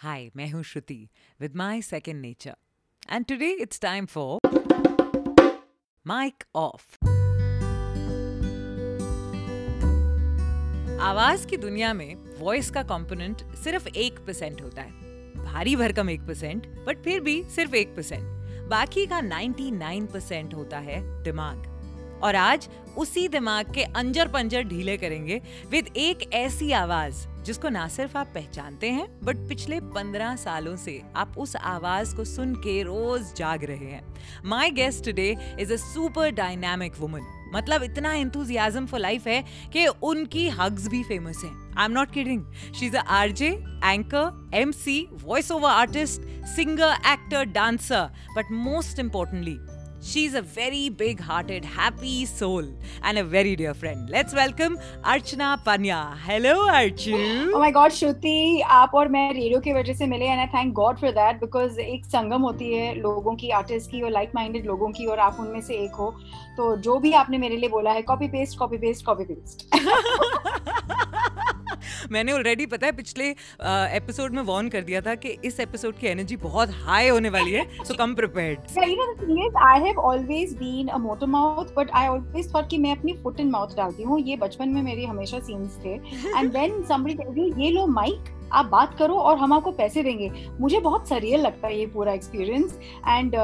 Hi, 0.00 0.30
मैं 0.36 0.48
हूँ 0.50 0.62
श्रुति 0.62 1.08
with 1.40 1.56
my 1.56 1.80
second 1.80 2.22
nature. 2.22 2.54
And 3.14 3.26
today 3.28 3.50
it's 3.64 3.78
time 3.78 4.06
for 4.06 4.38
Mic 6.06 6.46
Off. 6.54 6.86
आवाज़ 11.00 11.46
की 11.46 11.56
दुनिया 11.56 11.92
में 11.94 12.14
वॉइस 12.38 12.70
का 12.70 12.82
कंपोनेंट 12.82 13.42
सिर्फ़ 13.56 13.88
एक 13.88 14.24
परसेंट 14.26 14.62
होता 14.62 14.82
है 14.82 15.44
भारी 15.44 15.76
भरकम 15.76 16.10
एक 16.10 16.26
परसेंट 16.26 16.66
बट 16.86 17.04
फिर 17.04 17.20
भी 17.20 17.42
सिर्फ़ 17.56 17.74
एक 17.74 17.94
परसेंट 17.96 18.68
बाकी 18.70 19.06
का 19.06 19.20
99 19.20 20.12
परसेंट 20.12 20.54
होता 20.54 20.78
है 20.78 21.00
दिमाग 21.22 21.79
और 22.22 22.36
आज 22.36 22.68
उसी 22.98 23.26
दिमाग 23.28 23.72
के 23.74 23.82
अंजर 23.82 24.28
पंजर 24.28 24.62
ढीले 24.62 24.96
करेंगे 24.96 25.40
विद 25.70 25.88
एक 25.96 26.32
ऐसी 26.34 26.70
आवाज़ 26.72 27.26
जिसको 27.44 27.68
ना 27.68 27.86
सिर्फ़ 27.88 28.16
आप 28.18 28.30
पहचानते 28.34 28.88
हैं, 28.90 29.06
बट 29.24 29.36
पिछले 29.48 29.78
पंद्रह 29.80 30.34
सालों 30.36 30.76
से 30.76 31.00
आप 31.16 31.38
उस 31.38 31.54
आवाज़ 31.56 32.14
को 32.16 32.24
सुन 32.24 32.54
के 32.54 32.82
रोज 32.82 33.32
जाग 33.36 33.64
रहे 33.64 33.86
हैं। 33.86 34.02
My 34.44 34.70
guest 34.70 35.04
today 35.04 35.36
is 35.60 35.72
a 35.72 35.76
super 35.76 36.30
dynamic 36.30 36.98
woman 37.00 37.50
मतलब 37.54 37.82
इतना 37.82 38.12
एंथुजियाज्म 38.12 38.86
फॉर 38.86 39.00
लाइफ 39.00 39.26
है 39.26 39.42
कि 39.72 39.86
उनकी 39.86 40.48
हग्स 40.50 40.86
भी 40.88 41.02
फ़ेमस 41.02 41.42
हैं। 41.44 41.74
I 41.78 41.84
am 41.84 41.92
not 41.92 42.10
kidding 42.10 42.44
she 42.74 42.86
is 42.86 42.96
RJ 42.96 43.48
anchor 43.84 44.50
MC 44.54 45.06
voice 45.24 45.50
over 45.52 45.70
artist 45.70 46.22
singer 46.54 46.92
actor 47.12 47.44
dancer 47.52 48.08
but 48.36 48.52
most 48.52 48.98
importantly 48.98 49.56
She's 50.02 50.32
a 50.34 50.40
very 50.40 50.88
big 50.88 51.20
hearted, 51.20 51.62
happy 51.62 52.24
soul 52.24 52.64
and 53.02 53.18
a 53.18 53.22
very 53.22 53.54
dear 53.54 53.74
friend. 53.74 54.08
Let's 54.08 54.32
welcome 54.32 54.78
Archana 55.04 55.62
Panya. 55.62 56.16
Hello, 56.18 56.68
Archu. 56.68 57.52
Oh 57.52 57.58
my 57.58 57.70
God, 57.70 57.92
Shruti, 57.92 58.62
आप 58.62 58.94
और 58.94 59.08
मैं 59.08 59.32
radio 59.32 59.60
की 59.60 59.72
वजह 59.72 59.94
से 59.94 60.06
मिले 60.06 60.26
and 60.26 60.40
I 60.40 60.46
thank 60.54 60.72
God 60.74 60.98
for 61.00 61.10
that 61.10 61.40
because 61.40 61.80
एक 61.80 62.04
संगम 62.06 62.42
होती 62.42 62.72
है 62.74 62.94
लोगों 63.00 63.34
की 63.36 63.50
आर्टिस्ट 63.60 63.90
की 63.90 64.02
और 64.02 64.10
लाइक 64.10 64.32
माइंडेड 64.34 64.66
लोगों 64.66 64.90
की 64.92 65.06
और 65.06 65.18
आप 65.28 65.36
उनमें 65.40 65.60
से 65.60 65.74
एक 65.84 65.94
हो 66.00 66.10
तो 66.56 66.74
जो 66.88 66.98
भी 66.98 67.12
आपने 67.22 67.38
मेरे 67.38 67.56
लिए 67.56 67.68
बोला 67.68 67.92
है 67.92 68.02
copy 68.02 68.28
paste 68.28 68.58
copy 68.58 68.78
paste 68.78 69.04
copy 69.06 69.24
paste 69.24 69.68
मैंने 72.12 72.32
ऑलरेडी 72.32 72.66
पता 72.66 72.86
है 72.86 72.92
पिछले 72.92 73.28
एपिसोड 73.96 74.32
में 74.32 74.42
वार्न 74.42 74.68
कर 74.68 74.82
दिया 74.82 75.00
था 75.00 75.14
कि 75.14 75.36
इस 75.44 75.60
एपिसोड 75.60 75.98
की 75.98 76.06
एनर्जी 76.06 76.36
बहुत 76.36 76.70
हाई 76.82 77.08
होने 77.08 77.28
वाली 77.28 77.52
है 77.52 77.84
so 77.84 77.94
come 77.94 78.14
prepared 78.14 79.56
I 79.62 79.80
have 79.80 79.98
always 79.98 80.56
been 80.56 80.88
a 80.88 80.98
motor 80.98 81.26
mouth 81.26 81.74
but 81.76 81.90
I 81.90 82.08
always 82.08 82.54
thought 82.54 82.68
कि 82.68 82.78
मैं 82.78 82.96
अपनी 82.96 83.12
फुट 83.22 83.40
इन 83.40 83.50
माउथ 83.50 83.76
डालती 83.76 84.02
हूँ। 84.02 84.20
ये 84.20 84.36
बचपन 84.36 84.68
में 84.68 84.82
मेरे 84.82 85.04
हमेशा 85.04 85.38
सीन्स 85.38 85.78
थे। 85.84 85.94
And 86.38 86.52
then 86.52 86.82
somebody 86.82 87.14
tell 87.14 87.38
you 87.38 87.44
ये 87.58 87.70
लो 87.70 87.86
माइक 87.86 88.36
आप 88.52 88.66
बात 88.66 88.96
करो 88.98 89.14
और 89.14 89.36
हम 89.38 89.52
आपको 89.52 89.70
पैसे 89.72 90.02
देंगे। 90.02 90.30
मुझे 90.60 90.80
बहुत 90.80 91.08
सरियल 91.08 91.40
लगता 91.40 91.68
है 91.68 91.78
ये 91.78 91.86
पूरा 91.86 92.12
experience 92.12 92.78
and 93.08 93.34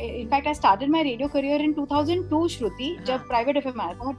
in fact 0.00 0.46
I 0.46 0.54
started 0.54 0.90
my 0.90 1.02
radio 1.02 1.28
career 1.28 1.60
in 1.60 1.72
2002 1.72 2.48
Shruti 2.48 2.96
जब 3.06 3.26
प्राइवेट 3.28 3.56
एफएम 3.56 3.80
आया 3.80 3.94
था। 3.94 4.12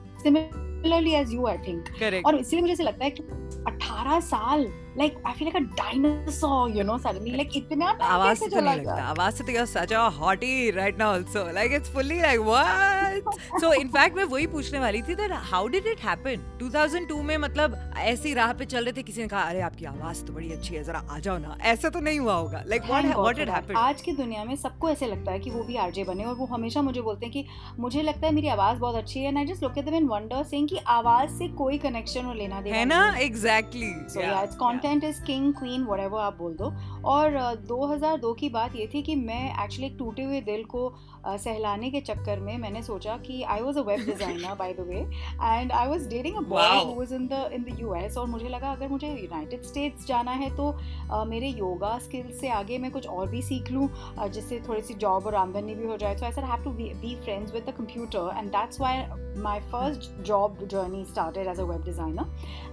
Similarly 0.83 1.13
as 1.15 1.33
you 1.33 1.45
I 1.47 1.57
think 1.67 2.25
और 2.25 2.35
इसलिए 2.35 2.61
मुझे 2.61 2.73
ऐसे 2.73 2.83
लगता 2.83 3.05
है 3.05 3.11
कि 3.11 3.23
18 3.69 4.19
साल 4.21 4.65
like 5.01 5.15
I 5.25 5.33
feel 5.33 5.47
like 5.49 5.59
a 5.59 5.65
dinosaur, 5.77 6.69
you 6.69 6.83
know, 6.87 6.97
suddenly. 7.05 7.31
Like 7.37 7.55
इतना 7.57 7.89
आवाज़ 8.07 8.39
से 8.39 8.47
तो 8.47 8.61
नहीं 8.61 8.75
लगता। 8.77 9.03
आवाज़ 9.03 9.35
से 9.35 9.43
तो 9.43 9.51
you're 9.53 9.69
such 9.71 9.93
a 9.99 10.03
hottie 10.17 10.75
right 10.77 10.99
now 11.03 11.09
also 11.17 11.45
like 11.57 11.75
it's 11.77 11.93
fully 11.95 12.19
like 12.25 12.43
what? 12.49 13.31
So 13.63 13.71
in 13.79 13.89
fact 13.95 14.15
मैं 14.17 14.23
वही 14.33 14.47
पूछने 14.55 14.79
वाली 14.79 15.01
थी 15.09 15.15
that 15.21 15.35
how 15.51 15.63
did 15.75 15.89
it 15.93 16.03
happen? 16.07 16.43
2002 16.61 17.21
में 17.29 17.35
मतलब 17.45 17.77
ऐसी 17.97 18.33
राह 18.33 18.53
पे 18.59 18.65
चल 18.65 18.83
रहे 18.83 18.93
थे 18.97 19.03
किसी 19.03 19.21
ने 19.21 19.27
कहा 19.27 19.41
अरे 19.41 19.61
आपकी 19.69 19.85
आवाज़ 19.85 20.23
तो 20.25 20.33
बड़ी 20.33 20.51
अच्छी 20.51 20.75
है 20.75 20.83
जरा 20.83 20.99
आ 21.09 21.19
जाओ 21.19 21.37
ना। 21.37 21.57
ऐसा 21.73 21.89
तो 21.89 21.99
नहीं 21.99 22.19
हुआ 22.19 22.33
होगा। 22.33 22.63
Like 22.73 22.87
what 22.91 23.09
what 23.23 23.39
did 23.41 23.53
happen 23.55 23.75
आज 23.77 24.01
की 24.01 24.11
दुनिया 24.21 24.43
में 24.45 24.55
सबको 24.55 24.89
ऐसे 24.89 25.07
लगता 25.07 25.31
है 25.31 25.39
कि 25.39 25.49
वो 25.49 25.63
भी 25.63 25.75
आरजे 25.85 26.03
बने 26.03 26.23
और 26.23 26.35
वो 26.35 26.45
हमेशा 26.53 26.81
मुझे 26.81 27.01
बोलते 27.01 27.25
हैं 27.25 27.33
कि 27.33 27.45
मुझे 27.79 28.01
लगता 28.01 28.27
है 28.27 28.33
मेरी 28.33 28.47
आवाज़ 28.57 28.79
बहुत 28.79 28.95
अच्छी 28.95 29.19
है 29.19 29.27
and 29.27 29.37
I 29.37 29.45
just 29.45 29.63
look 29.63 29.77
at 29.77 29.85
them 29.85 29.95
and 29.95 30.09
wonder 30.09 30.43
saying 30.51 30.67
कि 30.69 30.77
आवाज़ 30.97 31.37
से 31.37 31.47
कोई 31.63 31.77
कनेक्शन 31.87 32.25
और 32.25 32.35
लेना 32.35 32.61
देना 32.61 32.77
है 32.77 32.85
ना? 32.85 33.01
एग्जैक्टली 33.21 33.93
सो 34.13 34.21
या 34.21 34.41
it's 34.43 34.55
content 34.83 35.03
is 35.03 35.23
king 35.23 35.53
queen 35.53 35.83
what 35.83 35.99
आप 36.13 36.37
बोल 36.37 36.53
दो। 36.53 36.71
और 37.05 37.37
2002 37.67 38.33
की 38.39 38.49
बात 38.49 38.75
ये 38.75 38.87
थी 38.93 39.01
कि 39.01 39.15
मैं 39.15 39.63
एक्चुअली 39.63 39.87
एक 39.87 39.95
टूटे 39.99 40.23
हुए 40.23 40.41
दिल 40.41 40.63
को 40.63 40.87
सहलाने 41.25 41.89
के 41.91 42.01
चक्कर 42.01 42.39
में 42.39 42.57
मैंने 42.57 42.81
सोचा 42.83 43.17
कि 43.17 43.41
I 43.43 43.61
was 43.61 43.77
a 43.79 43.81
web 43.81 44.05
designer 44.05 44.55
by 44.55 44.73
the 44.73 44.85
way 44.87 44.99
and 45.43 45.71
I 45.71 45.87
was 45.87 46.07
dating 46.09 46.35
a 46.35 46.41
boy 46.49 46.69
who 46.75 46.93
was 46.95 47.13
in 47.13 47.27
the 47.27 47.49
in 47.53 47.63
the 47.63 47.77
US 47.79 48.17
और 48.17 48.27
मुझे 48.27 48.49
लगा 48.49 48.71
अगर 48.71 48.87
मुझे 48.87 49.07
यूनाइटेड 49.07 49.63
स्टेट्स 49.63 50.07
जाना 50.07 50.31
है 50.31 50.49
तो 50.57 50.71
uh, 50.71 51.25
मेरे 51.27 51.47
योगा 51.49 51.97
स्किल्स 51.99 52.39
से 52.39 52.49
आगे 52.51 52.77
मैं 52.77 52.91
कुछ 52.91 53.07
और 53.07 53.29
भी 53.29 53.41
सीख 53.41 53.71
लूँ 53.71 53.87
uh, 54.15 54.27
जिससे 54.27 54.61
थोड़ी 54.67 54.81
सी 54.81 54.93
जॉब 54.95 55.27
और 55.27 55.35
आमदनी 55.35 55.75
भी 55.75 55.87
हो 55.87 55.97
जाए। 55.97 56.17
So 56.17 56.25
I 56.25 56.31
sir 56.31 56.43
have 56.43 56.63
to 56.63 56.71
be 56.71 57.15
friends 57.15 57.53
with 57.53 57.63
the 57.69 57.73
computer 57.77 58.37
and 58.37 58.51
that's 58.51 58.81
why 58.81 59.05
my 59.41 59.59
first 59.71 60.11
job 60.25 60.67
journey 60.71 61.03
started 61.05 61.47
as 61.47 61.59
a 61.59 61.63
web 61.63 61.83
designer 61.85 62.25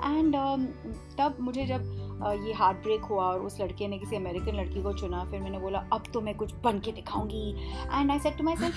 and 0.06 0.36
तब 1.18 1.36
मुझे 1.40 1.66
जब 1.66 2.09
ये 2.46 2.52
हार्ट 2.52 2.76
ब्रेक 2.82 3.04
हुआ 3.10 3.24
और 3.24 3.40
उस 3.40 3.60
लड़के 3.60 3.88
ने 3.88 3.98
किसी 3.98 4.16
अमेरिकन 4.16 4.56
लड़की 4.56 4.82
को 4.82 4.92
चुना। 4.98 5.24
फिर 5.30 5.40
मैंने 5.40 5.58
बोला 5.58 5.84
अब 5.92 6.02
तो 6.14 6.20
मैं 6.20 6.34
कुछ 6.36 6.54
बन 6.64 6.78
के 6.84 6.92
दिखाऊँगी। 6.92 7.50
And 7.92 8.10
I 8.10 8.18
said 8.18 8.36
to 8.38 8.44
myself 8.56 8.74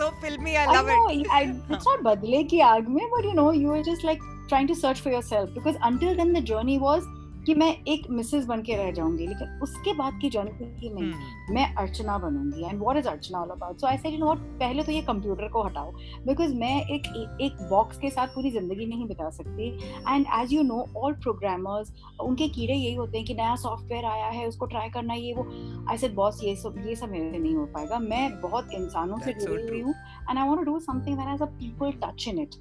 so 0.00 0.10
filmy 0.22 0.54
I 0.54 0.66
love 0.66 0.90
it 1.10 1.28
I 1.30 1.44
it's 1.44 1.88
not 1.88 2.02
बदले 2.04 2.42
की 2.44 2.60
आग 2.70 2.88
में 2.88 3.04
but 3.10 3.24
you 3.24 3.32
know 3.32 3.50
you 3.52 3.74
are 3.74 3.82
just 3.82 4.04
like 4.04 4.22
trying 4.48 4.68
to 4.68 4.74
search 4.74 5.00
for 5.00 5.12
yourself 5.12 5.50
because 5.50 5.76
until 5.76 6.16
then 6.16 6.32
the 6.32 6.44
journey 6.44 6.78
was 6.78 7.14
कि 7.46 7.54
मैं 7.54 7.68
एक 7.88 8.06
Mrs 8.10 8.46
बन 8.46 8.62
के 8.62 8.76
रह 8.76 8.90
जाऊँगी 8.92 9.26
लेकिन 9.26 9.58
उसके 9.62 9.92
बाद 9.94 10.18
की 10.22 10.30
जर्नी 10.30 10.66
की 10.80 10.88
नहीं। 10.90 11.12
hmm. 11.12 11.54
मैं 11.54 11.74
अर्चना 11.76 12.16
बनूँगी 12.18 12.64
and 12.64 12.78
what 12.80 12.96
is 12.96 13.08
Archana 13.08 13.40
all 13.40 13.48
about 13.50 13.80
so 13.80 13.86
I 13.86 13.98
said 13.98 14.12
you 14.12 14.18
know 14.18 14.34
पहले 14.34 14.82
तो 14.82 14.92
ये 14.92 15.02
कंप्यूटर 15.02 15.48
को 15.48 15.62
हटाओ 15.62 15.92
बिकॉज़ 16.26 16.54
मैं 16.54 16.74
एक 16.86 17.06
एक 17.40 17.62
बॉक्स 17.70 17.98
के 17.98 18.10
साथ 18.10 18.34
पूरी 18.34 18.50
ज़िंदगी 18.50 18.86
नहीं 18.86 19.06
बिता 19.08 19.30
सकती। 19.30 19.68
And 20.08 20.26
as 20.40 20.52
you 20.52 20.62
know 20.62 20.84
all 20.96 21.12
programmers 21.22 21.92
उनके 22.20 22.48
कीड़े 22.48 22.74
यही 22.74 22.94
होते 22.94 23.18
हैं 23.18 23.26
कि 23.26 23.34
नया 23.34 23.54
सॉफ्टवेयर 23.56 24.04
आया 24.04 24.28
है 24.28 24.46
उसको 24.48 24.66
ट्राई 24.66 24.88
करना 24.90 25.14
ये 25.14 25.32
वो। 25.34 25.46
आई 25.90 25.98
सेड 25.98 26.14
बॉस 26.14 26.42
ये 26.44 26.54
सब 26.56 26.82
ये 26.86 26.96
सब 26.96 27.10
मेरे 27.10 27.30
से 27.30 27.38
नहीं 27.38 27.54
हो 27.54 27.66
पाएगा। 27.74 27.98
मैं 27.98 28.40
बहुत 28.40 28.72
इंसानों 28.74 29.18
से 29.18 29.32
जुड़ी 29.34 29.68
हुई 29.68 29.80
हूँ 29.80 29.94
and 30.30 30.38
I 30.38 30.48
want 30.48 30.58
to 30.58 30.72
do 30.72 30.78
something 30.80 31.16
that 31.18 31.28
has 31.28 31.42
a 31.42 31.46
people 31.60 31.92
touch 32.04 32.28
in 32.28 32.38
it 32.38 32.54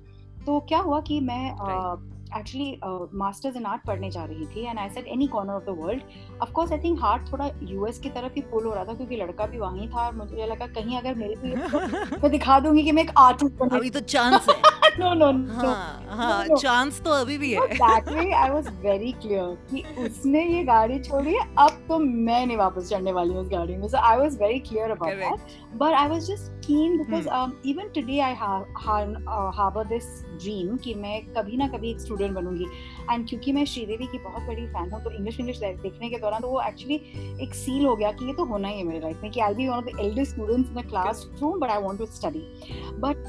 तो 0.45 0.59
क्या 0.69 0.79
हुआ 0.79 0.99
कि 1.01 1.19
मैं 1.21 1.43
right. 1.51 2.13
Actually 2.37 2.79
masters 3.17 3.55
in 3.55 3.65
art 3.65 3.85
पढ़ने 3.87 4.09
जा 4.11 4.23
रही 4.25 4.45
थी 4.55 4.65
and 4.65 4.79
I 4.79 4.89
set 4.89 5.07
any 5.07 5.27
corner 5.35 5.53
of 5.53 5.63
the 5.65 5.75
world 5.79 6.34
of 6.41 6.51
course 6.51 6.71
I 6.71 6.77
think 6.77 6.99
heart 7.01 7.31
थोड़ा 7.31 7.49
यूएस 7.63 7.99
की 7.99 8.09
तरफ़ 8.09 8.33
ही 8.35 8.41
पुल 8.51 8.65
हो 8.65 8.73
रहा 8.73 8.83
था 8.85 8.93
क्योंकि 8.93 9.15
लड़का 9.15 9.45
भी 9.45 9.57
वहीं 9.59 9.87
था 9.89 10.05
और 10.05 10.15
मुझे 10.15 10.45
लगा 10.45 10.67
कहीं 10.75 10.97
अगर 10.97 11.15
मेरे 11.15 11.35
भी 11.35 11.53
मैं 12.23 12.31
दिखा 12.31 12.59
दूँगी 12.59 12.83
कि 12.83 12.91
मैं 12.91 13.03
एक 13.03 13.11
आर्टिस्ट 13.17 13.55
बन 13.59 13.77
अभी 13.77 13.89
तो 13.89 13.99
चांस 13.99 14.49
है। 14.49 14.55
नो 14.99 15.13
नो 15.13 15.31
नो 15.31 15.69
हाँ 16.15 16.45
चांस 16.47 17.01
तो 17.01 17.11
अभी 17.11 17.37
भी 17.37 17.51
है। 17.53 17.63
Exactly 17.63 18.31
I 18.31 18.49
was 18.49 18.67
very 18.85 19.11
clear 19.21 19.57
कि 19.71 19.83
उसने 20.05 20.43
ये 20.45 20.63
गाड़ी 20.63 20.99
छोड़ी 20.99 21.33
है 21.33 21.41
अब 21.59 21.83
तो 21.89 21.97
मैं 21.99 22.45
नहीं 22.45 22.57
वापस 22.57 22.89
चढ़ने 22.89 23.11
वाली 23.11 23.33
हूँ 23.33 23.41
उस 23.41 23.49
गाड़ी 23.49 23.75
में। 23.77 23.87
So 23.87 23.97
I 23.97 24.17
was 24.17 24.37
very 24.41 24.59
clear 24.69 24.91
about 24.91 25.13
that 25.13 25.77
but 25.77 25.93
I 25.93 26.07
was 26.09 26.27
just 26.27 26.51
keen 26.67 26.97
because 26.97 27.27
even 27.69 27.89
today 27.95 28.19
I 28.19 28.33
harbour 28.33 29.87
this 29.87 30.05
dream 30.43 30.77
कि 30.77 30.93
मैं 30.95 31.19
कभी 31.33 31.57
ना 31.57 31.67
कभी 31.67 31.91
एक 31.91 31.99
स्टूडेंट 32.01 32.33
बनूँगी। 32.35 32.65
एंड 33.11 33.27
क्योंकि 33.29 33.51
मैं 33.53 33.65
श्रीदेवी 33.65 34.07
की 34.07 34.17
बहुत 34.19 34.43
बड़ी 34.43 34.65
फ़ैन 34.67 34.91
हूँ 34.91 35.03
तो 35.03 35.11
इंग्लिश 35.11 35.39
इंग्लिश 35.39 35.59
देखने 35.59 36.09
के 36.09 36.17
दौरान 36.25 36.41
तो 36.41 36.49
वो 36.49 36.61
एक्चुअली 36.67 36.95
एक 37.43 37.55
सील 37.55 37.85
हो 37.85 37.95
गया 37.95 38.11
कि 38.11 38.27
ये 38.27 38.33
तो 38.33 38.45
होना 38.51 38.67
ही 38.67 38.77
है 38.77 38.83
मेरे 38.83 38.99
लाइफ 38.99 39.23
में 39.23 39.31
कि 39.31 39.39
I 39.39 39.53
be 39.53 39.67
one 39.67 39.75
of 39.75 39.85
the 39.85 39.99
eldest 40.05 40.31
students 40.33 40.69
in 40.69 40.81
the 40.81 40.89
classroom 41.41 41.59
but 41.59 41.69
I 41.69 41.83
want 41.83 41.99
to 41.99 42.05
study 42.19 42.45
but 42.99 43.27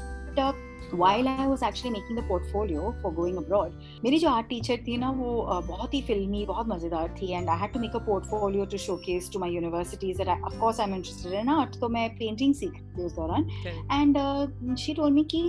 while 0.99 1.27
I 1.29 1.45
was 1.51 1.63
actually 1.67 1.89
making 1.93 2.17
the 2.17 2.21
portfolio 2.27 2.91
for 2.99 3.09
going 3.15 3.39
abroad, 3.39 3.71
मेरी 4.03 4.17
जो 4.19 4.29
आर्ट 4.29 4.47
टीचर 4.49 4.77
थी 4.87 4.97
ना 4.97 5.09
वो 5.11 5.31
बहुत 5.67 5.93
ही 5.93 6.01
फिल्मी 6.01 6.45
बहुत 6.45 6.67
मज़ेदार 6.67 7.15
थी 7.17 7.31
and 7.31 7.49
I 7.49 7.57
had 7.59 7.73
to 7.73 7.79
make 7.79 7.95
a 7.95 7.99
portfolio 8.05 8.65
to 8.65 8.77
showcase 8.77 9.29
to 9.33 9.39
my 9.39 9.51
universities 9.55 10.21
of 10.21 10.81
I 10.81 10.87
am 10.87 10.95
interested 10.95 11.33
in 11.39 11.49
art 11.49 11.79
तो 11.79 11.89
मैं 11.89 12.09
पेंटिंग 12.17 12.53
सीख 12.55 12.73
रही 12.73 12.97
थी 12.97 13.05
उस 13.05 13.15
दौरान. 13.15 13.49
एंड 13.91 14.75
शी 14.77 14.93
टोल्ड 14.93 15.15
मी 15.15 15.23
कि 15.35 15.43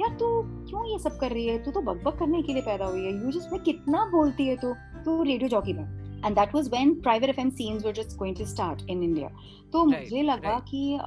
यार 0.00 0.16
तू 0.20 0.30
क्यों 0.70 0.86
ये 0.86 0.98
सब 0.98 1.18
कर 1.20 1.30
रही 1.32 1.46
है? 1.46 1.58
तू 1.64 1.70
तो 1.70 1.80
बकबक 1.92 2.18
करने 2.18 2.42
के 2.42 2.52
लिए 2.52 2.62
पैदा 2.62 2.86
हुई 2.86 3.04
है. 3.04 3.12
यू 3.12 3.30
जस्ट 3.30 3.52
में 3.52 3.60
कितना 3.62 4.04
बोलती 4.12 4.46
है 4.46 4.56
तू? 4.56 4.72
तू 5.04 5.22
रेडियो 5.22 5.48
जॉकी 5.48 5.72
बन. 5.72 6.07
and 6.24 6.36
that 6.36 6.52
was 6.52 6.68
when 6.68 7.00
private 7.00 7.30
fm 7.36 7.56
scenes 7.56 7.84
were 7.84 7.92
just 7.92 8.18
going 8.18 8.34
to 8.34 8.46
start 8.46 8.82
in 8.88 9.02
india. 9.02 9.30
तो 9.72 9.82
right, 9.82 10.00
मुझे 10.00 10.22
लगा 10.22 10.50
right. 10.50 10.70
कि 10.70 10.98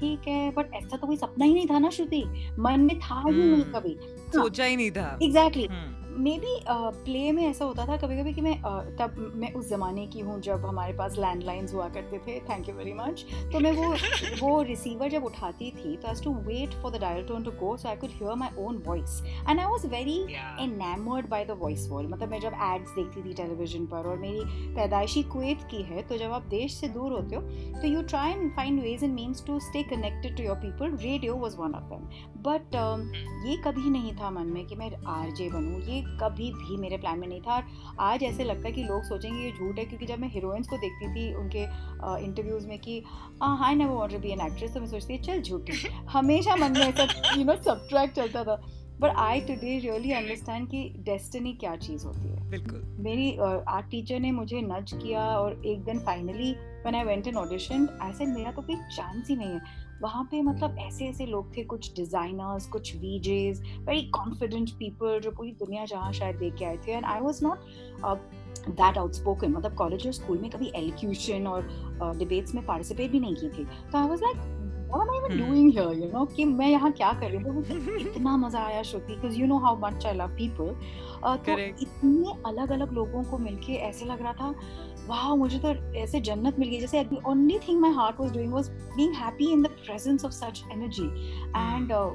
ठीक 0.00 0.28
है 0.28 0.50
बट 0.50 0.74
ऐसा 0.74 0.96
तो 0.96 1.06
कोई 1.06 1.16
सपना 1.16 1.44
ही 1.44 1.54
नहीं 1.54 1.66
था 1.66 1.78
ना 1.78 1.90
श्रुति। 1.90 2.24
मन 2.58 2.80
में 2.80 2.98
था 3.00 3.22
ही 3.26 3.50
नहीं 3.50 3.64
कभी। 3.64 3.98
सोचा 4.28 4.64
ही 4.64 4.76
नहीं 4.76 4.90
था। 4.90 5.18
Exactly 5.22 5.62
exactly. 5.62 5.90
hmm. 5.90 6.04
May 6.18 6.38
be 6.38 6.60
play 7.04 7.32
में 7.32 7.42
ऐसा 7.42 7.64
होता 7.64 7.86
था 7.86 7.96
कभी 7.96 8.20
कभी 8.20 8.32
कि 8.34 8.40
मैं 8.40 8.52
uh, 8.52 8.98
तब 8.98 9.32
मैं 9.36 9.52
उस 9.52 9.68
ज़माने 9.68 10.06
की 10.06 10.20
हूँ 10.20 10.40
जब 10.40 10.66
हमारे 10.66 10.92
पास 10.92 11.16
लैंडलाइंस 11.18 11.74
हुआ 11.74 11.88
करते 11.88 12.18
थे। 12.18 12.40
थैंक 12.40 12.68
यू 12.68 12.74
वेरी 12.74 12.92
मच 12.92 13.24
तो 13.52 13.60
मैं 13.60 13.72
वो 13.72 13.92
वो 14.42 14.62
रिसीवर 14.62 15.08
जब 15.08 15.24
उठाती 15.24 15.70
थी 15.70 15.96
तो 15.96 16.24
to 16.24 16.34
wait 16.34 16.74
for 16.74 16.92
the 16.92 17.00
dial 17.00 17.24
tone 17.24 17.42
to 17.42 17.50
go 17.50 17.76
so 17.76 17.88
I 17.88 17.96
could 17.96 18.10
hear 18.10 18.34
my 18.34 18.48
own 18.58 18.82
voice 18.86 19.22
and 19.48 19.60
I 19.60 19.66
was 19.66 19.86
very 19.86 20.18
enamoured 20.64 21.28
by 21.28 21.44
the 21.44 21.50
voice 21.50 21.88
wall 21.88 22.06
मतलब 22.06 22.28
मैं 22.28 22.40
जब 22.40 22.52
एड्स 22.62 22.90
देखती 22.90 23.28
थी 23.28 23.34
टेलीविज़न 23.34 23.86
पर 23.86 23.96
और 23.96 24.18
मेरी 24.18 24.40
पैदाइशी 24.74 25.22
कुवैत 25.22 25.62
की 25.62 25.82
है 25.82 26.02
तो 26.02 26.16
जब 26.16 26.32
आप 26.32 26.42
देश 26.42 26.74
से 26.74 26.88
दूर 26.88 27.12
होते 27.12 27.36
हो 27.36 27.42
तो 27.84 27.88
you 27.88 28.02
try 28.02 28.30
and 28.30 28.50
find 28.52 28.80
ways 28.80 29.02
and 29.04 29.12
means 29.14 29.44
to 29.46 29.58
stay 29.60 29.82
connected 29.82 30.36
to 30.36 30.42
your 30.42 30.56
people 30.56 30.96
radio 30.98 31.34
was 31.36 31.56
one 31.56 31.74
of 31.74 31.82
them 31.84 32.04
but 32.42 32.74
ये 33.48 33.56
कभी 33.62 33.90
नहीं 33.90 34.12
था 34.16 34.30
मन 34.30 34.46
में 34.46 34.64
कि 34.66 34.76
मैं 34.76 34.90
आर 35.06 35.30
जे 35.30 35.48
बनूँ। 35.50 35.80
ये 35.80 36.00
कभी 36.20 36.50
भी 36.52 36.76
मेरे 36.76 36.96
प्लान 36.96 37.18
में 37.18 37.26
नहीं 37.28 37.40
था। 37.40 37.56
और 37.56 37.96
आज 38.00 38.22
ऐसे 38.22 38.44
लगता 38.44 38.68
है 38.68 38.72
कि 38.72 38.82
लोग 38.82 39.02
सोचेंगे 39.02 39.44
ये 39.44 39.50
झूठ 39.50 39.78
है 39.78 39.84
क्योंकि 39.84 40.06
जब 40.06 40.18
मैं 40.18 40.28
हीरोइंस 40.28 40.68
को 40.68 40.76
देखती 40.76 41.08
थी 41.14 41.32
उनके 41.34 41.64
इंटरव्यूज़ 42.24 42.66
में 42.68 42.78
कि 42.78 43.02
I 43.42 43.74
never 43.74 43.94
want 43.94 44.12
to 44.12 44.18
be 44.18 44.30
an 44.32 44.40
actress 44.40 44.74
तो 44.74 44.80
मैं 44.80 44.86
सोचती 44.86 45.18
चल 45.18 45.42
झूठी। 45.42 45.88
हमेशा 46.10 46.56
मन 46.56 46.78
में 46.78 46.86
ऐसा 46.86 47.06
यू 47.36 47.44
नो 47.44 47.56
सब 47.62 47.86
चलता 47.92 48.44
था। 48.44 48.60
But 49.00 49.16
I 49.18 49.40
today 49.40 49.78
really 49.78 50.12
understand 50.12 50.68
कि 50.68 50.82
डेस्टिनी 51.06 51.52
क्या 51.60 51.74
चीज़ 51.76 52.06
होती 52.06 52.28
है। 52.28 52.50
बिल्कुल। 52.50 52.82
मेरी 53.04 53.30
आर्ट 53.36 53.90
टीचर 53.90 54.20
ने 54.20 54.30
मुझे 54.32 54.60
नज 54.62 54.92
किया 54.92 55.24
और 55.38 55.62
एक 55.66 55.84
दिन 55.84 55.98
finally 55.98 56.52
when 56.52 56.94
I 56.94 57.04
went 57.04 57.26
in 57.26 57.36
audition 57.36 57.88
ऐसे 58.02 58.26
मेरा 58.26 58.52
तो 58.52 58.62
कोई 58.62 58.76
चांस 58.96 59.28
ही 59.30 59.36
नहीं 59.36 59.50
है। 59.50 59.82
वहाँ 60.02 60.22
पे 60.30 60.40
मतलब 60.42 60.76
ऐसे 60.80 61.06
ऐसे 61.06 61.26
लोग 61.26 61.56
थे 61.56 61.62
कुछ 61.64 61.94
डिजाइनर्स 61.96 62.66
कुछ 62.66 62.94
वीजेस 62.96 63.60
वेरी 63.60 64.02
कॉन्फिडेंट 64.14 64.70
पीपल 64.78 65.20
जो 65.20 65.30
पूरी 65.30 65.52
दुनिया 65.58 65.84
जहाँ 65.84 66.12
शायद 66.12 66.36
देख 66.36 66.54
के 66.58 66.64
आए 66.64 66.76
थे। 66.86 66.92
And 66.92 67.04
I 67.04 67.20
was 67.20 67.44
not 67.44 67.58
that 68.70 68.98
outspoken 68.98 69.52
मतलब 69.52 69.74
कॉलेज 69.76 70.06
और 70.06 70.12
स्कूल 70.12 70.38
में 70.38 70.50
कभी 70.50 70.72
एलिक्यूशन 70.76 71.46
और 71.46 71.68
डिबेट्स 72.18 72.50
uh, 72.50 72.56
में 72.56 72.66
पार्टिसिपेट 72.66 73.10
भी 73.10 73.20
नहीं 73.20 73.36
की 73.36 73.48
थी। 73.48 73.64
तो 73.64 73.98
I 73.98 74.08
was 74.08 74.22
like 74.24 74.63
what 74.94 75.08
am 75.08 75.14
I 75.14 75.26
even 75.26 75.38
doing 75.38 75.70
here? 75.70 75.92
You 75.92 76.12
know 76.12 76.34
कि 76.36 76.44
मैं 76.44 76.68
यहाँ 76.68 76.92
क्या 76.92 77.12
कर 77.12 77.30
रही 77.30 77.42
हूँ? 77.42 77.64
इतना 78.00 78.36
मज़ा 78.36 78.64
आया 78.64 78.82
श्रुति 78.82 79.14
because 79.14 79.38
you 79.40 79.48
know 79.48 79.60
how 79.66 79.74
much 79.84 80.06
I 80.06 80.12
love 80.20 80.34
people 80.40 80.70
uh, 81.22 81.36
तो 81.46 81.58
इतने 81.58 82.32
अलग 82.46 82.72
अलग 82.72 82.92
लोगों 82.92 83.22
को 83.22 83.38
मिलके 83.38 83.72
ऐसे 83.72 84.04
लग 84.04 84.22
रहा 84.22 84.32
था 84.32 84.54
वाह 85.08 85.34
मुझे 85.34 85.58
तो 85.58 85.68
ऐसे 85.96 86.20
जन्नत 86.20 86.58
मिल 86.58 86.68
गई। 86.68 86.80
जैसे 86.80 87.04
thing 87.04 87.80
my 87.80 87.90
heart 87.90 88.18
was 88.18 88.32
doing 88.32 88.50
was 88.50 88.70
being 88.96 89.12
happy 89.12 89.52
in 89.52 89.62
the 89.62 89.70
presence 89.88 90.24
of 90.24 90.34
such 90.34 90.62
energy. 90.72 91.10
And 91.54 91.92
uh, 91.92 92.10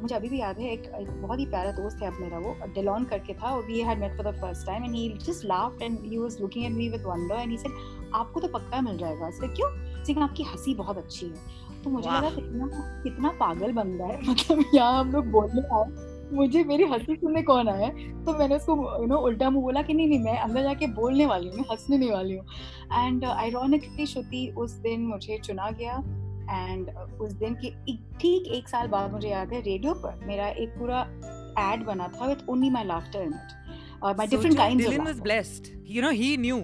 मुझे 0.00 0.14
अभी 0.14 0.28
भी 0.28 0.40
याद 0.40 0.58
है 0.58 0.72
एक, 0.72 0.82
एक 1.00 1.22
बहुत 1.22 1.38
ही 1.38 1.46
प्यारा 1.46 1.72
दोस्त 1.72 2.02
है 2.02 2.08
अब 2.08 2.20
मेरा 2.20 2.38
वो 2.38 2.56
डेलॉन 2.74 3.04
करके 3.04 3.34
था 3.34 3.56
we 3.56 3.80
had 3.80 3.98
met 3.98 4.16
for 4.16 4.32
the 4.32 4.36
first 4.40 4.66
time 4.66 4.84
and 4.84 4.94
he 4.94 5.08
just 5.18 5.44
laughed 5.44 5.82
and 5.82 5.98
he 6.04 6.18
was 6.18 6.40
looking 6.40 6.64
at 6.64 6.72
me 6.72 6.88
with 6.88 7.02
wonder 7.02 7.34
and 7.34 7.50
he 7.50 7.58
said 7.58 7.72
आपको 8.14 8.40
तो 8.40 8.48
पक्का 8.48 8.80
मिल 8.80 8.98
जाएगा। 8.98 9.28
इसलिए 9.28 9.50
क्यों? 9.50 9.70
लेकिन 9.98 10.22
आपकी 10.22 10.42
हँसी 10.42 10.74
बहुत 10.74 10.98
अच्छी 10.98 11.26
है। 11.26 11.63
तो 11.84 11.90
मुझे 11.90 12.10
लगा 12.10 12.30
कितना 12.30 12.66
कितना 13.02 13.28
पागल 13.28 13.72
बंदा 13.72 14.04
है। 14.04 14.20
मतलब 14.30 14.64
यहाँ 14.74 15.00
हम 15.00 15.12
लोग 15.12 15.26
बोलने 15.26 15.62
आए 15.62 16.12
मुझे 16.32 16.64
मेरी 16.64 16.84
हँसी 16.84 17.16
सुनने 17.16 17.42
कौन 17.42 17.68
आया 17.68 17.88
तो 18.24 18.38
मैंने 18.38 18.56
उसको 18.56 19.02
यू 19.02 19.06
नो 19.06 19.16
उल्टा 19.16 19.50
मुँह 19.50 19.62
बोला 19.62 19.82
कि 19.82 19.94
नहीं 19.94 20.08
नहीं 20.08 20.18
मैं 20.18 20.38
अंदर 20.38 20.62
जाके 20.62 20.86
बोलने 20.86 21.26
वाली 21.26 21.48
हूँ 21.48 21.56
मैं 21.56 21.64
हंसने 21.70 21.98
नहीं 21.98 22.10
वाली 22.10 22.36
हूँ। 22.36 22.46
एंड 23.06 23.24
आयरॉनिकली 23.24 24.06
श्रुति 24.06 24.54
उस 24.58 24.72
दिन 24.72 25.00
मुझे 25.00 25.38
चुना 25.38 25.70
गया। 25.70 26.02
एंड 26.50 26.86
uh, 26.88 27.20
उस 27.20 27.32
दिन 27.32 27.54
के 27.54 27.70
ठीक 27.96 28.46
एक 28.46 28.68
साल 28.68 28.88
बाद 28.88 29.12
मुझे 29.12 29.28
याद 29.28 29.52
है 29.52 29.60
रेडियो 29.60 29.94
पर 29.94 30.20
मेरा 30.26 30.48
एक 30.48 30.68
पूरा 30.68 31.00
एड 31.72 31.84
बना 31.84 32.08
था 32.08 32.26
with 32.26 32.38
only 32.48 32.70
my 32.70 32.84
laughter 32.84 33.22
in 33.22 33.28
it 33.28 33.52
my 34.18 34.26
different 34.26 34.56
kinds 34.56 34.86
of 34.86 35.22
you 35.86 36.02
know 36.02 36.10
he 36.10 36.36
new 36.36 36.56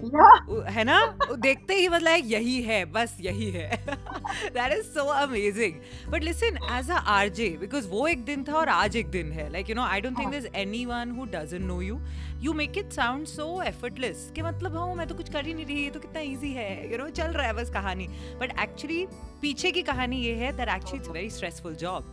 है 0.69 0.83
ना? 0.83 0.99
देखते 1.31 1.75
ही 1.75 1.87
मतलब 1.89 2.21
यही 2.25 2.61
है 2.61 2.83
बस 2.93 3.15
यही 3.21 3.49
है. 3.51 3.69
That 3.87 4.71
is 4.73 4.85
so 4.93 5.05
amazing 5.05 5.73
but 6.11 6.23
listen 6.23 6.57
as 6.71 6.89
a 6.91 6.97
RJ 7.15 7.49
because 7.59 7.87
वो 7.87 8.07
एक 8.07 8.23
दिन 8.25 8.43
था 8.43 8.53
और 8.53 8.69
आज 8.69 8.95
एक 8.97 9.09
दिन 9.11 9.31
है. 9.31 9.49
Like 9.51 9.69
you 9.69 9.75
know 9.75 9.83
I 9.83 10.01
don't 10.01 10.17
think 10.19 10.31
this 10.31 10.45
any 10.55 10.85
one 10.85 11.11
who 11.17 11.25
doesn't 11.33 11.65
know 11.65 11.81
you 11.81 11.99
you 12.43 12.53
make 12.53 12.77
it 12.77 12.91
sound 12.93 13.25
so 13.27 13.61
effortless 13.63 14.31
कि 14.35 14.41
मतलब 14.41 14.77
हाँ 14.77 14.93
मैं 14.95 15.07
तो 15.07 15.15
कुछ 15.15 15.29
कर 15.29 15.45
ही 15.45 15.53
नहीं 15.53 15.65
रही 15.65 15.89
तो 15.89 15.99
कितना 15.99 16.21
ईजी 16.21 16.51
है. 16.53 16.83
यू 16.83 16.89
you 16.89 16.99
नो 16.99 17.05
know, 17.05 17.15
चल 17.17 17.31
रहा 17.31 17.47
है 17.47 17.53
बस 17.53 17.69
कहानी. 17.69 18.07
बट 18.39 18.59
एक्चुअली 18.59 19.05
पीछे 19.41 19.71
की 19.71 19.81
कहानी 19.83 20.21
ये 20.21 20.33
है 20.35 20.51
that 20.57 20.69
actually 20.69 20.97
it's 20.97 21.09
very 21.09 21.29
stressful 21.29 21.75
job 21.75 22.03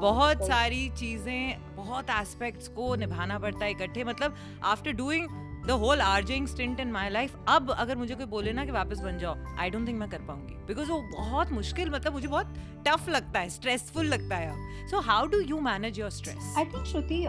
बहुत 0.00 0.46
सारी 0.46 0.88
चीज़ें 0.98 1.76
बहुत 1.76 2.10
एस्पेक्ट्स 2.20 2.68
को 2.68 2.94
निभाना 2.96 3.38
पड़ता 3.38 3.64
है 3.64 3.70
इकट्ठे. 3.70 4.04
मतलब 4.04 4.36
after 4.64 4.92
doing 4.92 5.28
the 5.66 5.70
whole 5.80 6.00
RJing 6.00 6.46
stint 6.46 6.80
in 6.80 6.92
my 6.92 7.10
life 7.10 7.36
अब 7.48 7.70
अगर 7.70 7.96
मुझे 7.96 8.14
कोई 8.14 8.26
बोले 8.28 8.52
ना 8.52 8.64
कि 8.64 8.72
वापस 8.72 9.00
बन 9.00 9.18
जाओ 9.18 9.36
आई 9.58 9.70
डोंट 9.70 9.88
थिंक 9.88 9.98
मैं 9.98 10.08
कर 10.10 10.22
पाऊँगी। 10.28 10.54
बिकॉज़ 10.66 10.90
वो 10.90 11.00
बहुत 11.12 11.52
मुश्किल 11.52 11.90
मतलब 11.90 12.12
मुझे 12.12 12.28
बहुत 12.28 12.54
टफ 12.86 13.08
लगता 13.08 13.40
है 13.40 13.48
स्ट्रेसफुल 13.50 14.06
लगता 14.06 14.36
है। 14.36 14.88
So 14.90 15.00
how 15.02 15.26
do 15.26 15.40
you 15.40 15.60
manage 15.60 15.98
your 15.98 16.10
stress 16.10 16.54
I 16.58 16.64
think 16.64 16.86
Shruti 16.86 17.20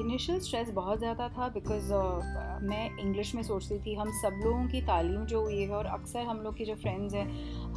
initial 0.00 0.38
stress 0.40 0.68
बहुत 0.74 0.98
ज़्यादा 0.98 1.28
था 1.28 1.48
बिकॉज़ 1.48 1.92
uh, 1.92 2.42
मैं 2.64 2.84
इंग्लिश 2.98 3.34
में 3.34 3.42
सोचती 3.42 3.78
थी 3.78 3.94
हम 3.94 4.10
सब 4.20 4.40
लोगों 4.44 4.66
की 4.68 4.80
तालीम 4.82 5.24
जो 5.26 5.40
हुई 5.40 5.60
है 5.62 5.70
और 5.70 5.86
अक्सर 5.94 6.22
हम 6.26 6.40
लोग 6.40 6.56
के 6.56 6.64
जो 6.64 6.74
फ्रेंड्स 6.74 7.14
हैं 7.14 7.26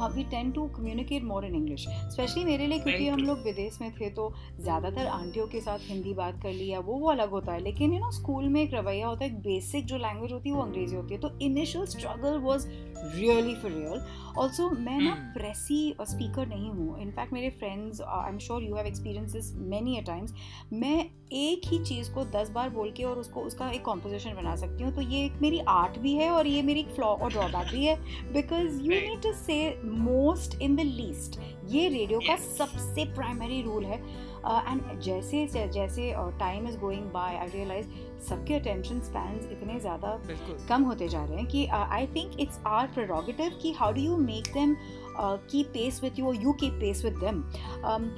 we 0.06 0.24
tend 0.30 0.50
to 0.52 0.66
communicate 0.76 1.22
more 1.24 1.44
in 1.44 1.54
English 1.54 1.86
specially 1.88 2.44
मेरे 2.44 2.66
लिए 2.66 2.78
क्योंकि 2.78 3.08
हम 3.08 3.20
लोग 3.20 3.42
विदेश 3.44 3.78
में 3.80 3.90
थे 3.92 4.10
तो 4.10 4.32
ज़्यादातर 4.60 5.06
आंटियों 5.06 5.46
के 5.46 5.60
साथ 5.60 5.78
हिंदी 5.82 6.14
बात 6.14 6.42
कर 6.42 6.52
लिया 6.52 6.80
वो 6.80 6.98
वो 6.98 7.10
अलग 7.10 7.30
होता 7.30 7.52
है। 7.52 7.62
लेकिन 7.62 7.92
यू 7.92 7.98
नो 7.98 8.10
स्कूल 8.10 8.48
में 8.48 8.60
एक 8.62 8.74
रवैया 8.74 9.06
होता 9.06 9.24
है 9.24 9.30
एक 9.30 9.38
बेसिक 9.40 9.86
जो 9.86 9.98
लैंग्वेज 9.98 10.32
होती 10.32 10.48
है 10.48 10.54
वो 10.54 10.62
अंग्रेज़ी 10.62 10.96
होती 10.96 11.14
है। 11.14 11.20
तो 11.20 11.30
initial 11.42 11.84
struggle 11.86 12.38
was 12.40 12.66
really 12.68 13.54
for 13.54 13.70
real 13.70 14.00
also 14.38 14.68
मैं 14.70 14.98
ना 15.00 15.14
प्रेसी 15.34 15.94
स्पीकर 16.02 16.46
नहीं 16.48 16.70
हूँ। 16.70 17.00
इनफैक्ट 17.02 17.32
मेरे 17.32 17.50
friends 17.50 18.00
I 18.00 18.30
am 18.30 18.38
sure 18.38 18.62
you 18.62 18.74
have 18.76 18.86
experience 18.86 19.32
this 19.32 19.52
many 19.68 19.96
a 19.98 20.02
times 20.06 20.34
मैं 20.72 20.98
एक 21.32 21.66
ही 21.66 21.78
चीज़ 21.84 22.10
को 22.12 22.24
दस 22.26 22.50
बार 22.50 22.70
बोल 22.70 22.90
के 22.96 23.04
और 23.04 23.18
उसको 23.18 23.40
उसका 23.40 23.70
एक 23.70 23.82
कॉम्पोजिशन 23.84 24.34
बना 24.34 24.54
सकती 24.56 24.84
हूँ। 24.84 24.94
तो 24.94 25.02
ये 25.02 25.24
एक 25.24 25.32
मेरी 25.42 25.58
आर्ट 25.68 25.98
भी 25.98 26.12
है 26.14 26.30
और 26.30 26.46
ये 26.46 26.62
मेरी 26.62 26.80
एक 26.80 26.88
फ्लॉ 26.88 27.06
और 27.06 27.30
ड्रॉबैक 27.32 27.72
भी 27.72 27.84
है। 27.84 27.96
Because 28.32 28.80
you 28.82 28.90
need 28.90 29.22
to 29.22 29.32
say 29.34 29.58
most 29.88 30.60
in 30.62 30.76
the 30.76 30.80
least 30.80 31.40
ये 31.68 31.88
रेडियो 31.88 32.18
का 32.18 32.36
सबसे 32.36 33.04
प्राइमरी 33.04 33.62
रूल 33.62 33.84
है। 33.84 33.98
एंड 34.46 34.80
uh, 34.82 34.98
जैसे 35.04 35.46
जैसे 35.68 36.12
time 36.38 36.68
is 36.68 36.78
going 36.78 37.04
by 37.10 37.36
I 37.36 37.46
realise 37.46 37.86
सबके 38.28 38.54
अटेंशन 38.54 39.00
स्पैन 39.00 39.34
इतने 39.52 39.78
ज़्यादा 39.80 40.18
कम 40.68 40.82
होते 40.82 41.08
जा 41.08 41.24
रहे 41.24 41.38
हैं 41.38 41.46
कि 41.46 41.66
I 41.66 42.06
think 42.06 42.40
it's 42.40 42.60
our 42.66 42.86
prerogative 42.86 43.58
कि 43.62 43.72
how 43.72 43.92
do 43.92 44.00
you 44.00 44.16
make 44.16 44.52
them 44.54 44.76
keep 45.20 45.66
pace 45.66 46.02
with 46.02 46.18
you 46.18 46.32
you 46.32 46.52
keep 46.52 46.72
pace 46.72 47.04
with 47.04 47.20
them 47.20 47.42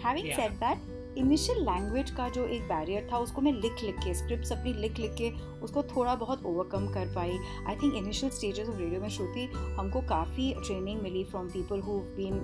having 0.07 0.33
said 0.33 0.53
that 0.53 1.17
initial 1.19 1.63
language 1.63 2.11
का 2.11 2.29
जो 2.29 2.47
एक 2.47 2.63
बैरियर 2.63 3.09
था 3.13 3.19
उसको 3.19 3.41
मैं 3.41 3.53
लिख 3.53 3.83
लिख 3.85 3.97
के 3.97 4.15
स्क्रिप्ट 4.15 4.53
अपनी 4.53 4.73
लिख 4.73 4.99
लिख 4.99 5.15
के 5.15 5.31
उसको 5.63 5.83
थोड़ा 5.95 6.15
बहुत 6.15 6.45
ओवरकम 6.47 6.87
कर 6.89 7.15
पाई। 7.15 7.39
I 7.69 7.77
think 7.83 7.95
initial 7.95 8.33
stages 8.33 8.69
of 8.69 8.79
radio 8.79 9.01
में 9.01 9.09
श्रुति 9.09 9.49
हमको 9.79 10.01
काफ़ी 10.09 10.53
training 10.59 11.01
milli 11.03 11.25
from 11.25 11.49
people 11.49 11.81
who 11.81 11.99
been 12.17 12.35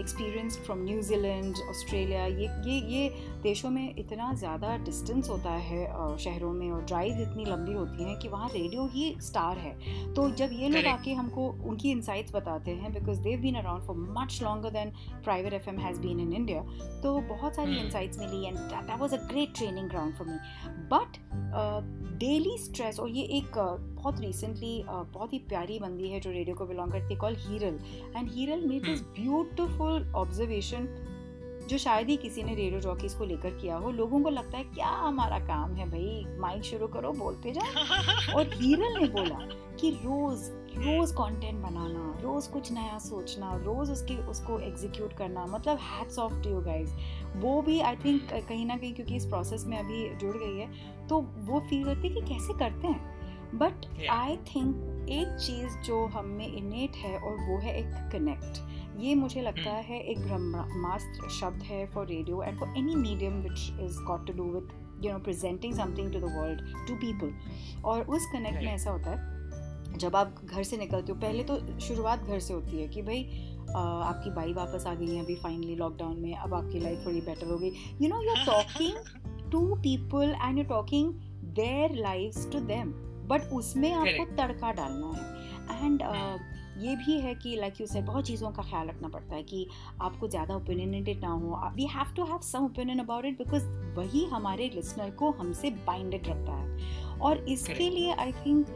experienced 0.00 0.60
from 0.60 0.84
New Zealand 0.84 1.56
Australia 1.70 2.24
ये 2.26 2.48
ये 2.66 2.78
ये 2.92 3.08
देशों 3.42 3.70
में 3.70 3.94
इतना 3.96 4.32
ज़्यादा 4.34 4.76
डिस्टेंस 4.84 5.28
होता 5.28 5.50
है 5.50 5.82
uh, 5.88 6.16
शहरों 6.18 6.52
में 6.52 6.70
और 6.70 6.84
ड्राइव 6.84 7.20
इतनी 7.22 7.44
लंबी 7.44 7.72
होती 7.72 8.04
हैं 8.04 8.18
कि 8.18 8.28
वहाँ 8.28 8.48
रेडियो 8.48 8.86
ही 8.92 9.14
स्टार 9.22 9.58
है। 9.58 9.74
तो 10.14 10.28
जब 10.32 10.50
ये 10.52 10.68
लोग 10.68 10.86
आके 10.86 11.12
हमको 11.14 11.48
उनकी 11.68 11.90
इंसाइट्स 11.90 12.34
बताते 12.34 12.70
हैं 12.70 12.92
because 12.92 13.20
they've 13.20 13.40
been 13.40 13.54
around 13.54 13.86
for 13.86 13.96
much 14.18 14.38
longer 14.42 14.70
than 14.70 14.92
private 15.24 15.52
F 15.52 15.68
M 15.70 15.78
has 15.78 16.00
been 16.00 16.20
in 16.20 16.32
India 16.32 16.62
तो 17.02 17.18
बहुत 17.28 17.56
सारी 17.56 17.78
insights 17.78 18.18
milli 18.18 18.46
and 18.46 18.58
that 18.58 18.98
was 19.00 19.14
a 19.14 19.18
great 19.28 19.54
training 19.56 19.88
ground 19.88 20.14
for 20.14 20.26
me 20.26 20.38
but 20.92 21.16
daily 22.22 22.58
stress 22.58 23.00
और 23.00 23.08
ये 23.08 23.22
एक 23.22 23.58
बहुत 23.96 24.20
रिसेंटली 24.20 24.84
बहुत 24.88 25.32
ही 25.32 25.38
प्यारी 25.38 25.78
बंदी 25.78 26.08
है 26.08 26.20
जो 26.20 26.30
रेडियो 26.30 26.56
को 26.56 26.66
बिलोंग 26.66 26.92
करती 26.92 27.14
है 27.14 27.20
call 27.20 27.36
Heeral 27.38 27.78
and 28.16 28.30
Heeral 28.30 28.60
made 28.60 28.82
this 28.84 29.00
beautiful 29.00 30.12
observation 30.14 31.08
जो 31.70 31.78
शायद 31.78 32.08
ही 32.08 32.16
किसी 32.16 32.42
ने 32.42 32.54
रेडियो 32.54 32.80
जॉकीज 32.80 33.14
को 33.14 33.24
लेकर 33.24 33.50
किया 33.50 33.76
हो। 33.76 33.90
लोगों 33.90 34.22
को 34.22 34.30
लगता 34.30 34.58
है 34.58 34.64
क्या 34.64 34.88
हमारा 34.88 35.38
काम 35.38 35.74
है 35.74 35.90
भाई? 35.90 36.24
माइक 36.38 36.62
शुरू 36.62 36.86
करो 36.86 37.12
बोलते 37.12 37.52
जाओ। 37.52 37.64
और 38.36 38.54
हीरल 38.54 39.00
ने 39.00 39.08
बोला 39.08 39.38
कि 39.80 39.90
रोज 39.90 40.61
रोज 40.76 41.12
कंटेंट 41.12 41.62
बनाना 41.62 42.18
रोज 42.22 42.46
कुछ 42.46 42.72
नया 42.72 42.98
सोचना 42.98 43.56
रोज 43.56 43.90
उसकी 43.90 44.16
उसको 44.16 44.58
एग्जीक्यूट 44.60 45.12
करना 45.12 45.46
मतलब 45.46 45.78
hats 45.78 46.18
off 46.18 46.42
to 46.42 46.50
you 46.50 46.60
guys 46.60 46.94
वो 47.36 47.62
भी 47.62 47.80
आई 47.80 47.96
थिंक 47.96 48.22
कहीं 48.48 48.66
ना 48.66 48.76
कहीं 48.76 48.94
क्योंकि 48.94 49.16
इस 49.16 49.26
प्रोसेस 49.26 49.64
में 49.66 49.78
अभी 49.78 50.14
जुड़ 50.14 50.36
गई 50.36 50.58
है 50.58 50.72
तो 51.08 51.20
वो 51.20 51.60
फील 51.60 51.84
करती 51.84 52.08
है 52.08 52.14
कि 52.14 52.20
कैसे 52.20 52.58
करते 52.58 52.86
हैं। 52.86 53.12
बट 53.54 54.08
आई 54.10 54.36
थिंक 54.36 54.76
एक 55.08 55.38
चीज़ 55.40 55.78
जो 55.78 56.06
हम 56.06 56.26
में 56.26 56.46
इनेट 56.46 56.96
है 56.96 57.18
और 57.18 57.32
वो 57.32 57.58
है 57.58 57.78
एक 57.78 58.12
कनेक्ट 58.12 58.60
ये 59.00 59.14
मुझे 59.14 59.40
लगता 59.40 59.76
hmm. 59.76 59.84
है 59.84 60.00
एक 60.00 60.20
ब्रह्मास्त्र 60.20 61.28
शब्द 61.28 61.62
है 61.62 61.86
for 61.86 62.06
radio 62.06 62.42
and 62.42 62.58
for 62.58 62.68
any 62.68 62.94
medium 62.94 63.32
which 63.32 63.72
is 63.80 63.98
got 64.02 64.26
to 64.26 64.32
do 64.32 64.44
with 64.44 65.04
you 65.04 65.12
know 65.12 65.18
presenting 65.18 65.74
something 65.74 66.12
to 66.12 66.18
the 66.18 66.24
world 66.24 66.88
to 66.88 66.94
people 66.94 67.34
और 67.84 68.02
उस 68.02 68.26
कनेक्ट 68.32 68.56
में 68.56 68.74
ऐसा 68.74 68.90
होता 68.90 69.10
है 69.10 69.31
जब 69.98 70.16
आप 70.16 70.34
घर 70.44 70.62
से 70.62 70.76
निकलते 70.76 71.12
हो 71.12 71.18
पहले 71.18 71.44
तो 71.44 71.58
शुरुआत 71.80 72.24
घर 72.24 72.38
से 72.40 72.54
होती 72.54 72.80
है 72.80 72.88
कि 72.88 73.02
भाई 73.02 73.22
आपकी 73.74 74.30
बाई 74.30 74.52
वापस 74.52 74.86
आ 74.86 74.94
गई 74.94 75.14
है 75.14 75.22
अभी 75.24 75.34
फाइनली 75.36 75.74
लॉकडाउन 75.76 76.16
में 76.20 76.34
अब 76.36 76.54
आपकी 76.54 76.80
लाइफ 76.80 77.06
थोड़ी 77.06 77.20
बेटर 77.20 77.46
हो 77.46 77.58
गई 77.58 77.72
you 78.02 78.08
know 78.08 78.22
you 78.22 78.30
are 78.30 78.44
talking 78.46 79.50
to 79.52 79.74
people 79.76 80.34
and 80.42 80.58
you 80.58 80.64
talking 80.64 81.12
their 81.54 81.94
life 81.94 82.50
to 82.52 82.60
them 82.66 82.92
but 83.28 83.52
उसमें 83.52 83.92
आपको 83.92 84.24
तड़का 84.36 84.72
डालना 84.72 85.12
है। 85.12 85.86
एंड 85.86 86.02
ये 86.82 86.94
भी 86.96 87.18
है 87.20 87.34
कि 87.34 87.54
लाइक 87.56 87.80
यू 87.80 87.86
से 87.86 88.00
बहुत 88.02 88.26
चीज़ों 88.26 88.50
का 88.50 88.62
ख्याल 88.62 88.88
रखना 88.88 89.08
पड़ता 89.08 89.34
है 89.34 89.42
कि 89.42 89.66
आपको 90.02 90.28
ज़्यादा 90.28 90.54
ओपिनियनेटेड 90.56 91.20
ना 91.24 91.30
हो। 91.30 91.70
We 91.74 91.86
have 91.86 92.14
to 92.16 92.24
have 92.24 92.38
some 92.42 92.64
opinion 92.64 92.98
about 92.98 93.24
it 93.24 93.38
because 93.38 93.64
वही 93.98 94.24
हमारे 94.26 94.70
लिसनर 94.74 95.10
को 95.18 95.30
हमसे 95.40 95.70
बाइंडेड 95.86 96.28
रखता 96.28 96.52
है। 96.52 97.20
और 97.20 97.44
इसके 97.48 97.88
लिए 97.90 98.12
आई 98.14 98.32
थिंक 98.46 98.66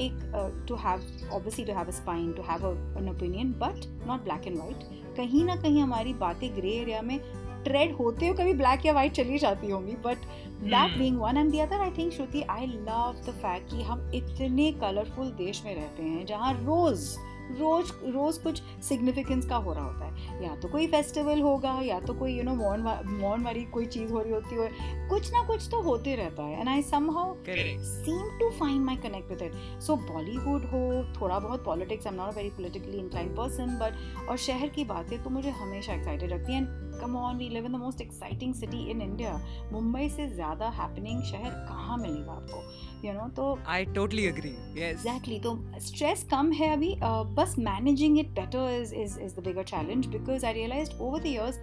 एक 0.00 0.64
to 0.68 0.74
have 0.76 1.02
obviously 1.32 1.64
to 1.64 1.72
have 1.72 1.86
a 1.86 1.96
spine 2.00 2.32
to 2.32 2.42
have 2.42 2.66
an 2.98 3.08
opinion 3.08 3.52
but 3.58 3.86
not 4.06 4.24
black 4.24 4.46
and 4.46 4.58
white 4.58 4.84
कहीं 5.16 5.44
ना 5.44 5.56
कहीं 5.56 5.82
हमारी 5.82 6.14
बातें 6.14 6.48
ग्रे 6.56 6.70
एरिया 6.70 7.02
में 7.02 7.18
ट्रेड 7.64 7.92
होते 7.96 8.26
हो 8.26 8.34
कभी 8.34 8.54
ब्लैक 8.54 8.86
या 8.86 8.92
वाइट 8.92 9.12
चली 9.12 9.38
जाती 9.38 9.70
होंगी 9.70 9.92
but 10.04 10.26
that 10.64 10.98
being 10.98 11.18
one 11.18 11.36
and 11.36 11.50
the 11.50 11.58
other 11.58 11.80
I 11.80 11.90
think 11.98 12.12
Shruti 12.12 12.42
I 12.50 12.66
love 12.66 13.22
the 13.26 13.34
fact 13.42 13.70
कि 13.70 13.82
हम 13.82 14.10
इतने 14.14 14.70
कलरफुल 14.80 15.30
देश 15.38 15.62
में 15.64 15.74
रहते 15.74 16.02
हैं 16.02 16.24
जहाँ 16.26 16.52
रोज़ 16.54 17.16
रोज 17.52 17.90
रोज 18.06 18.38
कुछ 18.38 18.62
सिग्निफिकेंस 18.82 19.46
का 19.46 19.56
हो 19.56 19.72
रहा 19.72 19.84
होता 19.84 20.04
है। 20.04 20.42
या 20.44 20.54
तो 20.56 20.68
कोई 20.68 20.86
फेस्टिवल 20.86 21.40
होगा 21.42 21.78
या 21.82 21.98
तो 22.00 22.14
कोई 22.14 22.36
यू 22.36 22.42
नो 22.44 22.54
मॉर्न 22.54 22.82
मॉर्न 23.20 23.44
वाली 23.44 23.64
कोई 23.74 23.86
चीज़ 23.86 24.12
हो 24.12 24.20
रही 24.20 24.32
होती 24.32 24.56
है। 24.56 25.08
कुछ 25.08 25.32
ना 25.32 25.42
कुछ 25.46 25.68
तो 25.70 25.80
होते 25.82 26.14
रहता 26.16 26.42
है। 26.42 26.60
And 26.60 26.68
I 26.68 26.82
somehow 27.10 27.34
seem 27.46 28.38
to 28.38 28.50
find 28.50 28.84
my 28.84 28.96
connect 28.98 29.30
with 29.30 29.42
it 29.42 29.80
so 29.82 29.96
Bollywood 29.96 30.64
हो 30.64 30.82
थोड़ा 31.20 31.38
बहुत 31.38 31.64
politics 31.64 32.06
I 32.06 32.12
am 32.12 32.20
not 32.20 32.34
very 32.36 32.50
politically 32.50 32.98
inclined 32.98 33.34
person 33.36 33.78
but 33.80 34.28
और 34.28 34.36
शहर 34.38 34.68
की 34.68 34.84
बातें 34.84 35.22
तो 35.24 35.30
मुझे 35.30 35.50
हमेशा 35.52 35.94
एक्साइटेड 35.94 36.32
रखती 36.32 36.52
है। 36.52 36.58
And 36.58 37.00
come 37.00 37.16
on 37.16 37.36
we 37.36 37.48
live 37.48 37.66
in 37.66 37.72
the 37.72 37.76
most 37.76 38.00
exciting 38.00 38.54
city 38.54 38.84
in 38.90 39.00
India 39.02 39.34
Mumbai 39.72 40.08
से 40.08 40.28
ज़्यादा 40.28 40.68
हैपनिंग 40.72 41.22
शहर 41.22 41.50
कहाँ 41.68 41.96
मिलेगा 41.98 42.32
आपको? 42.32 42.62
यू 43.04 43.12
नो 43.12 43.28
तो 43.36 43.46
आई 43.68 43.84
टोटली 43.94 44.24
एग्री 44.26 44.54
एग्जैक्टली 44.82 45.38
तो 45.40 45.56
स्ट्रेस 45.82 46.26
कम 46.30 46.52
है 46.52 46.72
अभी 46.72 46.94
बस 47.34 47.54
managing 47.60 48.18
it 48.18 48.30
better 48.34 48.80
is 48.80 48.94
is 48.94 49.18
is 49.20 49.34
the 49.36 49.44
bigger 49.44 49.64
challenge 49.64 50.06
because 50.06 50.46
I 50.46 50.52
realise 50.52 50.90
over 50.92 51.20
the 51.20 51.26
years 51.26 51.60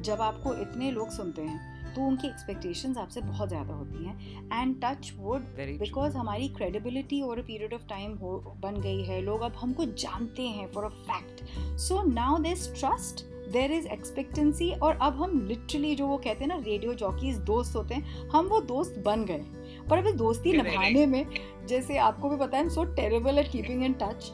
जब 0.00 0.20
आपको 0.22 0.54
इतने 0.62 0.90
लोग 0.90 1.10
सुनते 1.10 1.42
हैं 1.42 1.72
तो 1.94 2.02
उनकी 2.02 2.28
एक्सपेक्टेशंस 2.28 2.96
आपसे 2.98 3.20
बहुत 3.20 3.48
ज़्यादा 3.48 3.74
होती 3.74 4.04
हैं। 4.04 4.62
एंड 4.62 4.74
टच 4.84 5.12
वुड 5.18 5.42
बिकॉज़ 5.78 6.16
हमारी 6.16 6.48
credibility 6.56 7.20
over 7.22 7.38
a 7.38 7.42
period 7.42 7.74
of 7.74 7.86
time 7.88 8.16
हो 8.18 8.38
बन 8.62 8.80
गई 8.80 9.02
है। 9.04 9.20
लोग 9.22 9.42
अब 9.42 9.52
हमको 9.56 9.84
जानते 9.84 10.42
हैं 10.42 10.66
for 10.72 10.84
a 10.84 10.88
fact 10.88 11.44
so 11.80 12.02
now 12.12 12.38
this 12.42 12.72
trust 12.74 13.24
there 13.52 13.72
is 13.72 13.86
expectancy 13.88 14.70
और 14.72 14.98
अब 15.02 15.22
हम 15.22 15.40
लिटरली 15.48 15.94
जो 15.94 16.06
वो 16.06 16.16
कहते 16.18 16.44
हैं 16.44 16.48
ना 16.48 16.56
रेडियो 16.56 16.94
जॉकीज 16.94 17.38
दोस्त 17.50 17.76
होते 17.76 17.94
हैं 17.94 18.28
हम 18.30 18.46
वो 18.46 18.60
दोस्त 18.68 19.02
बन 19.06 19.24
गए। 19.24 19.44
पर 19.90 19.98
अभी 19.98 20.12
दोस्ती 20.12 20.52
निभाने 20.52 21.06
में 21.06 21.26
जैसे 21.68 21.96
आपको 21.98 22.28
भी 22.28 22.36
पता 22.36 22.58
है 22.58 22.68
so 22.68 22.84
terrible 22.94 23.38
at 23.38 23.50
keeping 23.50 23.84
in 23.84 23.92
touch 23.92 24.32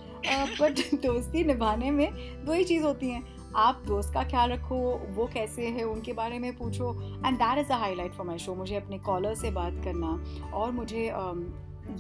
but 0.61 0.81
दोस्ती 1.03 1.45
निभाने 1.45 1.91
में 1.91 2.09
दो 2.45 2.53
ही 2.53 2.65
चीज़ 2.65 2.83
होती 2.85 3.11
हैं। 3.11 3.23
आप 3.57 3.83
दोस्त 3.87 4.13
का 4.15 4.23
ख्याल 4.25 4.51
रखो 4.51 4.77
वो 5.15 5.27
कैसे 5.33 5.67
है 5.69 5.85
उनके 5.85 6.13
बारे 6.13 6.39
में 6.39 6.53
पूछो 6.57 6.93
and 7.27 7.37
that 7.37 7.59
is 7.59 7.69
the 7.69 7.73
highlight 7.73 8.13
for 8.13 8.27
my 8.27 8.39
show 8.39 8.55
मुझे 8.55 8.77
अपने 8.77 8.99
कॉलर 8.99 9.35
से 9.35 9.51
बात 9.51 9.81
करना 9.85 10.11
और 10.55 10.71
मुझे 10.71 11.09
um, 11.21 11.43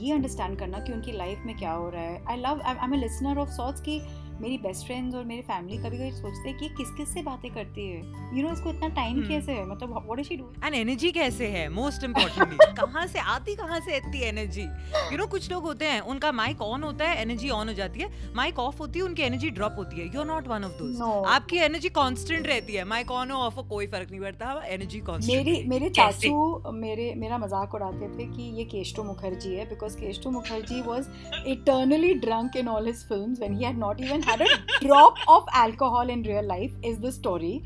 ये 0.00 0.12
अंडरस्टैंड 0.12 0.58
करना 0.58 0.78
कि 0.78 0.92
उनकी 0.92 1.12
लाइफ 1.12 1.42
में 1.46 1.56
क्या 1.56 1.72
हो 1.72 1.88
रहा 1.90 2.02
है। 2.02 2.22
I 2.28 2.36
love 2.36 2.60
I 2.64 2.74
am 2.84 2.94
a 2.94 2.96
listener 2.96 3.38
of 3.38 3.48
sorts 3.48 3.80
की 3.80 3.98
मेरी 4.40 4.58
बेस्ट 4.58 4.86
फ्रेंड्स 4.86 5.16
और 5.16 5.24
मेरी 5.24 5.42
फैमिली 5.42 5.78
कभी 5.78 5.98
कभी 5.98 6.10
सोचते 6.12 6.48
हैं 6.48 6.58
कि 6.58 6.68
किस 6.76 6.90
किस 6.96 7.12
से 7.14 7.22
बातें 7.22 7.50
करती 7.52 7.86
है। 7.88 7.96
यू 7.96 8.02
you 8.30 8.42
नो 8.42 8.42
know, 8.42 8.52
इसको 8.52 8.70
इतना 8.70 8.88
टाइम 8.90 9.16
hmm. 9.16 9.28
कैसे 9.28 9.52
है? 9.52 9.66
मतलब 9.68 9.92
what 9.96 10.18
is 10.20 10.26
she 10.28 10.36
do 10.36 10.50
and 10.64 10.74
energy 10.74 11.10
कैसे 11.12 11.46
है? 11.48 11.68
मोस्ट 11.70 12.04
इंपोर्टेंटली 12.04 12.72
कहाँ 12.76 13.06
से 13.06 13.18
आती 13.28 13.54
कहाँ 13.56 13.80
से 13.80 13.96
इतनी 13.96 14.20
एनर्जी 14.28 14.62
यू 15.12 15.18
नो 15.18 15.26
कुछ 15.28 15.50
लोग 15.50 15.62
होते 15.64 15.86
हैं 15.86 16.00
उनका 16.12 16.32
माइक 16.32 16.62
ऑन 16.62 16.82
होता 16.82 17.08
है 17.08 17.20
एनर्जी 17.22 17.50
ऑन 17.50 17.68
हो 17.68 17.74
जाती 17.74 18.00
है। 18.00 18.08
माइक 18.36 18.58
ऑफ़ 18.58 18.78
होती 18.78 18.98
है 18.98 19.04
उनकी 19.04 19.22
एनर्जी 19.22 19.50
ड्रॉप 19.50 19.74
होती 19.78 20.00
है। 20.00 20.06
You 20.06 20.20
are 20.20 20.26
not 20.26 20.48
one 20.48 20.64
of 20.64 20.72
those 20.78 21.00
आपकी 21.28 21.58
एनर्जी 21.60 21.88
कांस्टेंट 21.90 22.46
रहती 22.46 22.74
है। 22.74 22.84
माइक 22.86 23.10
ऑन 23.12 23.30
हो 23.30 23.38
ऑफ़ 23.40 23.54
हो 23.54 23.62
कोई 23.70 23.86
फ़र्क 23.86 24.10
नहीं 24.10 24.20
पड़ता। 24.20 24.60
एनर्जी 24.68 25.00
कांस्टेंट 25.00 25.36
मेरी 25.36 25.62
मेरे 25.68 25.88
चाचू 25.90 26.72
मेरे 26.74 27.12
मेरा 27.16 27.38
मज़ाक 27.38 27.74
उड़ाते 27.74 28.08
थे 28.08 28.26
कि 28.32 28.50
ये 28.58 28.64
केशटो 28.66 29.04
मुखर्जी 29.04 29.54
है 29.54 29.68
because 29.68 29.96
Keshto 29.98 30.30
Mukherjee 30.30 30.80
was 30.82 31.08
eternally 31.48 32.14
drunk 32.26 32.56
in 32.56 32.68
all 32.68 32.86
his 32.86 33.04
films 33.08 33.38
when 33.38 33.56
he 33.56 33.64
had 33.64 33.78
not 33.78 34.00
even 34.00 34.22
a 34.32 34.36
drop 34.82 34.84
drop 34.84 35.28
of 35.28 35.56
alcohol 35.64 36.10
in 36.10 36.24
real 36.24 36.46
life 36.46 36.80
is 36.84 36.98
the 37.00 37.10
story 37.10 37.60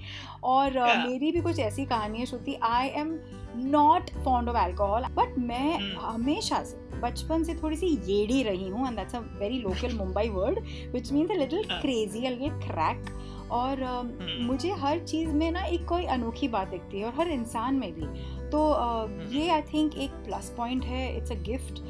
और 0.45 0.71
uh, 0.71 0.77
yeah. 0.79 1.07
मेरी 1.07 1.31
भी 1.33 1.41
कुछ 1.41 1.59
ऐसी 1.59 1.85
कहानी 1.85 2.19
है 2.19 2.27
Shruti 2.27 2.59
I 2.63 2.89
am 3.01 3.19
not 3.57 4.11
fond 4.25 4.49
of 4.49 4.57
alcohol 4.57 5.05
but 5.15 5.39
मैं 5.39 5.75
hmm. 5.75 6.03
हमेशा 6.05 6.63
से 6.63 6.83
बचपन 7.01 7.43
से 7.45 7.55
थोड़ी 7.55 7.77
सी 7.77 7.87
येड़ी 8.07 8.43
रही 8.43 8.69
हूँ 8.69 8.87
and 8.87 8.97
that's 8.97 9.15
a 9.15 9.19
very 9.39 9.59
local 9.59 9.97
Mumbai 9.97 10.29
word 10.29 10.59
which 10.93 11.13
means 11.13 11.31
a 11.31 11.35
little 11.35 11.65
crazy 11.71 12.25
a 12.27 12.31
little 12.31 12.59
crack 12.61 13.11
और 13.53 13.81
uh, 13.83 14.03
hmm. 14.03 14.41
मुझे 14.41 14.71
हर 14.79 14.99
चीज़ 14.99 15.31
में 15.31 15.51
ना 15.51 15.65
एक 15.65 15.85
कोई 15.89 16.05
अनोखी 16.05 16.49
बात 16.49 16.69
दिखती 16.69 17.01
है 17.01 17.07
और 17.07 17.13
हर 17.17 17.29
इंसान 17.31 17.75
में 17.75 17.93
भी 17.95 18.07
तो 18.51 18.69
uh, 18.71 19.05
hmm. 19.05 19.35
ये 19.35 19.49
आई 19.51 19.63
थिंक 19.73 19.97
एक 19.97 20.11
प्लस 20.27 20.55
पॉइंट 20.57 20.85
है 20.85 21.17
इट्स 21.17 21.33
अ 21.33 21.41
गिफ्ट 21.43 21.83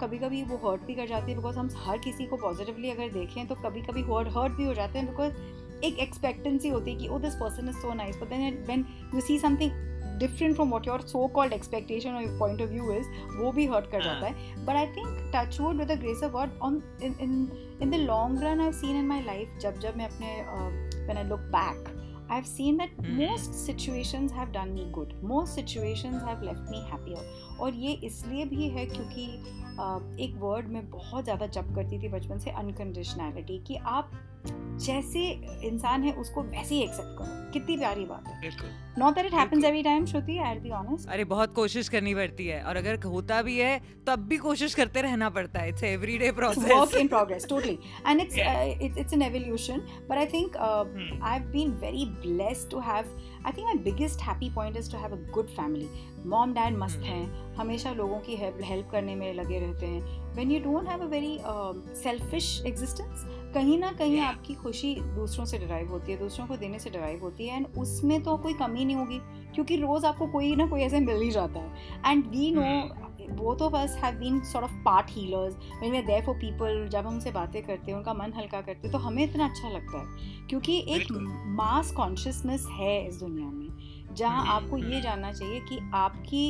कभी 0.00 0.18
कभी 0.18 0.42
वो 0.42 0.56
हर्ट 0.64 0.82
भी 0.82 0.94
कर 0.94 1.06
जाती 1.06 1.30
है 1.30 1.36
बिकॉज़ 1.36 1.58
हम 1.58 1.68
हर 1.76 1.98
किसी 1.98 2.26
को 2.26 2.36
पॉजिटिवली 2.36 2.90
अगर 2.90 3.08
देखें 3.12 3.46
तो 3.46 3.54
कभी 3.64 3.82
कभी 3.82 4.02
हर्ट 4.02 4.28
हर्ट 4.36 4.52
भी 4.52 4.64
हो 4.64 4.74
जाते 4.74 4.98
हैं 4.98 5.08
बिकॉज़ 5.08 5.84
एक 5.84 5.98
एक्सपेक्टेंसी 5.98 6.68
होती 6.68 6.90
है 6.90 6.96
कि 6.96 7.08
ओ 7.08 7.18
this 7.18 7.34
person 7.34 7.68
is 7.68 7.76
so 7.76 7.94
nice 7.94 8.16
but 8.16 8.28
then 8.28 8.62
when 8.66 8.84
you 9.14 9.20
see 9.20 9.38
something 9.38 9.72
different 10.18 10.54
from 10.54 10.70
what 10.70 10.86
your 10.86 11.00
so 11.02 11.26
called 11.34 11.52
expectation 11.52 12.14
और 12.14 12.38
पॉइंट 12.38 12.62
ऑफ़ 12.62 12.70
व्यू 12.70 12.92
इज़ 12.92 13.08
वो 13.38 13.52
भी 13.52 13.66
हर्ट 13.66 13.90
कर 13.90 14.02
जाता 14.04 14.26
है 14.26 14.64
but 14.64 14.76
I 14.76 14.86
think 14.86 15.32
touch 15.34 15.60
wood 15.60 15.76
with 15.76 15.88
the 15.88 15.98
grace 16.00 16.22
of 16.22 16.32
God 16.32 16.58
on 16.62 16.82
in 17.02 17.16
in 17.82 17.90
the 17.90 17.94
long 18.06 18.42
run 18.44 18.60
I 18.60 18.72
seen 18.72 18.96
in 18.96 19.06
my 19.06 19.22
life 19.24 19.58
जब 19.60 19.78
जब 19.80 19.96
मैं 19.96 20.08
अपने 20.08 20.40
when 21.04 21.16
I 21.16 21.24
look 21.24 21.40
back 21.56 21.92
I've 22.26 22.46
seen 22.46 22.78
that 22.78 22.96
mm. 22.96 23.16
most 23.18 23.54
situations 23.54 24.32
have 24.32 24.52
done 24.52 24.74
me 24.74 24.88
good. 24.92 25.12
Most 25.22 25.54
situations 25.54 26.22
have 26.22 26.42
left 26.42 26.70
me 26.70 26.82
happier. 26.90 27.22
और 27.60 27.74
ये 27.74 27.92
इसलिए 28.04 28.44
भी 28.44 28.68
है 28.68 28.84
क्योंकि 28.86 29.26
एक 29.74 30.34
वर्ड 30.38 30.68
में 30.68 30.90
बहुत 30.90 31.24
ज़्यादा 31.24 31.46
जप 31.46 31.72
करती 31.76 32.02
थी 32.02 32.08
बचपन 32.08 32.38
से 32.38 32.50
अनकंडीशनैलिटी 32.52 33.58
कि 33.66 33.76
आप 33.76 34.10
जैसे 34.82 35.20
इंसान 35.66 36.02
है 36.02 36.12
उसको 36.20 36.42
वैसे 36.42 36.74
ही 36.74 36.82
एक्सेप्ट 36.82 37.18
करो। 37.18 37.52
कितनी 37.52 37.76
प्यारी 37.76 38.04
बात 38.04 38.26
है। 38.28 38.50
Not 38.98 39.14
that 39.14 39.26
it 39.26 39.34
happens 39.34 39.64
every 39.64 39.82
time 39.82 40.06
Shruti 40.06 40.38
I 40.38 40.58
be 40.60 40.70
honest 40.70 41.08
अरे 41.08 41.24
बहुत 41.24 41.54
कोशिश 41.54 41.88
करनी 41.88 42.14
पड़ती 42.14 42.46
है 42.46 42.62
और 42.62 42.76
अगर 42.76 42.98
होता 43.04 43.40
भी 43.42 43.58
है 43.58 43.78
तब 44.06 44.26
भी 44.28 44.36
कोशिश 44.36 44.74
करते 44.74 45.02
रहना 45.02 45.30
पड़ता 45.30 45.60
है। 45.60 45.68
It's 45.68 45.84
everyday 45.84 46.30
process 46.32 46.72
work 46.72 46.94
in 46.96 47.08
progress 47.08 47.46
totally 47.48 47.78
and 48.06 48.20
it's 48.20 48.38
it's 48.38 48.98
it's 48.98 49.12
an 49.12 49.22
evolution 49.22 49.80
but 50.10 50.16
I 50.16 50.26
think 50.26 50.56
I 50.56 51.38
have 51.38 51.50
been 51.52 51.70
very 51.82 52.04
blessed 52.26 52.70
to 52.70 52.80
have 52.90 53.16
I 53.46 53.52
think 53.52 53.66
my 53.66 53.78
biggest 53.84 54.20
happy 54.22 54.50
point 54.54 54.76
is 54.76 54.90
to 54.92 54.98
have 54.98 55.12
a 55.12 55.18
good 55.34 55.46
family 55.46 55.88
mom 56.26 56.52
dad 56.54 56.76
मस्त 56.78 57.02
हैं. 57.04 57.54
हमेशा 57.54 57.92
लोगों 57.92 58.18
की 58.20 58.36
help 58.36 58.88
करने 58.92 59.14
में 59.14 59.32
लगे 59.34 59.58
रहते 59.58 59.86
हैं. 59.86 60.02
When 60.34 60.50
you 60.50 60.60
don't 60.60 60.88
have 60.88 61.02
a 61.02 61.06
very 61.06 61.38
selfish 62.02 62.62
existence 62.66 63.24
कहीं 63.54 63.78
ना 63.78 63.90
कहीं 63.92 64.16
yeah. 64.16 64.28
आपकी 64.28 64.54
खुशी 64.54 64.94
दूसरों 64.94 65.44
से 65.44 65.58
डराइव 65.58 65.90
होती 65.90 66.12
है 66.12 66.18
दूसरों 66.18 66.46
को 66.46 66.56
देने 66.56 66.78
से 66.78 66.90
डराइव 66.90 67.20
होती 67.22 67.46
है 67.46 67.56
एंड 67.56 67.66
उसमें 67.78 68.22
तो 68.22 68.36
कोई 68.36 68.54
कमी 68.54 68.84
नहीं 68.84 68.96
होगी 68.96 69.18
क्योंकि 69.54 69.76
रोज़ 69.76 70.06
आपको 70.06 70.26
कोई 70.26 70.54
ना 70.56 70.66
कोई 70.66 70.80
ऐसे 70.80 71.00
मिल 71.00 71.20
ही 71.22 71.30
जाता 71.30 71.60
है. 71.60 71.72
And 72.06 72.26
we 72.26 72.50
know 72.50 72.62
both 73.30 73.60
of 73.60 73.74
us 73.74 73.94
have 73.96 74.18
been 74.18 74.42
sort 74.44 74.64
of 74.64 74.72
part 74.84 75.10
healers. 75.10 75.54
When 75.80 75.92
we're 75.92 76.06
there 76.06 76.22
for 76.22 76.34
people 76.40 76.88
जब 76.90 77.06
हम 77.06 77.14
उनसे 77.14 77.30
बातें 77.32 77.62
करते 77.62 77.90
हैं 77.90 77.98
उनका 77.98 78.14
मन 78.14 78.32
हल्का 78.36 78.60
करते 78.60 78.88
हैं 78.88 78.90
तो 78.92 78.98
हमें 78.98 79.22
इतना 79.24 79.48
अच्छा 79.48 79.68
लगता 79.70 79.98
है। 79.98 80.46
क्योंकि 80.48 80.78
एक 80.96 81.12
मास 81.56 81.92
कॉन्शियसनेस 81.92 82.66
है 82.72 83.06
इस 83.08 83.18
दुनिया 83.20 83.50
में 83.50 84.14
जहाँ 84.14 84.44
आपको 84.54 84.78
ये 84.78 85.00
जानना 85.00 85.32
चाहिए 85.32 85.60
कि 85.60 85.78
आपकी 85.94 86.44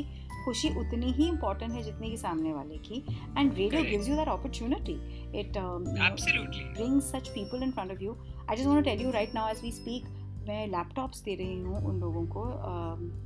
खुशी 0.45 0.69
उतनी 0.79 1.13
ही 1.13 1.29
इम्पोर्टेंट 1.29 1.73
है 1.73 1.83
जितनी 1.83 2.11
की 2.11 2.17
सामने 2.17 2.53
वाले 2.53 2.79
की। 2.79 3.05
And 3.39 3.55
radio 3.55 3.83
gives 3.83 4.09
you 4.09 4.17
that 4.17 4.29
opportunity 4.29 4.95
it 5.41 5.53
brings 5.59 7.11
such 7.13 7.29
people 7.29 7.63
in 7.63 7.71
front 7.71 7.93
of 7.93 8.03
you 8.03 8.17
I 8.51 8.57
just 8.57 8.67
want 8.67 8.85
tell 8.85 9.03
you 9.03 9.11
right 9.11 9.35
now 9.35 9.51
as 9.51 9.63
we 9.63 9.71
speak 9.73 10.09
मैं 10.49 10.67
लैपटॉप्स 10.67 11.23
दे 11.25 11.35
रही 11.35 11.61
हूँ 11.61 11.85
उन 11.89 12.01
लोगों 12.01 12.27
को 12.27 12.43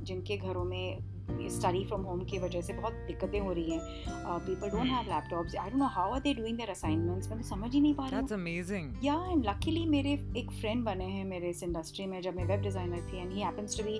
जिनके 0.05 0.37
घरों 0.37 0.63
में 0.63 0.99
स्टडी 1.49 1.83
फ्रॉम 1.85 2.01
होम 2.03 2.23
की 2.25 2.37
वजह 2.39 2.61
से 2.61 2.73
बहुत 2.73 2.93
दिक्कतें 3.07 3.39
हो 3.39 3.51
रही 3.51 3.71
हैं। 3.71 3.79
People 4.39 4.69
don't 4.69 4.87
have 4.87 5.05
laptops 5.09 5.55
I 5.55 5.69
don't 5.69 5.79
know 5.79 5.87
how 5.93 6.13
are 6.13 6.19
they 6.19 6.33
doing 6.33 6.57
their 6.57 6.69
assignments 6.69 7.29
मैं 7.29 7.41
तो 7.41 7.47
समझ 7.47 7.73
ही 7.73 7.81
नहीं 7.81 7.93
पा 7.93 8.07
रही 8.07 8.15
that's 8.15 8.33
amazing 8.33 9.05
yeah 9.05 9.15
and 9.31 9.45
luckily 9.47 9.85
मेरे 9.89 10.11
एक 10.37 10.51
फ्रेंड 10.59 10.83
बने 10.85 11.05
हैं 11.07 11.25
मेरे 11.25 11.49
इस 11.49 11.63
इंडस्ट्री 11.63 12.05
में 12.05 12.19
जब 12.21 12.35
मैं 12.35 12.45
वेब 12.45 12.61
डिज़ाइनर 12.61 13.07
थी 13.11 13.21
and 13.21 13.31
he 13.33 13.41
happens 13.41 13.77
to 13.77 13.83
be 13.83 13.99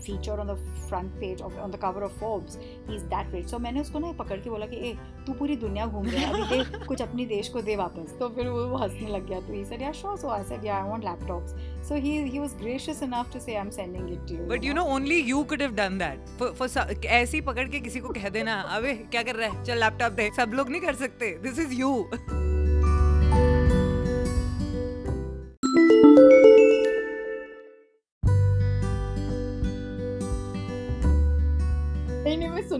feature 0.00 0.40
on 0.40 0.46
the 0.46 0.56
front 0.88 1.12
page 1.20 1.42
of 1.42 1.56
on 1.58 1.70
the 1.70 1.76
cover 1.82 2.02
of 2.04 2.18
Forbes 2.20 2.58
he 2.58 2.94
is 2.96 3.04
that 3.14 3.34
rich 3.34 3.46
so 3.50 3.58
मैंने 3.58 3.80
उसको 3.80 3.98
ना 3.98 4.12
पकड़ 4.18 4.40
के 4.40 4.50
बोला 4.50 4.66
कि 4.66 4.76
ए 4.88 4.94
तू 5.26 5.32
पूरी 5.32 5.56
दुनिया 5.56 5.86
घूम 5.86 6.06
रहा 6.06 6.20
है। 6.20 6.30
अभी 6.32 6.56
दे 6.56 6.84
कुछ 6.86 7.02
अपने 7.02 7.24
देश 7.26 7.48
को 7.48 7.62
दे 7.62 7.76
वापस. 7.76 8.16
तो 8.20 8.28
फिर 8.28 8.48
वो 8.48 8.76
हंसने 8.76 9.08
लग 9.08 9.26
गया। 9.28 9.40
तो 9.40 9.52
he 9.52 9.64
said 9.64 9.82
yeah 9.82 9.92
sure 9.92 10.16
so 10.18 10.28
I 10.30 10.42
said 10.44 10.64
yeah 10.64 10.76
I 10.76 10.88
want 10.88 11.04
laptops 11.04 11.54
so 11.88 11.94
he 11.94 12.18
he 12.22 12.38
was 12.38 12.50
gracious 12.54 13.02
enough 13.02 13.32
to 13.32 13.38
say 13.38 13.54
I 13.54 13.60
am 13.60 13.70
sending 13.70 14.12
it 14.12 14.18
to 14.28 14.34
you 14.34 14.46
but 14.46 14.64
you 14.64 14.74
know 14.74 14.82
only 14.82 15.20
you 15.20 15.42
could 15.44 15.62
have 15.62 15.72
done 15.72 15.98
that 15.98 16.42
for 16.54 17.00
ऐसी 17.06 17.40
पकड़ 17.40 17.68
के 17.68 17.80
किसी 17.80 18.00
को 18.00 18.08
कह 18.08 18.28
देना 18.28 18.60
अबे 18.60 18.94
क्या 18.94 19.22
कर 19.22 19.34
रहा 19.34 19.48
है? 19.48 19.64
चल 19.64 19.80
लैपटॉप 19.80 20.12
दे 20.12 20.30
सब 20.36 20.52
लोग 20.54 20.70
नहीं 20.70 20.80
कर 20.80 20.94
सकते। 20.94 21.38
दिस 21.42 21.58
इज़ 21.58 21.72
यू 21.72 22.10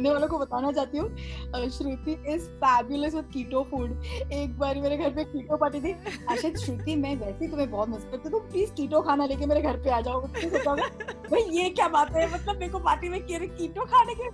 सुनने 0.03 0.15
वालों 0.15 0.29
को 0.29 0.39
बताना 0.39 0.71
चाहती 0.73 0.99
हूँ। 0.99 1.69
Shruti 1.71 2.13
is 2.29 2.47
fabulous 2.63 3.15
with 3.15 3.25
keto 3.33 3.63
food 3.71 4.33
एक 4.35 4.59
बार 4.59 4.81
मेरे 4.83 4.97
घर 4.97 5.11
पे 5.15 5.25
कीटो 5.25 5.57
पार्टी 5.57 5.81
थी। 5.81 5.93
अच्छा 6.29 6.49
श्रुति 6.65 6.97
मैं 6.97 7.15
वैसे 7.17 7.49
तुम्हें 7.49 7.71
बहुत 7.71 7.89
मिस 7.89 8.05
करती 8.11 8.29
हूँ 8.29 8.41
प्लीज़ 8.51 8.71
कीटो 8.77 9.01
खाना 9.09 9.27
लेके 9.27 9.47
मेरे 9.47 9.63
घर 9.63 9.77
पे 9.85 9.91
आ 9.91 10.01
जाओ। 10.01 10.21
भाई 10.23 11.43
ये 11.59 11.69
क्या 11.71 11.89
बात 11.89 12.13
है? 12.17 12.33
मतलब 12.35 12.59
मेरे 12.59 12.73
को 12.73 12.79
पार्टी 12.81 13.09
में 13.09 13.21
कीटो 13.23 13.85
खाने 13.95 14.15
के 14.15 14.27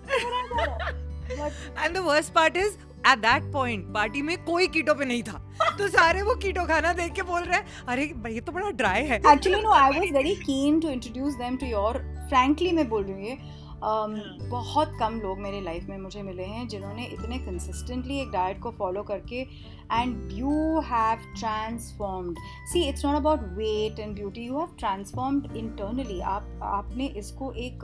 and 1.78 1.94
the 1.94 1.98
worst 2.06 2.32
part 2.34 2.56
is 2.56 2.76
at 3.08 3.18
that 3.18 3.52
point 3.52 3.84
party 3.94 4.22
में 4.22 4.37
कोई 4.44 4.66
कीटो 4.68 4.94
पे 4.94 5.04
नहीं 5.04 5.22
था। 5.22 5.44
तो 5.78 5.88
सारे 5.88 6.22
वो 6.22 6.34
कीटो 6.42 6.64
खाना 6.66 6.92
देख 6.92 7.12
के 7.12 7.22
बोल 7.22 7.42
रहे 7.42 7.58
हैं 7.58 7.87
अरे 7.88 8.02
ये 8.34 8.40
तो 8.40 8.52
बड़ा 8.52 8.70
ड्राई 8.72 9.04
है। 9.06 9.16
Actually 9.32 9.60
no 9.62 9.72
I 9.72 9.98
was 9.98 10.12
very 10.12 10.34
keen 10.37 10.80
to 10.80 10.88
introduce 10.90 11.34
them 11.37 11.56
to 11.56 11.66
your 11.66 11.98
frankly 12.28 12.72
मैं 12.72 12.88
बोल 12.88 13.04
रही 13.04 13.30
हूँ 13.30 13.37
बहुत 13.82 14.92
कम 15.00 15.20
लोग 15.20 15.38
मेरे 15.38 15.61
लाइफ 15.61 15.88
में 15.88 15.99
मुझे 15.99 16.23
मिले 16.23 16.44
हैं 16.44 16.66
जिन्होंने 16.68 17.04
इतने 17.06 17.38
कंसिस्टेंटली 17.38 18.18
एक 18.20 18.30
डाइट 18.30 18.61
को 18.61 18.70
फॉलो 18.70 19.02
करके 19.02 19.47
and 19.92 20.33
you 20.33 20.80
have 20.80 21.33
transformed 21.38 22.38
see 22.73 22.83
it's 22.88 23.04
not 23.04 23.16
about 23.16 23.40
weight 23.59 23.99
and 23.99 24.14
beauty 24.14 24.47
you 24.47 24.59
have 24.59 24.76
transformed 24.78 25.57
internally 25.57 26.21
आप 26.21 26.61
आपने 26.62 27.07
इसको 27.18 27.52
एक 27.52 27.78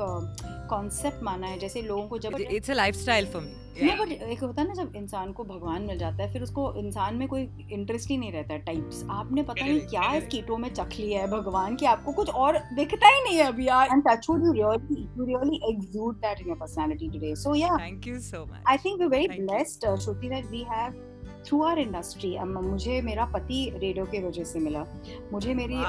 कॉन्सेप्ट 0.70 1.18
uh, 1.18 1.24
माना 1.24 1.46
है 1.46 1.58
जैसे 1.58 1.82
लोगों 1.82 2.08
को 2.08 2.18
जब 2.18 2.40
it's 2.40 2.70
a 2.70 2.74
lifestyle 2.74 3.26
for 3.26 3.42
me 3.42 3.64
नहीं 3.82 3.96
बट 3.98 4.12
एक 4.22 4.40
होता 4.40 4.62
है 4.62 4.68
ना 4.68 4.74
जब 4.74 4.92
इंसान 4.96 5.32
को 5.32 5.44
भगवान 5.44 5.82
मिल 5.82 5.98
जाता 5.98 6.22
है 6.22 6.32
फिर 6.32 6.42
उसको 6.42 6.72
इंसान 6.78 7.14
में 7.14 7.26
कोई 7.28 7.48
इंटरेस्ट 7.72 8.10
ही 8.10 8.16
नहीं 8.16 8.32
रहता 8.32 8.56
टाइप्स 8.66 9.02
आपने 9.10 9.42
पता 9.42 9.66
नहीं 9.66 9.80
क्या 9.80 10.12
इस 10.14 10.26
कीटो 10.26 10.56
में 10.56 10.68
चख 10.74 10.96
लिया 10.98 11.20
है 11.20 11.30
भगवान 11.30 11.76
की 11.76 11.86
आपको 11.86 12.12
कुछ 12.12 12.30
और 12.30 12.58
दिखता 12.74 13.08
ही 13.08 13.22
नहीं 13.24 13.36
है 13.36 13.46
अभी 13.46 13.66
यार। 13.68 13.88
And 13.92 14.02
touch 14.08 14.26
you 14.30 14.36
really 14.52 15.08
you 15.18 15.24
really 15.24 15.60
exude 15.70 16.20
that 16.20 16.40
in 16.40 16.46
your 16.46 16.56
personality 16.56 17.08
today. 17.08 17.34
So 17.34 17.54
yeah. 17.54 17.76
Thank 17.78 18.06
you 18.06 18.20
so 18.20 18.44
much. 18.46 18.62
I 18.66 18.76
think 18.76 19.00
we're 19.00 19.12
very 19.16 19.28
thank 19.28 19.44
blessed 19.46 19.84
uh, 19.84 19.96
shruti 19.96 20.32
that 20.34 20.50
we 20.50 20.62
have 20.70 20.94
through 21.46 21.62
our 21.62 21.78
industry 21.78 22.36
मुझे 22.44 23.00
मेरा 23.02 23.24
पति 23.34 23.58
radio 23.74 24.04
के 24.04 24.26
वजह 24.26 24.44
से 24.44 24.58
मिला। 24.60 24.84
मुझे 25.32 25.54
मेरी 25.54 25.80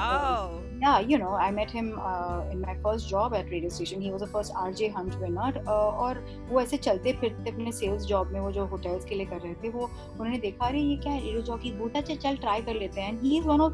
yeah 0.82 0.98
you 1.08 1.18
know 1.18 1.34
I 1.36 1.50
met 1.50 1.70
him 1.74 1.86
in 1.86 2.62
my 2.66 2.74
first 2.82 3.08
job 3.08 3.34
at 3.34 3.50
radio 3.50 3.70
station 3.70 4.00
he 4.02 4.10
was 4.10 4.22
a 4.22 4.26
first 4.32 4.52
RJ 4.56 4.88
hunt 4.96 5.14
winner 5.14 5.62
और 5.68 6.24
वो 6.50 6.60
ऐसे 6.60 6.76
चलते 6.78 7.12
फिरते 7.20 7.50
अपने 7.50 7.72
सेल्स 7.72 8.04
जॉब 8.06 8.32
में 8.32 8.40
वो 8.40 8.50
जो 8.52 8.66
होटल्स 8.66 9.04
के 9.04 9.14
लिए 9.14 9.26
कर 9.26 9.40
रहे 9.40 9.54
थे 9.54 9.68
वो 9.68 9.84
उन्होंने 9.84 10.38
देखा 10.38 10.66
अरे 10.66 10.80
ये 10.80 10.96
क्या 10.96 11.12
है? 11.12 11.20
रेडियो 11.20 11.42
जॉकी 11.42 11.72
बहुत 11.72 11.96
अच्छा 11.96 12.14
चल 12.16 12.36
ट्राई 12.36 12.62
कर 12.62 12.74
लेते 12.74 13.00
हैं। 13.00 13.08
And 13.08 13.22
he 13.22 13.38
is 13.38 13.46
one 13.48 13.60
of 13.60 13.72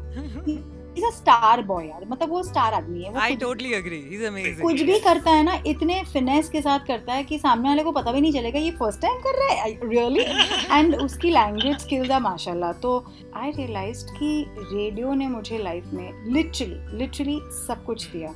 is 0.97 1.05
a 1.05 1.09
star 1.09 1.61
boy 1.61 1.85
यार 1.87 2.05
मतलब 2.09 2.29
वो 2.29 2.43
स्टार 2.43 2.73
आदमी 2.73 3.03
है 3.03 3.13
I 3.19 3.35
totally 3.35 3.73
agree 3.73 3.95
he 3.95 4.15
is 4.15 4.23
amazing 4.25 4.61
कुछ 4.61 4.81
भी 4.81 4.99
करता 4.99 5.31
है 5.31 5.43
ना 5.43 5.61
इतने 5.67 6.01
फिनेस 6.13 6.49
के 6.49 6.61
साथ 6.61 6.79
करता 6.79 7.13
है 7.13 7.23
कि 7.23 7.39
सामने 7.39 7.69
वाले 7.69 7.83
को 7.83 7.91
पता 7.91 8.11
भी 8.11 8.21
नहीं 8.21 8.33
चलेगा 8.33 8.59
ये 8.59 8.71
फ़र्स्ट 8.71 9.01
टाइम 9.01 9.17
कर 9.17 9.39
रहा 9.39 9.61
है? 9.63 9.89
रियली 9.89 10.23
एंड 10.71 10.95
उसकी 11.05 11.29
लैंग्वेज 11.29 11.77
स्किल्स 11.77 12.11
है 12.11 12.19
माशाल्लाह। 12.19 12.71
तो 12.73 13.05
आई 13.35 13.51
रियलाइज्ड 13.51 14.09
कि 14.09 14.45
रेडियो 14.59 15.13
ने 15.13 15.27
मुझे 15.27 15.57
लाइफ 15.57 15.85
में 15.93 16.33
लिटरली 16.33 16.97
लिटरली 16.97 17.39
सब 17.67 17.83
कुछ 17.85 18.07
दिया। 18.11 18.35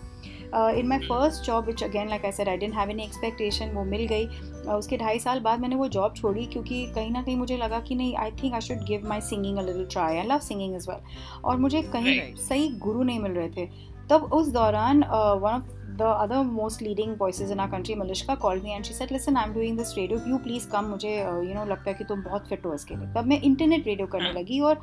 In 0.54 0.88
my 0.88 1.00
first 1.00 1.46
job 1.46 1.66
which 1.66 1.84
again 1.84 2.10
like 2.10 2.26
I 2.26 2.32
said 2.32 2.50
I 2.50 2.58
didn't 2.58 2.74
have 2.74 2.90
any 2.90 3.04
expectation 3.04 3.72
वो 3.74 3.84
मिल 3.84 4.06
गई 4.08 4.28
uh, 4.28 4.70
उसके 4.70 4.98
ढाई 4.98 5.20
साल 5.20 5.40
बाद 5.40 5.60
मैंने 5.60 5.76
वो 5.76 5.88
जॉब 5.88 6.16
छोड़ी 6.16 6.46
क्योंकि 6.46 6.86
कहीं 6.96 7.12
ना 7.12 7.22
कहीं 7.22 7.36
मुझे 7.36 7.58
लगा 7.58 7.80
कि 7.80 7.96
नहीं 7.96 8.16
I 8.16 8.32
think 8.44 8.54
I 8.54 8.62
should 8.62 8.84
give 8.88 9.08
my 9.10 9.22
singing 9.22 9.58
a 9.58 9.62
little 9.62 9.86
try 9.92 10.18
I 10.18 10.28
love 10.28 10.40
singing 10.40 10.76
as 10.76 10.90
well 10.92 11.42
और 11.46 11.58
मुझे 11.58 11.82
कहीं 11.94 12.36
सही 12.50 12.70
गुरु 12.80 13.04
नहीं 13.04 13.20
मिल 13.20 13.32
रहे 13.32 13.50
थे 13.50 13.70
तब 14.10 14.24
उस 14.34 14.48
दौरान 14.48 15.04
one 15.04 15.52
of 15.52 15.76
the 15.98 16.06
other 16.06 16.44
most 16.44 16.82
leading 16.82 17.16
voices 17.16 17.52
in 17.52 17.60
our 17.60 17.70
country, 17.70 17.96
Malishka, 17.96 18.40
called 18.40 18.64
me 18.64 18.74
and 18.74 18.86
she 18.86 18.94
said, 18.94 19.12
"Listen, 19.12 19.38
I'm 19.38 19.54
doing 19.54 19.76
this 19.76 19.94
radio. 19.98 20.20
You 20.26 20.40
please 20.40 20.66
come. 20.66 20.90
मुझे 20.90 21.14
uh, 21.24 21.38
you 21.42 21.56
know 21.56 21.66
लगता 21.68 21.90
है 21.90 21.94
कि 21.94 22.04
तुम 22.04 22.22
बहुत 22.24 22.48
फिट 22.50 22.66
हो 22.66 22.74
इसके 22.74 22.96
लिए." 22.96 23.08
तब 23.14 23.26
मैं 23.26 23.42
इंटरनेट 23.42 23.88
रेडियो 23.88 24.08
करने 24.08 24.32
लगी 24.32 24.60
और 24.60 24.82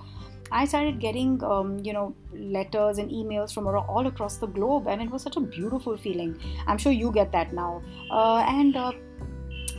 I 0.52 0.66
started 0.66 1.00
getting, 1.00 1.44
um, 1.44 1.78
you 1.80 1.94
know, 1.94 2.16
letters 2.34 2.98
and 2.98 3.12
emails 3.12 3.54
from 3.54 3.68
all 3.68 4.08
across 4.08 4.38
the 4.38 4.48
globe, 4.48 4.88
and 4.88 5.02
it 5.02 5.12
was 5.12 5.22
such 5.22 5.38
a 5.38 5.42
beautiful 5.42 5.98
feeling. 5.98 6.36
I'm 6.68 6.78
sure 6.78 6.92
you 6.92 7.12
get 7.12 7.32
that 7.34 7.54
now. 7.54 7.84
Uh, 8.12 8.44
and 8.48 8.76
uh, 8.76 8.92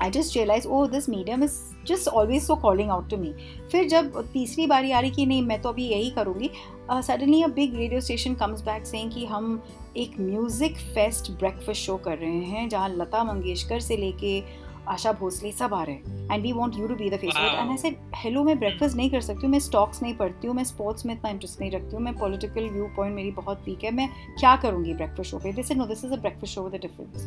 I 0.00 0.08
just 0.10 0.34
realized, 0.34 0.66
oh, 0.70 0.86
this 0.86 1.08
medium 1.08 1.42
is 1.42 1.74
just 1.84 2.08
always 2.08 2.46
so 2.46 2.56
calling 2.56 2.90
out 2.90 3.08
to 3.10 3.16
me. 3.16 3.34
फिर 3.72 3.88
जब 3.88 4.20
तीसरी 4.32 4.66
बारी 4.66 4.92
आ 4.92 5.00
रही 5.00 5.10
कि 5.10 5.26
नहीं 5.26 5.42
मैं 5.46 5.60
तो 5.62 5.68
अभी 5.68 5.86
यही 5.88 6.10
करूँगी 6.18 6.50
suddenly 6.90 7.42
a 7.42 7.48
big 7.58 7.74
radio 7.76 8.00
station 8.00 8.34
comes 8.34 8.62
back 8.62 8.86
saying 8.86 9.10
कि 9.12 9.24
हम 9.26 9.62
एक 9.96 10.18
म्यूज़िक 10.20 10.76
फेस्ट 10.94 11.30
ब्रेकफास्ट 11.38 11.80
शो 11.80 11.96
कर 12.04 12.18
रहे 12.18 12.42
हैं 12.54 12.68
जहाँ 12.68 12.88
लता 12.88 13.22
मंगेशकर 13.24 13.80
से 13.80 13.96
लेके 13.96 14.40
आशा 14.89 15.11
भोसले 15.11 15.51
सब 15.51 15.73
आ 15.73 15.83
रहे 15.83 15.95
हैं। 15.95 16.29
And 16.31 16.43
we 16.43 16.51
want 16.51 16.77
you 16.77 16.87
to 16.87 16.95
be 16.95 17.09
the 17.09 17.17
face 17.17 17.35
and 17.37 17.69
I 17.69 17.77
said 17.77 17.97
hello 18.15 18.43
मैं 18.43 18.57
ब्रेकफास्ट 18.59 18.97
नहीं 18.97 19.09
कर 19.11 19.21
सकती 19.21 19.41
हूँ 19.41 19.51
मैं 19.51 19.59
स्टॉक्स 19.59 20.01
नहीं 20.03 20.13
पढ़ती 20.17 20.47
हूँ 20.47 20.55
मैं 20.55 20.63
स्पोर्ट्स 20.63 21.05
में 21.05 21.13
इतना 21.13 21.29
इंटरेस्ट 21.29 21.61
नहीं 21.61 21.71
रखती 21.71 21.95
हूँ 21.95 22.03
मैं 22.03 22.15
पॉलिटिकल 22.17 22.69
व्यू 22.69 22.87
पॉइंट 22.95 23.15
मेरी 23.15 23.31
बहुत 23.31 23.63
वीक 23.65 23.83
है 23.83 23.91
मैं 23.91 24.07
क्या 24.39 24.55
करूँगी 24.55 24.93
ब्रेकफास्ट 24.93 25.31
शो 25.31 25.37
पे? 25.37 25.53
This 25.53 25.71
no 25.71 25.85
this 25.85 26.03
is 26.05 26.13
a 26.13 26.17
breakfast 26.17 26.53
show 26.55 26.63
with 26.63 26.81
difference 26.81 27.25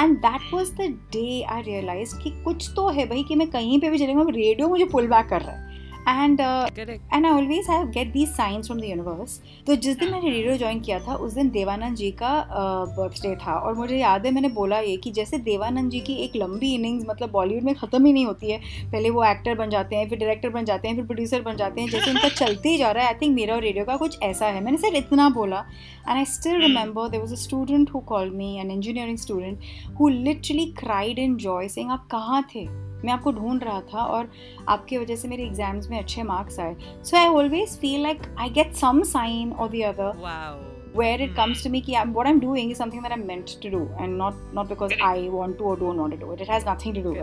and 0.00 0.16
that 0.18 0.52
was 0.54 0.74
the 0.74 0.88
day 1.12 1.42
I 1.42 1.62
realise 1.62 2.16
कि 2.18 2.30
कुछ 2.44 2.70
तो 2.76 2.88
है 2.88 3.06
भाई 3.06 3.22
कि 3.22 3.34
मैं 3.34 3.50
कहीं 3.50 3.78
पर 3.80 3.90
भी 3.90 3.98
चलेंगे 3.98 4.24
रेडियो 4.30 4.68
मुझे 4.68 4.84
पुल 4.84 5.06
बैक 5.06 5.28
कर 5.28 5.42
रहा 5.42 5.56
है। 5.56 5.73
And 6.08 6.40
and 6.40 7.26
I 7.26 7.30
always 7.30 7.66
have 7.70 7.86
get 7.90 8.12
these 8.12 8.28
signs 8.30 8.66
from 8.66 8.80
the 8.80 8.84
universe 8.84 9.40
तो 9.66 9.74
जिस 9.76 9.98
दिन 9.98 10.10
मैंने 10.12 10.30
रेडियो 10.30 10.56
ज्वाइन 10.58 10.80
किया 10.80 10.98
था 11.00 11.14
उस 11.16 11.32
दिन 11.32 11.50
देवानंद 11.50 11.96
जी 11.96 12.10
का 12.12 12.32
बर्थडे 12.96 13.28
uh, 13.28 13.40
था। 13.40 13.52
और 13.54 13.74
मुझे 13.74 13.96
याद 13.96 14.26
है 14.26 14.32
मैंने 14.32 14.48
बोला 14.50 14.78
ये 14.80 14.96
कि 14.96 15.10
जैसे 15.12 15.38
देवानंद 15.40 15.90
जी 15.90 16.00
की 16.00 16.14
एक 16.24 16.36
लंबी 16.36 16.72
इनिंग्स 16.74 17.06
मतलब 17.08 17.30
बॉलीवुड 17.30 17.62
में 17.62 17.74
ख़त्म 17.74 18.04
ही 18.06 18.12
नहीं 18.12 18.26
होती 18.26 18.50
है। 18.50 18.58
पहले 18.92 19.10
वो 19.10 19.24
एक्टर 19.24 19.54
बन 19.54 19.70
जाते 19.70 19.96
हैं 19.96 20.08
फिर 20.08 20.18
डायरेक्टर 20.18 20.50
बन 20.50 20.64
जाते 20.64 20.88
हैं 20.88 20.94
फिर 20.96 21.04
प्रोड्यूसर 21.06 21.42
बन 21.42 21.56
जाते 21.56 21.80
हैं 21.80 21.88
जैसे 21.90 22.10
उनका 22.10 22.28
चलते 22.28 22.68
ही 22.68 22.78
जा 22.78 22.90
रहा 22.90 23.04
है। 23.04 23.12
आई 23.12 23.18
थिंक 23.22 23.34
मेरा 23.36 23.54
और 23.54 23.62
रेडियो 23.62 23.84
का 23.84 23.96
कुछ 23.96 24.18
ऐसा 24.22 24.46
है। 24.46 24.64
मैंने 24.64 24.78
सिर्फ़ 24.78 24.96
इतना 24.96 25.28
बोला। 25.30 25.64
And 26.08 26.16
I 26.16 26.24
still 26.26 26.60
remember 26.60 27.08
there 27.08 27.20
was 27.20 27.32
a 27.32 27.36
student 27.38 27.90
who 27.94 28.00
call 28.08 28.30
me 28.30 28.56
an 28.60 28.70
engineering 28.70 29.18
student 29.18 29.60
who 30.00 30.08
literally 30.08 30.66
cried 30.78 31.18
in 31.18 31.36
joy 31.38 31.68
saying 31.68 31.90
आप 31.90 32.06
कहाँ 32.10 32.42
थे? 32.54 32.66
मैं 33.04 33.12
आपको 33.12 33.32
ढूंढ 33.32 33.64
रहा 33.64 33.80
था 33.80 33.98
और 33.98 34.28
आपकी 34.68 34.98
वजह 34.98 35.16
से 35.16 35.28
मेरे 35.28 35.44
एग्ज़ाम्स 35.44 35.90
में 35.90 35.98
अच्छे 35.98 36.22
मार्क्स 36.22 36.60
आए। 36.60 36.76
So 37.04 37.16
I 37.16 37.26
always 37.26 37.78
feel 37.78 38.02
like 38.02 38.22
I 38.38 38.50
get 38.50 38.72
some 38.72 39.02
sign 39.02 39.52
और 39.52 39.68
the 39.68 39.82
other 39.82 40.12
where 40.96 41.22
it 41.22 41.34
comes 41.36 41.64
to 41.64 41.70
me 41.70 41.80
की 41.80 41.92
what 41.92 42.26
I 42.26 42.32
am 42.32 42.40
doing 42.40 42.74
something 42.74 43.02
that 43.02 43.12
I 43.12 43.18
meant 43.18 43.50
to 43.62 43.70
do 43.70 43.88
and 44.00 44.16
not 44.16 44.34
not 44.54 44.68
because 44.68 44.92
I 45.02 45.28
want 45.28 45.58
to 45.58 45.64
और 45.64 45.80
don't 45.80 46.20
do 46.20 46.32
it 46.32 46.40
it 46.40 46.50
has 46.50 46.68
nothing 46.68 46.94
to 46.94 47.02
do 47.02 47.14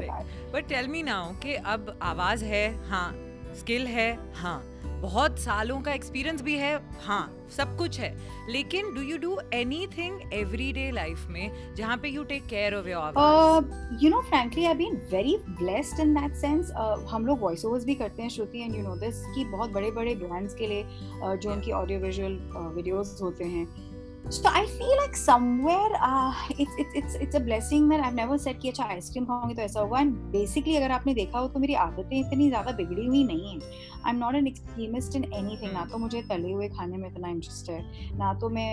but 0.54 0.68
tell 0.70 0.88
me 0.88 1.04
now 1.04 1.32
कि 1.44 1.54
अब 1.54 1.98
आवाज़ 2.02 2.46
है 2.46 2.90
हाँ 2.90 3.16
skill 3.60 3.88
है 3.88 4.18
हाँ। 4.36 4.71
बहुत 5.02 5.40
सालों 5.40 5.82
का 5.82 5.94
एक्सपीरियंस 5.94 6.42
भी 6.42 6.56
है। 6.56 6.76
हाँ 7.02 7.38
सब 7.58 7.78
कुछ 7.78 8.00
है। 8.00 8.16
लेकिन 8.50 8.94
do 8.96 9.02
you 9.02 9.18
do 9.18 9.38
any 9.54 9.88
thing 9.88 10.34
every 10.34 10.72
day 10.74 10.90
life 10.92 11.26
में 11.30 11.76
जहाँ 11.76 11.98
पे 11.98 12.10
you 12.10 12.24
take 12.24 12.46
care 12.46 12.76
of 12.76 12.88
your 12.88 14.00
you 14.04 14.10
know 14.10 14.22
frankly 14.22 14.66
I 14.66 14.74
been 14.74 14.96
very 15.12 15.38
blessed 15.50 16.00
in 16.00 16.14
that 16.14 16.36
sense 16.36 16.72
हम 17.10 17.26
लोग 17.26 17.42
वॉइस 17.42 17.66
ओवर्स 17.66 17.86
भी 17.86 17.96
करते 17.96 18.22
हैं 18.22 18.30
Shruti 18.30 18.62
and 18.62 18.76
you 18.76 18.82
know 18.82 18.96
this 18.96 19.24
कि 19.36 19.46
बहुत 19.46 19.70
बड़े 19.70 19.92
बड़े 19.92 20.16
ब्रांड्स 20.16 20.54
के 20.56 20.68
लिए 20.68 20.84
uh, 20.84 21.36
जो 21.36 21.52
उनकी 21.52 21.72
ऑडियो 21.72 22.00
विजुअल 22.00 22.40
वीडियोज़ 22.76 23.24
होते 23.24 23.44
हैं। 23.44 23.91
So 24.30 24.50
I 24.50 24.66
feel 24.66 24.96
like 24.98 25.16
somewhere 25.16 25.90
uh, 26.02 26.34
it's 26.58 26.72
it's 26.78 26.94
it's 26.96 27.16
it's 27.16 27.36
a 27.36 27.40
blessing 27.40 27.90
that 27.90 28.00
I've 28.00 28.14
never 28.14 28.38
said 28.38 28.60
कि 28.62 28.70
अच्छा 28.70 28.84
आइसक्रीम 28.84 29.26
खाऊँगी 29.26 29.56
तो 29.56 29.62
ऐसा 29.62 29.80
होगा 29.80 30.00
एंड 30.00 30.14
बेसिकली 30.32 30.76
अगर 30.78 30.92
आपने 30.92 31.14
देखा 31.14 31.40
हो 31.40 31.48
तो 31.48 31.60
मेरी 31.60 31.74
आदतें 31.84 32.18
इतनी 32.20 32.48
ज़्यादा 32.50 32.72
बिगड़ी 32.78 33.06
हुई 33.06 33.24
नहीं 33.24 33.54
है। 33.54 33.60
I 34.06 34.12
am 34.12 34.20
not 34.20 34.36
an 34.36 34.48
extremist 34.48 35.16
in 35.16 35.24
anything 35.34 35.74
ना 35.74 35.86
तो 35.92 35.98
मुझे 35.98 36.22
तले 36.30 36.52
हुए 36.52 36.70
खाने 36.70 36.98
में 36.98 37.08
इतना 37.10 37.30
इंटरेस्ट 37.30 37.70
है 37.70 37.82
ना 38.18 38.34
तो 38.42 38.50
मैं 38.50 38.72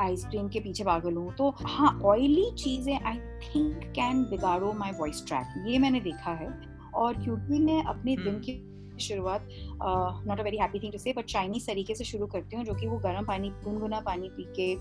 आइसक्रीम 0.00 0.48
के 0.48 0.60
पीछे 0.60 0.84
पागल 0.84 1.16
हूँ। 1.16 1.32
तो 1.36 1.54
हाँ 1.60 1.98
ऑयली 2.04 2.50
चीज़ें 2.58 2.94
आई 2.94 3.16
थिंक 3.44 3.92
कैन 3.96 4.22
बिगाड़ो 4.30 4.72
माई 4.78 4.92
वॉइस 5.00 5.24
ट्रैक 5.28 5.64
ये 5.68 5.78
मैंने 5.78 6.00
देखा 6.00 6.32
है। 6.34 6.50
और 6.94 7.22
क्योंकि 7.24 7.58
मैं 7.58 7.82
अपने 7.84 8.16
दिन 8.16 8.28
हम्म। 8.28 8.40
की 8.40 8.52
शुरुआत 9.00 9.48
not 10.26 10.40
a 10.40 10.42
very 10.42 10.58
happy 10.58 10.78
thing 10.80 10.92
to 10.92 10.98
say 10.98 11.12
but 11.16 11.24
Chinese 11.34 11.66
तरीके 11.66 11.94
से 11.94 12.04
शुरू 12.04 12.26
करती 12.34 12.56
हूँ 12.56 12.64
जो 12.64 12.74
कि 12.74 12.86
वो 12.86 12.98
गर्म 13.06 13.24
पानी 13.26 13.50
गुनगुना 13.64 14.00
पानी 14.06 14.28
पी 14.36 14.44
के 14.58 14.74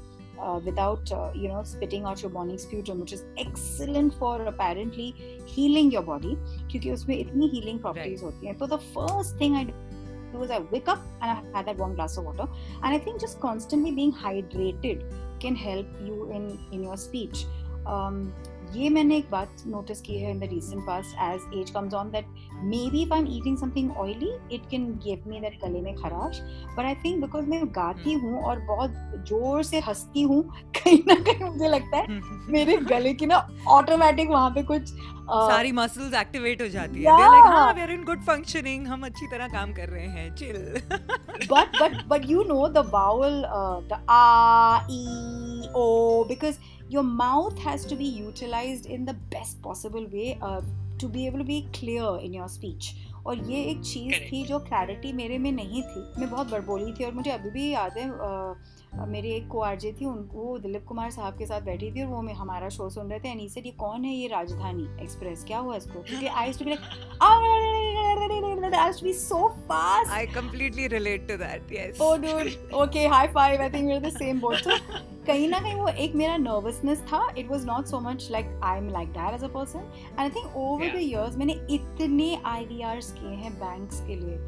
without 0.66 1.12
you 1.38 1.54
know 1.54 1.64
spitting 1.72 2.06
out 2.06 2.24
your 2.24 2.34
morning 2.34 2.58
sputum 2.60 3.00
which 3.02 3.14
is 3.14 3.24
excellent 3.40 4.14
for 4.20 4.42
apparently 4.48 5.14
healing 5.50 5.94
your 5.94 6.04
body 6.06 6.36
क्योंकि 6.72 6.92
उसमें 6.92 7.18
इतनी 7.18 7.48
हीलिंग 7.54 7.80
प्रॉपर्टीज़ 7.80 8.24
होती 8.24 8.48
हैं 8.48 8.58
तो 8.58 8.68
the 8.68 8.80
first 8.94 9.40
thing 9.42 9.56
I 9.56 9.74
Was 10.34 10.50
I 10.50 10.60
wake 10.60 10.88
up 10.88 11.00
and 11.22 11.32
I 11.32 11.58
had 11.58 11.66
that 11.68 11.78
one 11.78 11.96
glass 11.96 12.18
of 12.18 12.24
water. 12.24 12.48
And 12.84 12.96
I 12.96 13.00
think 13.00 13.20
just 13.20 13.40
constantly 13.40 13.92
being 13.92 14.14
hydrated 14.14 15.04
can 15.40 15.56
help 15.56 15.86
you 16.02 16.32
in, 16.32 16.58
in 16.72 16.84
your 16.84 16.98
speech. 16.98 17.46
Um, 17.86 18.34
ये 18.76 18.90
मैंने 18.90 19.18
एक 19.18 19.30
बात 19.32 19.64
notice 19.68 20.02
की 20.02 20.18
है 20.20 20.32
in 20.32 20.40
the 20.40 20.44
recent 20.44 20.82
past 20.88 21.16
age 21.22 21.60
age 21.60 21.70
comes 21.70 21.94
on 21.94 22.12
that 22.12 22.26
may 22.64 22.78
be 22.92 23.02
if 23.02 23.14
I 23.14 23.20
am 23.20 23.28
eating 23.32 23.58
something 23.58 23.92
oily 23.98 24.32
it 24.56 24.70
can 24.72 24.86
give 25.06 25.24
me 25.28 25.40
that 25.40 25.60
गले 25.66 25.82
में 25.82 25.96
खराश। 25.96 26.40
But 26.78 26.86
I 26.86 26.96
think 26.96 27.22
because 27.22 27.46
मैं 27.46 27.66
गाती 27.76 28.14
हूँ 28.14 28.42
और 28.42 28.60
बहुत 28.68 28.94
ज़ोर 29.30 29.64
से 29.64 29.80
हंसती 29.80 30.22
हूँ 30.22 30.42
कहीं 30.78 31.00
ना 31.08 31.16
कहीं 31.24 31.50
मुझे 31.50 31.68
लगता 31.68 31.98
है 31.98 32.20
मेरे 32.52 32.78
गले 32.78 33.14
की 33.14 33.26
ना 33.26 33.48
ऑटोमेटिक 33.70 34.30
वहाँ 34.30 34.50
पे 34.50 34.64
कुछ 34.64 34.82
uh, 34.82 35.50
सारी 35.52 35.72
मसल्स 35.72 36.14
एक्टिवेट 36.14 36.62
हो 36.62 36.68
जाती 36.68 37.04
है। 37.04 37.18
दे 37.18 37.28
लाइक 37.28 37.44
हाँ 37.54 37.74
we 37.74 37.82
are 37.82 37.92
in 37.92 38.04
good 38.04 38.22
functioning 38.24 38.88
हम 38.88 39.06
अच्छी 39.06 39.28
तरह 39.28 39.48
काम 39.48 39.74
कर 39.74 39.90
रहे 39.90 40.08
हैं 40.08 40.34
chill 40.36 40.58
but 41.52 41.82
but 41.82 42.04
but 42.08 42.30
you 42.30 42.44
know 42.48 42.68
the 42.68 42.90
vowel 42.94 43.42
the 43.90 44.06
a 44.10 44.88
e 44.92 45.70
o 45.76 46.24
because 46.28 46.58
your 46.92 47.04
mouth 47.04 47.58
has 47.60 47.86
to 47.86 47.96
be 47.96 48.06
utilized 48.06 48.86
in 48.88 49.06
the 49.06 49.14
best 49.30 49.62
possible 49.62 50.08
way 50.08 50.38
uh, 50.42 50.62
to 50.98 51.08
be 51.08 51.26
able 51.26 51.40
to 51.40 51.46
be 51.46 51.68
clear 51.74 52.10
in 52.22 52.34
your 52.34 52.50
speech 52.50 52.94
और 53.26 53.38
ये 53.50 53.62
एक 53.64 53.82
चीज़ 53.86 54.14
थी 54.30 54.44
जो 54.46 54.60
clarity 54.60 55.12
मेरे 55.14 55.38
में 55.38 55.52
नहीं 55.52 55.82
थी 55.84 56.02
मैं 56.20 56.30
बहुत 56.30 56.52
बड़बोली 56.52 56.94
थी 56.94 57.04
और 57.06 57.12
मुझे 57.14 57.32
अभी 57.32 57.50
भी 57.50 57.70
याद 57.70 57.98
है 57.98 58.08
मेरी 59.08 59.30
एक 59.32 59.48
को 59.48 59.60
आरजे 59.62 59.92
थी 60.00 60.06
उनको 60.06 60.58
दिलीप 60.60 60.86
कुमार 60.88 61.12
साहब 61.12 61.38
के 61.38 61.46
साथ 61.46 61.62
बैठी 61.62 61.92
थी 61.92 62.04
और 62.04 62.10
वो 62.10 62.22
मैं 62.22 62.34
हमारा 62.34 62.70
शो 62.78 62.90
सुन 62.90 63.10
रहे 63.10 63.20
थे 63.20 63.30
एंड 63.30 63.48
से 63.50 63.62
ये 63.66 63.72
कौन 63.80 64.06
है 64.06 64.14
ये 64.14 64.28
राजधानी 64.28 64.88
एक्सप्रेस 65.04 65.44
क्या 65.48 65.60
हुआ 65.60 65.76
इसको 65.76 66.02
क्योंकि 66.02 66.28
I 66.28 66.54
to 66.54 66.66
be 66.66 66.72
like 66.72 68.51
I 68.64 68.70
has 68.76 68.98
to 68.98 69.04
be 69.04 69.14
so 69.14 69.56
fast. 69.68 70.12
I 70.12 70.26
completely 70.28 70.88
relate 70.88 71.28
to 71.28 71.38
that. 71.38 71.62
Yes. 71.70 71.98
Oh, 72.00 72.18
dude. 72.18 72.58
Okay, 72.74 73.06
high 73.06 73.28
five. 73.28 73.60
I 73.60 73.70
think 73.70 73.88
we're 73.88 74.00
the 74.00 74.12
same 74.12 74.40
boat. 74.40 74.64
So, 74.64 74.78
कहीं 75.26 75.48
ना 75.48 75.60
कहीं 75.60 75.74
वो 75.76 75.88
एक 76.04 76.16
मेरा 76.16 76.38
नर्वसनेस 76.38 77.02
था 77.12 77.22
it 77.38 77.48
was 77.48 77.66
not 77.66 77.86
so 77.86 78.00
much 78.00 78.28
like 78.32 78.60
I 78.64 78.78
am 78.78 78.88
like 78.90 79.10
that 79.18 79.34
as 79.34 79.44
a 79.44 79.48
person 79.54 79.80
and 79.80 80.20
I 80.20 80.30
think 80.30 80.56
over 80.58 80.88
the 80.96 81.00
years 81.02 81.36
मैंने 81.38 81.54
इतने 81.76 82.36
आई 82.46 82.66
किए 82.72 83.36
हैं 83.44 83.54
बैंक्स 83.60 84.00
के 84.08 84.16
लिए 84.16 84.40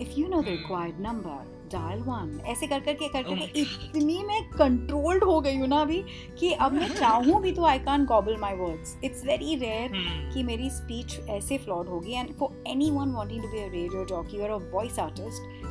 if 0.00 0.18
you 0.20 0.28
know 0.28 0.42
the 0.42 0.48
required 0.48 1.00
number 1.00 1.57
dial 1.72 2.00
one 2.00 2.40
ऐसे 2.46 2.66
कर 2.66 2.80
करके 2.80 3.08
कर 3.08 3.22
करके 3.22 3.60
इतनी 3.60 4.22
मैं 4.22 4.42
कंट्रोल्ड 4.50 5.24
हो 5.24 5.40
गई 5.40 5.56
हूँ 5.56 5.68
ना 5.68 5.80
अभी 5.80 6.02
कि 6.38 6.52
अब 6.52 6.72
मैं 6.72 6.88
चाहूँ 7.00 7.40
भी 7.42 7.52
तो 7.52 7.64
I 7.64 7.78
can 7.78 8.04
gobble 8.04 8.36
my 8.36 8.54
words 8.54 8.96
it's 9.04 9.24
very 9.24 9.54
rare 9.54 9.90
कि 10.34 10.42
मेरी 10.42 10.70
स्पीच 10.70 11.18
ऐसे 11.30 11.58
फ्लॉड 11.58 11.88
होगी। 11.88 12.12
And 12.12 12.34
for 12.34 12.64
any 12.66 12.90
one 12.90 13.10
wanting 13.10 13.42
to 13.42 13.48
be 13.48 13.58
a 13.58 13.68
radio 13.68 14.04
jockey 14.04 14.38
और 14.38 14.50
a 14.50 14.56
voice 14.74 14.98
artist 14.98 15.66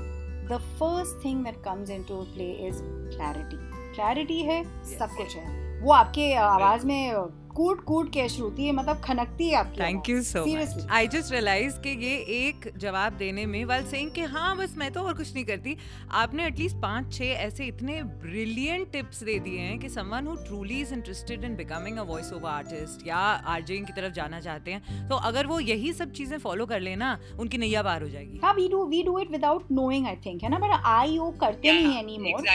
the 0.52 0.58
first 0.80 1.24
thing 1.26 1.44
that 1.44 1.64
comes 1.66 1.90
in 1.90 2.04
to 2.04 2.22
play 2.34 2.52
is 2.68 2.82
clarity 2.84 3.58
clarity 3.96 4.42
है 4.42 4.64
yes. 4.64 4.98
सब 5.00 5.16
कुछ 5.16 5.36
है। 5.36 5.82
वो 5.82 5.92
आपके 5.92 6.34
आवाज़ 6.34 6.86
में 6.86 7.12
कूट 7.58 7.84
कूट 7.84 8.12
के 8.14 8.28
श्रुति 8.30 8.66
है 8.66 8.72
मतलब 8.72 9.02
खनकती 9.04 9.48
है 9.50 9.56
आपकी 9.56 9.80
thank 9.82 10.10
you 10.10 10.22
so 10.24 10.46
much 10.46 10.88
I 10.92 11.08
just 11.08 11.32
realise 11.32 11.80
कि 11.80 11.90
ये 11.90 12.16
एक 12.40 12.72
जवाब 12.78 13.14
देने 13.14 13.46
में 13.46 13.64
वाल 13.66 13.86
सेइंग 13.86 14.12
कि 14.12 14.22
हाँ 14.34 14.56
बस 14.58 14.76
मैं 14.78 14.92
तो 14.92 15.02
और 15.02 15.14
कुछ 15.14 15.34
नहीं 15.34 15.46
करती 15.46 15.76
आपने 16.12 16.46
एटलीस्ट 16.48 16.78
पाँच 16.78 17.14
छह 17.14 17.24
ऐसे 17.46 17.66
इतने 17.66 18.02
ब्रिलियंट 18.26 18.92
टिप्स 18.92 19.24
दे 19.24 19.38
दिए 19.40 19.60
हैं 19.60 19.80
कि 19.80 19.90
someone 19.90 20.28
who 20.28 20.36
truly 20.36 20.80
is 20.82 20.94
interested 20.94 21.44
in 21.44 21.56
becoming 21.56 21.98
a 21.98 22.04
voice 22.04 22.32
over 22.34 22.50
artist 22.50 23.08
या 23.08 23.18
आरजेइंग 23.56 23.86
की 23.86 23.94
तरफ़ 23.94 24.14
जाना 24.14 24.40
चाहते 24.40 24.72
हैं 24.72 25.08
तो 25.10 25.16
अगर 25.30 25.48
वो 25.48 25.60
यही 25.60 25.94
सब 25.94 26.12
चीज़ें 26.12 26.38
फॉलो 26.38 26.66
कर 26.66 26.80
लेना 26.80 27.18
उनकी 27.40 27.58
नैया 27.58 27.84
पार 27.84 28.02
हो 28.02 28.10
जाएगी। 28.10 28.40
हाँ 28.44 28.54
we 28.54 28.68
do 28.68 28.84
we 28.86 29.02
do 29.04 29.18
it 29.20 29.32
without 29.32 29.72
knowing 29.72 30.08
I 30.08 30.16
think 30.26 30.44
है 30.44 30.50
ना? 30.50 30.60
बट 30.60 30.82
आई 30.86 31.18
वो 31.18 31.32
करते 31.42 31.72
नहीं 31.72 31.98
एनीमोर 31.98 32.46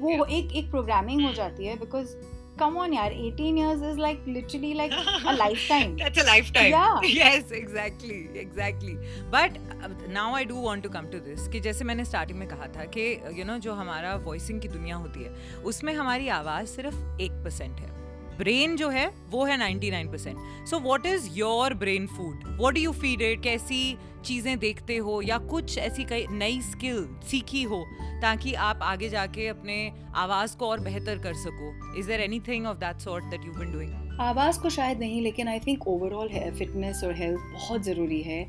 वो 0.00 0.24
एक 0.24 0.52
एक 0.52 0.70
प्रोग्रामिंग 0.70 1.26
हो 1.26 1.32
जाती 1.32 1.66
है 1.66 1.78
because 1.78 2.14
come 2.62 2.80
on 2.84 2.96
yaar 2.96 3.08
18 3.12 3.60
years 3.62 3.86
is 3.90 4.02
like 4.06 4.26
literally 4.26 4.72
like 4.80 4.96
a 5.32 5.36
lifetime 5.38 5.96
that's 6.02 6.24
a 6.24 6.26
lifetime 6.30 6.70
yeah 6.70 7.08
yes 7.20 7.54
exactly 7.60 8.18
exactly 8.44 8.96
but 9.30 9.58
uh, 9.84 9.88
now 10.18 10.28
i 10.34 10.44
do 10.52 10.60
want 10.66 10.88
to 10.88 10.92
come 10.98 11.10
to 11.16 11.22
this 11.28 11.48
कि 11.52 11.60
जैसे 11.60 11.84
मैंने 11.84 12.04
स्टार्टिंग 12.04 12.38
में 12.38 12.48
कहा 12.48 12.66
था 12.76 12.84
कि 12.96 13.00
यू 13.00 13.32
you 13.32 13.46
नो 13.46 13.52
know, 13.52 13.62
जो 13.64 13.72
हमारा 13.72 14.14
voicing 14.28 14.60
की 14.60 14.68
दुनिया 14.68 14.96
होती 14.96 15.24
है 15.24 15.34
उसमें 15.64 15.92
हमारी 15.94 16.28
आवाज़ 16.42 16.66
सिर्फ़ 16.66 17.20
एक 17.20 17.42
परसेंट 17.44 17.80
है 17.80 18.01
ब्रेन 18.38 18.76
जो 18.76 18.88
है, 18.88 19.06
वो 19.30 19.44
है 19.44 19.58
99 19.58 20.10
percent 20.12 20.66
so 20.66 20.78
what 20.78 21.06
is 21.06 21.28
your 21.32 21.74
brain 21.74 22.06
food 22.06 22.56
what 22.60 22.74
do 22.74 22.80
you 22.80 22.92
feed 22.92 23.22
it 23.22 23.42
कैसी 23.42 23.96
चीज़ें 24.24 24.58
देखते 24.58 24.96
हो? 24.96 25.20
या 25.22 25.38
कुछ 25.38 25.78
ऐसी 25.78 26.04
कई 26.04 26.26
नई 26.30 26.60
स्किल 26.62 27.06
सीखी 27.30 27.62
हो 27.62 27.84
ताकि 28.22 28.54
आप 28.54 28.82
आगे 28.82 29.08
जाके 29.08 29.46
अपने 29.48 29.92
आवाज़ 30.14 30.56
को 30.56 30.68
और 30.68 30.80
बेहतर 30.80 31.18
कर 31.18 31.34
सको? 31.34 31.98
Is 31.98 32.08
there 32.08 32.20
any 32.20 32.40
thing 32.40 32.66
of 32.66 32.78
that 32.78 33.00
sort 33.00 33.24
that 33.24 33.44
you 33.44 33.52
been 33.52 33.72
doing 33.72 34.01
आवाज़ 34.20 34.60
को 34.60 34.68
शायद 34.70 34.98
नहीं 34.98 35.20
लेकिन 35.22 35.48
आई 35.48 35.58
थिंक 35.58 35.86
ओवरऑल 35.88 36.28
है 36.28 36.50
फिटनेस 36.56 37.00
और 37.04 37.14
हेल्थ 37.14 37.40
बहुत 37.52 37.82
ज़रूरी 37.82 38.20
है। 38.22 38.46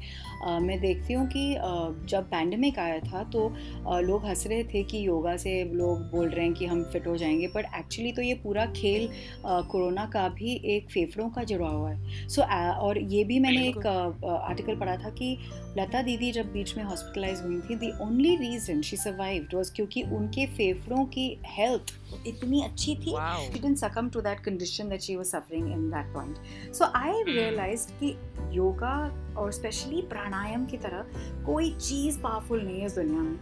uh, 0.48 0.60
मैं 0.62 0.80
देखती 0.80 1.14
हूँ 1.14 1.28
कि 1.28 1.56
uh, 1.56 2.08
जब 2.10 2.24
पैंडमिक 2.24 2.80
आया 2.80 3.00
था 3.00 3.24
तो 3.24 3.48
uh, 3.50 4.00
लोग 4.00 4.26
हंस 4.26 4.48
रहे 4.48 4.64
थे 4.64 4.84
कि 4.84 5.08
योगा 5.08 5.36
से 5.38 5.64
लोग 5.74 6.02
बोल 6.12 6.30
रहे 6.30 6.46
हैं 6.46 6.54
कि 6.54 6.66
हम 6.66 6.84
फिट 6.84 7.08
हो 7.08 7.16
जाएँगे 7.18 7.48
बट 7.48 7.66
एक्चुअली 7.80 8.12
तो 8.12 8.22
ये 8.22 8.34
पूरा 8.34 8.66
खेल 8.66 9.10
कोरोना 9.46 10.06
का 10.06 10.28
भी 10.30 10.62
एक 10.66 10.90
फेफड़ों 10.90 11.30
का 11.30 11.44
जुड़ा 11.44 11.68
हुआ 11.68 11.92
है। 11.92 12.28
सो 12.28 12.42
so, 12.42 12.48
और 12.78 12.98
ये 12.98 13.24
भी 13.24 13.40
मैंने 13.40 13.68
एक 13.68 13.88
आर्टिकल 13.88 14.76
पढ़ा 14.76 14.98
था 14.98 15.10
कि 15.10 15.38
लता 15.78 16.02
दीदी 16.02 16.32
जब 16.32 16.52
बीच 16.54 16.76
में 16.78 16.84
हॉस्पिटलाइज 16.84 17.42
हुई 17.42 17.60
थी 17.70 17.76
the 17.76 17.92
only 18.02 18.36
reason 18.38 18.82
she 18.82 18.98
survived 18.98 19.56
was 19.56 19.70
क्योंकि 19.70 20.04
उनके 20.18 20.46
फेफड़ों 20.48 21.06
की 21.16 21.28
हेल्थ 21.48 21.94
इतनी 22.28 22.62
अच्छी 22.64 22.96
थी 22.96 23.16
she 23.18 23.54
didn't 23.54 23.78
succumb 23.78 24.10
to 24.10 24.22
that 24.22 24.40
condition 24.40 24.90
that 24.90 25.02
she 25.02 25.16
was 25.16 25.26
suffering 25.26 25.72
in 25.72 25.90
that 25.90 26.14
point 26.14 26.74
so 26.74 26.92
I 26.96 27.24
realised 27.28 28.00
कि 28.00 28.16
योगा 28.58 28.96
और 29.38 29.52
स्पेशली 29.52 30.02
प्राणायाम 30.02 30.66
की 30.66 30.78
तरह 30.78 31.06
कोई 31.46 31.72
चीज़ 31.72 32.20
पावरफुल 32.20 32.62
नहीं 32.62 32.80
है 32.80 32.86
इस 32.86 32.96
दुनिया 32.96 33.22
में। 33.22 33.34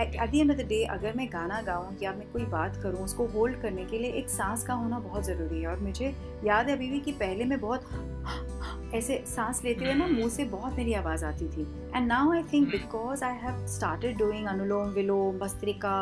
At 0.00 0.30
the 0.30 0.34
end 0.34 0.50
of 0.50 0.58
the 0.58 0.66
day 0.68 0.82
अगर 0.84 1.14
मैं 1.16 1.28
गाना 1.32 1.60
गाऊँ 1.62 1.96
या 2.02 2.12
मैं 2.12 2.30
कोई 2.32 2.44
बात 2.46 2.76
करूँ, 2.82 3.04
उसको 3.04 3.26
होल्ड 3.26 3.60
करने 3.62 3.84
के 3.84 3.98
लिए 3.98 4.10
एक 4.12 4.28
सांस 4.30 4.64
का 4.64 4.74
होना 4.74 4.98
बहुत 4.98 5.24
ज़रूरी 5.24 5.60
है। 5.62 5.68
और 5.68 5.78
मुझे 5.80 6.14
याद 6.44 6.68
है 6.68 6.76
अभी 6.76 6.90
भी 6.90 7.00
कि 7.00 7.12
पहले 7.12 7.44
मैं 7.44 7.60
बहुत 7.60 8.90
ऐसे 8.94 9.22
सांस 9.26 9.64
लेते 9.64 9.84
हुए 9.84 9.94
ना, 9.94 10.06
मुँह 10.06 10.28
से 10.28 10.44
बहुत 10.46 10.76
मेरी 10.76 10.92
आवाज़ 10.94 11.24
आती 11.24 11.48
थी। 11.48 11.66
and 11.94 12.08
now 12.08 12.32
i 12.32 12.42
think 12.42 12.66
hmm. 12.66 12.76
because 12.76 13.22
i 13.22 13.32
have 13.44 13.56
started 13.66 14.18
doing 14.18 14.46
anulom 14.52 14.92
vilom 14.98 15.38
bastrika 15.42 15.94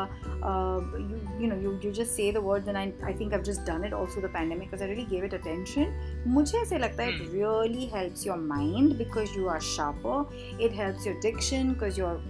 uh, 0.49 0.79
you, 1.09 1.19
you 1.41 1.47
know 1.51 1.59
you, 1.65 1.77
you 1.83 1.91
just 2.01 2.15
say 2.15 2.31
the 2.31 2.43
words 2.49 2.67
and 2.67 2.77
I, 2.77 2.93
I 3.11 3.13
think 3.13 3.33
i've 3.33 3.47
just 3.51 3.65
done 3.65 3.83
it 3.83 3.93
also 3.93 4.21
the 4.27 4.33
pandemic 4.37 4.71
because 4.71 4.85
i 4.85 4.89
really 4.93 5.05
gave 5.15 5.23
it 5.29 5.33
attention. 5.39 5.87
mujhe 6.35 6.57
aise 6.63 6.75
lagta 6.85 7.07
it 7.11 7.19
hmm. 7.21 7.31
really 7.37 7.85
helps 7.97 8.25
your 8.25 8.37
mind 8.37 8.97
because 8.97 9.35
you 9.35 9.47
are 9.53 9.61
sharper. 9.61 10.25
It 10.59 10.73
helps 10.73 11.05
your 11.05 11.19
diction 11.19 11.73
because 11.73 11.97
your 11.97 12.21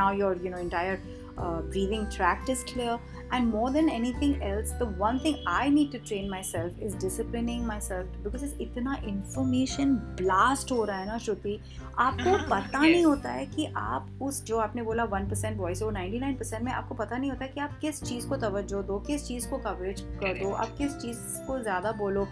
now 0.00 0.10
your 0.12 0.36
you 0.36 0.50
know 0.50 0.58
entire 0.58 1.00
uh, 1.36 1.60
breathing 1.62 2.10
tract 2.10 2.48
is 2.48 2.62
clear. 2.64 2.98
And 3.32 3.48
more 3.48 3.70
than 3.70 3.88
anything 3.88 4.42
else 4.42 4.72
the 4.78 4.86
one 5.00 5.18
thing 5.18 5.36
i 5.46 5.68
need 5.68 5.90
to 5.92 5.98
train 6.00 6.28
myself 6.30 6.72
is 6.80 6.94
disciplining 6.94 7.66
myself 7.66 8.06
because 8.22 8.42
it's 8.42 8.54
इतना 8.60 8.96
information 9.02 9.96
blast 10.16 10.72
हो 10.72 10.84
रहा 10.84 10.98
है 10.98 11.06
ना 11.06 11.18
श्रुति 11.18 11.58
आपको 11.98 12.36
पता 12.50 12.78
नहीं 12.78 13.04
होता 13.04 13.30
है 13.30 13.46
कि 13.46 13.66
आप 13.76 14.08
उस 14.22 14.42
जो 14.44 14.58
आपने 14.58 14.82
बोला 14.82 15.04
वन 15.04 15.28
परसेंट 15.28 15.58
वॉइस 15.58 15.82
हो 15.82 15.90
नाइन्टी 15.90 16.18
नाइन 16.18 16.36
परसेंट 16.36 16.62
में 16.64 16.72
आपको 16.72 16.94
पता 16.94 17.16
नहीं 17.16 17.30
होता 17.30 17.46
कि 17.46 17.60
आप 17.60 17.78
किस 17.80 18.02
चीज़ 18.02 18.28
को 18.28 18.36
तवज्जो 18.46 18.82
दो 18.82 18.98
किस 19.06 19.26
चीज़ 19.28 19.48
को 19.50 19.58
कवरेज 19.58 20.00
कर 20.24 20.42
दो 20.42 20.50
आप 20.52 20.76
किस 20.78 20.96
चीज़ 20.96 21.46
को 21.46 21.58
ज़्यादा 21.62 21.92
बोलो 22.02 22.26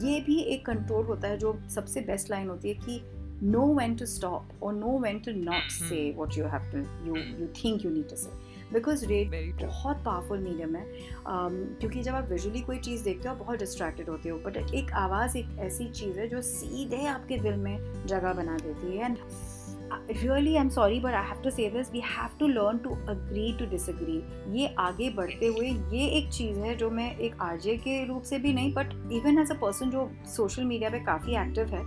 ये 0.00 0.20
भी 0.26 0.40
एक 0.54 0.64
कंट्रोल 0.66 1.04
होता 1.06 1.28
है 1.28 1.38
जो 1.38 1.58
सबसे 1.74 2.00
बेस्ट 2.00 2.30
लाइन 2.30 2.48
होती 2.48 2.68
है 2.68 2.74
कि 2.74 3.02
know 3.42 3.66
when 3.66 3.96
to 3.96 4.06
stop 4.06 4.44
or 4.60 4.72
know 4.72 4.92
when 5.04 5.20
to 5.20 5.32
not 5.32 5.62
mm-hmm. 5.62 5.88
say 5.88 6.12
what 6.12 6.36
you 6.36 6.44
have 6.44 6.70
to 6.70 6.82
you 7.04 7.14
you 7.38 7.48
think 7.52 7.82
you 7.82 7.90
need 7.90 8.08
to 8.08 8.16
say 8.16 8.30
because 8.72 9.04
radio 9.06 9.62
बहुत 9.62 10.02
पावरफुल 10.04 10.38
मीडियम 10.38 10.76
है। 10.76 10.84
Um, 10.84 11.54
क्योंकि 11.80 12.02
जब 12.02 12.14
आप 12.14 12.28
विजुअली 12.30 12.60
कोई 12.60 12.78
चीज़ 12.78 13.04
देखते 13.04 13.28
हो 13.28 13.34
आप 13.34 13.40
बहुत 13.40 13.58
डिस्ट्रैक्टेड 13.58 14.08
होते 14.08 14.28
हो। 14.28 14.38
बट 14.38 14.56
एक 14.74 14.92
आवाज़ 14.96 15.36
एक 15.38 15.58
ऐसी 15.60 15.88
चीज़ 15.90 16.18
है 16.20 16.28
जो 16.28 16.42
सीधे 16.42 17.06
आपके 17.06 17.38
दिल 17.38 17.56
में 17.56 18.06
जगह 18.06 18.32
बना 18.32 18.56
देती 18.56 18.96
है। 18.96 19.04
And 19.04 19.18
really 19.92 20.54
I 20.56 20.60
am 20.60 20.68
sorry 20.68 20.98
but 21.00 21.14
I 21.14 21.28
have 21.28 21.42
to 21.44 21.50
say 21.50 21.68
this 21.70 21.90
we 21.92 22.00
have 22.00 22.36
to 22.38 22.46
learn 22.48 22.78
to 22.78 22.90
agree 23.08 23.52
to 23.58 23.66
disagree 23.70 24.22
ये 24.58 24.74
आगे 24.78 25.08
बढ़ते 25.10 25.46
हुए 25.46 25.68
ये 25.68 26.06
एक 26.18 26.30
चीज़ 26.32 26.58
है 26.58 26.74
जो 26.76 26.90
मैं 26.90 27.16
एक 27.16 27.34
आरजे 27.42 27.76
के 27.76 28.04
रूप 28.04 28.22
से 28.22 28.38
भी 28.38 28.52
नहीं 28.52 28.72
but 28.74 28.92
even 29.12 29.38
as 29.38 29.50
a 29.50 29.54
person 29.54 29.90
जो 29.90 30.08
सोशल 30.36 30.64
मीडिया 30.64 30.90
पे 30.90 31.00
काफ़ी 31.04 31.36
एक्टिव 31.42 31.74
है 31.74 31.82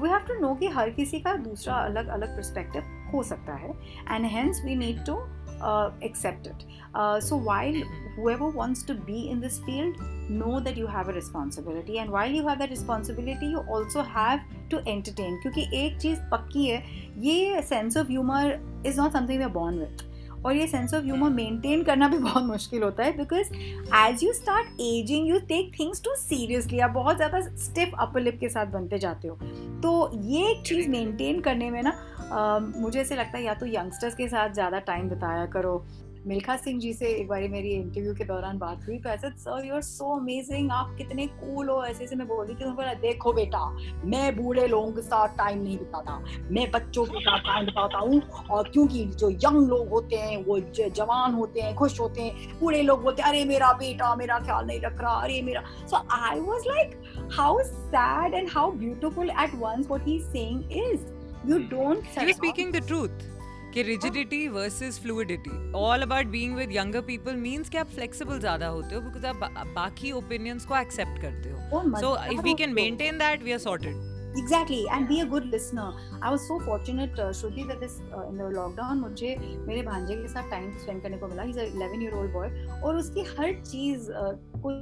वी 0.00 0.08
हैव 0.08 0.26
टू 0.28 0.34
नो 0.40 0.54
कि 0.54 0.66
हर 0.68 0.90
किसी 0.90 1.20
का 1.20 1.34
दूसरा 1.38 1.74
अलग 1.74 2.08
अलग 2.08 2.36
परस्पेक्टिव 2.36 3.10
हो 3.12 3.22
सकता 3.22 3.54
है। 3.54 3.70
And 4.10 4.26
hence 4.26 4.62
we 4.64 4.74
need 4.76 5.04
to 5.06 5.18
uh, 5.60 5.90
accept 6.02 6.46
it. 6.46 6.64
Uh, 6.94 7.20
so 7.20 7.36
while 7.36 7.74
whoever 8.16 8.48
wants 8.48 8.82
to 8.82 8.94
be 8.94 9.28
in 9.28 9.40
this 9.40 9.58
field, 9.60 9.96
know 10.28 10.60
that 10.60 10.76
you 10.76 10.86
have 10.86 11.08
a 11.08 11.12
responsibility, 11.12 11.98
and 11.98 12.10
while 12.10 12.30
you 12.30 12.46
have 12.46 12.58
that 12.58 12.70
responsibility, 12.70 13.46
you 13.46 13.64
also 13.68 14.02
have 14.02 14.40
to 14.70 14.82
entertain. 14.86 15.38
क्योंकि 15.42 15.68
एक 15.84 15.98
चीज़ 16.00 16.20
पक्की 16.32 16.66
है, 16.66 16.82
ये 17.18 17.62
sense 17.62 17.96
of 17.96 18.08
humor 18.08 18.58
is 18.84 18.96
not 18.96 19.12
something 19.12 19.38
we 19.38 19.44
are 19.44 19.56
born 19.60 19.80
with. 19.80 20.04
और 20.46 20.56
ये 20.56 20.66
sense 20.66 20.94
of 20.94 21.04
humour 21.04 21.30
maintain 21.30 21.82
करना 21.84 22.08
भी 22.08 22.18
बहुत 22.18 22.44
मुश्किल 22.44 22.82
होता 22.82 23.04
है 23.04 23.16
because 23.16 23.52
as 23.96 24.22
you 24.24 24.32
start 24.32 24.80
ageing 24.80 25.28
you 25.28 25.38
take 25.48 25.72
things 25.78 26.02
too 26.04 26.14
seriously 26.16 26.78
आप 26.78 26.90
बहुत 26.90 27.16
ज़्यादा 27.16 27.40
स्टिफ 27.64 27.94
अपर 27.98 28.20
लिप 28.20 28.38
के 28.40 28.48
साथ 28.48 28.66
बनते 28.72 28.98
जाते 28.98 29.28
हो 29.28 29.34
तो 29.82 30.10
ये 30.24 30.50
एक 30.50 30.62
चीज़ 30.66 30.88
मेंटेन 30.88 31.40
करने 31.40 31.70
में 31.70 31.82
ना 31.82 31.96
मुझे 32.32 33.00
ऐसे 33.00 33.16
लगता 33.16 33.38
है 33.38 33.44
या 33.44 33.54
तो 33.54 33.66
यंगस्टर्स 33.66 34.14
के 34.14 34.28
साथ 34.28 34.52
ज़्यादा 34.54 34.78
टाइम 34.86 35.08
बिताया 35.08 35.46
करो। 35.46 35.84
मिल्खा 36.26 36.56
सिंह 36.56 36.80
जी 36.80 36.92
से 36.92 37.06
एक 37.08 37.28
बार 37.28 37.42
मेरी 37.48 37.68
इंटरव्यू 37.70 38.14
के 38.14 38.24
दौरान 38.24 38.58
बात 38.58 38.80
हुई 38.86 38.96
तो 38.98 39.08
ऐसे 39.08 39.28
sir 39.32 39.64
you 39.66 39.74
are 39.74 39.82
so 39.82 40.08
amazing 40.14 40.70
आप 40.72 40.94
कितने 40.98 41.26
कूल 41.26 41.68
हो. 41.68 41.82
ऐसे 41.84 42.04
ऐसे 42.04 42.16
मैं 42.16 42.26
बोल 42.28 42.44
रही 42.46 42.54
थी 42.54 42.70
बोला, 42.70 42.94
देखो 42.94 43.32
बेटा, 43.32 43.64
मैं 44.04 44.36
बूढ़े 44.36 44.66
लोगों 44.68 44.90
के 44.92 45.02
साथ 45.02 45.36
टाइम 45.38 45.62
नहीं 45.62 45.78
बिताता। 45.78 46.18
मैं 46.50 46.70
बच्चों 46.70 47.04
के 47.04 47.20
साथ 47.20 47.38
टाइम 47.46 47.66
बिताता 47.66 47.98
हूँ 47.98 48.20
और 48.50 48.68
क्योंकि 48.68 49.04
जो 49.04 49.30
यंग 49.30 49.68
लोग 49.68 49.88
होते 49.88 50.16
हैं, 50.16 50.44
वो 50.44 50.58
जवान 50.90 51.34
होते 51.34 51.60
हैं, 51.60 51.74
खुश 51.74 52.00
होते 52.00 52.22
हैं, 52.22 52.58
बूढ़े 52.60 52.82
लोग 52.82 53.02
बोलते 53.02 53.22
हैं, 53.22 53.28
अरे 53.28 53.44
मेरा 53.44 53.72
बेटा, 53.74 54.14
मेरा 54.14 54.38
ख्याल 54.38 54.66
नहीं 54.66 54.80
रख 54.80 55.00
रहा, 55.00 55.14
अरे 55.14 55.40
मेरा 55.42 55.62
so 55.86 56.06
I 56.14 56.40
was 56.40 56.68
like 56.68 57.00
how 57.38 57.62
sad 57.62 58.34
and 58.34 58.48
how 58.54 58.72
beautiful 58.72 59.30
at 59.30 59.54
once 59.54 59.86
what 59.90 60.06
he 60.06 60.18
saying 60.22 60.72
is 60.84 61.06
you 61.44 61.58
don't 61.68 62.04
you're 62.16 62.32
speaking 62.32 62.72
the 62.72 62.80
truth 62.80 63.26
कि 63.74 63.82
rigidity 63.86 64.48
versus 64.48 64.98
fluidity 64.98 65.56
all 65.74 66.02
about 66.02 66.30
being 66.34 66.54
with 66.54 66.70
younger 66.70 67.02
people 67.02 67.40
means 67.46 67.68
कि 67.68 67.78
आप 67.78 67.90
flexible 67.96 68.38
ज़्यादा 68.40 68.66
होते 68.66 68.94
हो 68.94 69.00
because 69.00 69.24
आप 69.24 69.66
बाकी 69.74 70.12
opinions 70.20 70.64
को 70.64 70.74
accept 70.74 71.20
करते 71.22 71.50
हो 71.50 71.82
so 72.00 72.14
if 72.36 72.42
we 72.42 72.54
can 72.54 72.74
maintain 72.74 73.18
that 73.18 73.42
we 73.42 73.52
are 73.52 73.58
sorted 73.58 73.96
exactly 74.36 74.86
and 74.92 75.08
be 75.08 75.20
a 75.20 75.26
good 75.26 75.46
listener 75.52 75.86
i 76.22 76.30
was 76.30 76.46
so 76.48 76.58
fortunate 76.60 77.18
uh, 77.18 77.32
shruti 77.32 77.66
that 77.68 77.80
this 77.80 78.00
uh, 78.16 78.28
in 78.28 78.36
the 78.38 78.48
lockdown 78.56 79.00
मुझे 79.00 79.36
मेरे 79.66 79.82
भांजे 79.82 80.16
के 80.16 80.28
साथ 80.28 80.50
टाइम 80.50 80.70
स्पेंड 80.78 81.02
करने 81.02 81.18
को 81.18 81.28
मिला 81.28 81.44
he's 81.44 81.60
a 81.64 81.68
11 81.70 82.02
year 82.06 82.14
old 82.20 82.32
boy 82.38 82.48
और 82.84 82.96
उसकी 82.96 83.24
हर 83.38 83.52
चीज़ 83.64 84.10
uh, 84.12 84.34
को 84.62 84.72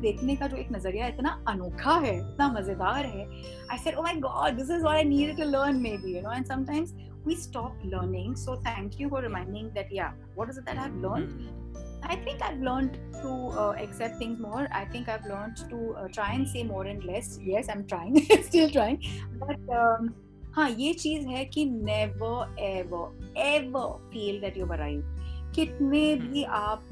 देखने 0.00 0.36
का 0.36 0.46
जो 0.48 0.56
एक 0.56 0.72
नज़रिया 0.72 1.06
इतना 1.08 1.30
अनोखा 1.48 1.94
है 2.06 2.16
इतना 2.18 2.48
मज़ेदार 2.52 3.06
है 3.06 3.28
I 3.70 3.78
said 3.84 3.94
oh 3.94 4.02
my 4.02 4.14
God 4.26 4.56
this 4.56 4.70
is 4.70 4.82
what 4.82 4.96
I 4.96 5.04
needed 5.04 5.36
to 5.36 5.50
learn 5.50 5.80
maybe 6.04 6.14
you 6.16 6.22
know 6.22 6.32
and 6.32 6.46
sometimes 6.46 6.94
we 7.24 7.34
stop 7.36 7.72
learning 7.84 8.34
so 8.34 8.56
thank 8.56 8.98
you 8.98 9.08
for 9.08 9.20
reminding 9.22 9.70
that 9.74 9.90
yeah 9.92 10.12
what 10.34 10.48
is 10.48 10.58
it 10.58 10.64
that 10.64 10.78
i've 10.78 10.94
learned 10.96 11.34
i 12.02 12.16
think 12.16 12.42
i've 12.42 12.60
learned 12.60 12.98
to 13.14 13.32
uh, 13.58 13.74
accept 13.78 14.16
things 14.18 14.40
more 14.40 14.66
i 14.72 14.84
think 14.86 15.08
i've 15.08 15.26
learned 15.26 15.56
to 15.68 15.94
uh, 15.94 16.08
try 16.08 16.32
and 16.32 16.48
say 16.48 16.62
more 16.62 16.86
and 16.86 17.04
less 17.04 17.38
yes 17.42 17.68
i'm 17.68 17.86
trying 17.86 18.18
still 18.42 18.70
trying 18.70 18.98
but 19.38 19.78
um, 19.82 20.12
हाँ 20.54 20.68
ये 20.70 20.92
चीज़ 20.92 21.26
है 21.26 21.44
कि 21.44 21.64
never 21.64 22.56
ever 22.60 23.34
ever 23.40 23.92
feel 24.12 24.40
that 24.40 24.56
you 24.56 24.66
arrive 24.66 25.02
कितने 25.54 26.14
भी 26.16 26.42
आप 26.44 26.88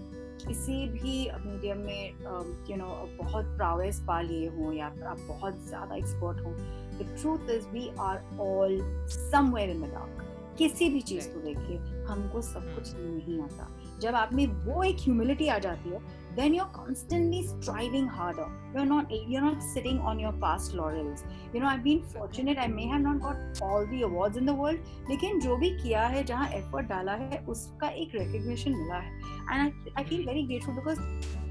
किसी 0.49 0.87
भी 0.89 1.15
मीडियम 1.47 1.79
में 1.79 2.69
यू 2.71 2.77
नो 2.77 2.87
बहुत 3.17 3.57
प्रावेस 3.57 4.01
पा 4.07 4.21
लिए 4.21 4.49
हों 4.49 4.73
या 4.73 4.87
आप 4.87 5.19
बहुत 5.29 5.67
ज़्यादा 5.67 5.97
एक्सपर्ट 5.97 6.41
हों 6.45 6.53
the 6.99 7.17
truth 7.21 7.51
is 7.51 7.67
we 7.69 7.89
are 8.01 8.23
all 8.41 8.79
somewhere 9.11 9.71
in 9.71 9.83
the 9.83 9.91
dark 9.93 10.25
किसी 10.59 10.89
भी 10.91 11.01
चीज़ 11.01 11.29
को 11.29 11.41
देखिए 11.41 11.77
हमको 12.05 12.41
सब 12.43 12.75
कुछ 12.75 12.93
नहीं 12.95 13.41
आता। 13.43 13.69
जब 14.01 14.15
आप 14.15 14.33
में 14.33 14.47
वो 14.65 14.83
एक 14.85 14.97
ह्यूमिलिटी 15.01 15.49
आ 15.49 15.59
जाती 15.59 15.91
है 15.91 16.01
then 16.39 16.55
you're 16.55 16.73
constantly 16.79 17.41
striving 17.47 18.09
harder 18.17 18.47
you're 18.75 18.89
not 18.93 19.15
you're 19.35 19.45
not 19.47 19.63
sitting 19.63 19.99
on 20.01 20.19
your 20.23 20.33
past 20.45 20.75
laurels. 20.75 21.25
You 21.53 21.61
know 21.61 21.67
i've 21.67 21.85
been 21.85 22.03
fortunate 22.15 22.59
i 22.59 22.67
may 22.67 22.87
have 22.87 23.01
not 23.01 23.21
got 23.21 23.63
all 23.63 23.87
the 23.93 24.03
awards 24.09 24.37
in 24.43 24.51
the 24.51 24.55
world 24.55 24.79
lekin 25.13 25.41
jo 25.47 25.57
bhi 25.63 25.71
kiya 25.85 26.05
hai 26.17 26.27
jahan 26.33 26.59
effort 26.61 26.91
dala 26.93 27.17
hai 27.23 27.41
uska 27.55 27.95
ek 28.05 28.19
recognition 28.19 28.77
mila 28.83 29.01
hai 29.07 29.15
and 29.53 29.63
i, 29.63 30.03
I 30.03 30.05
feel 30.13 30.29
very 30.33 30.45
grateful 30.53 30.79
because 30.83 31.01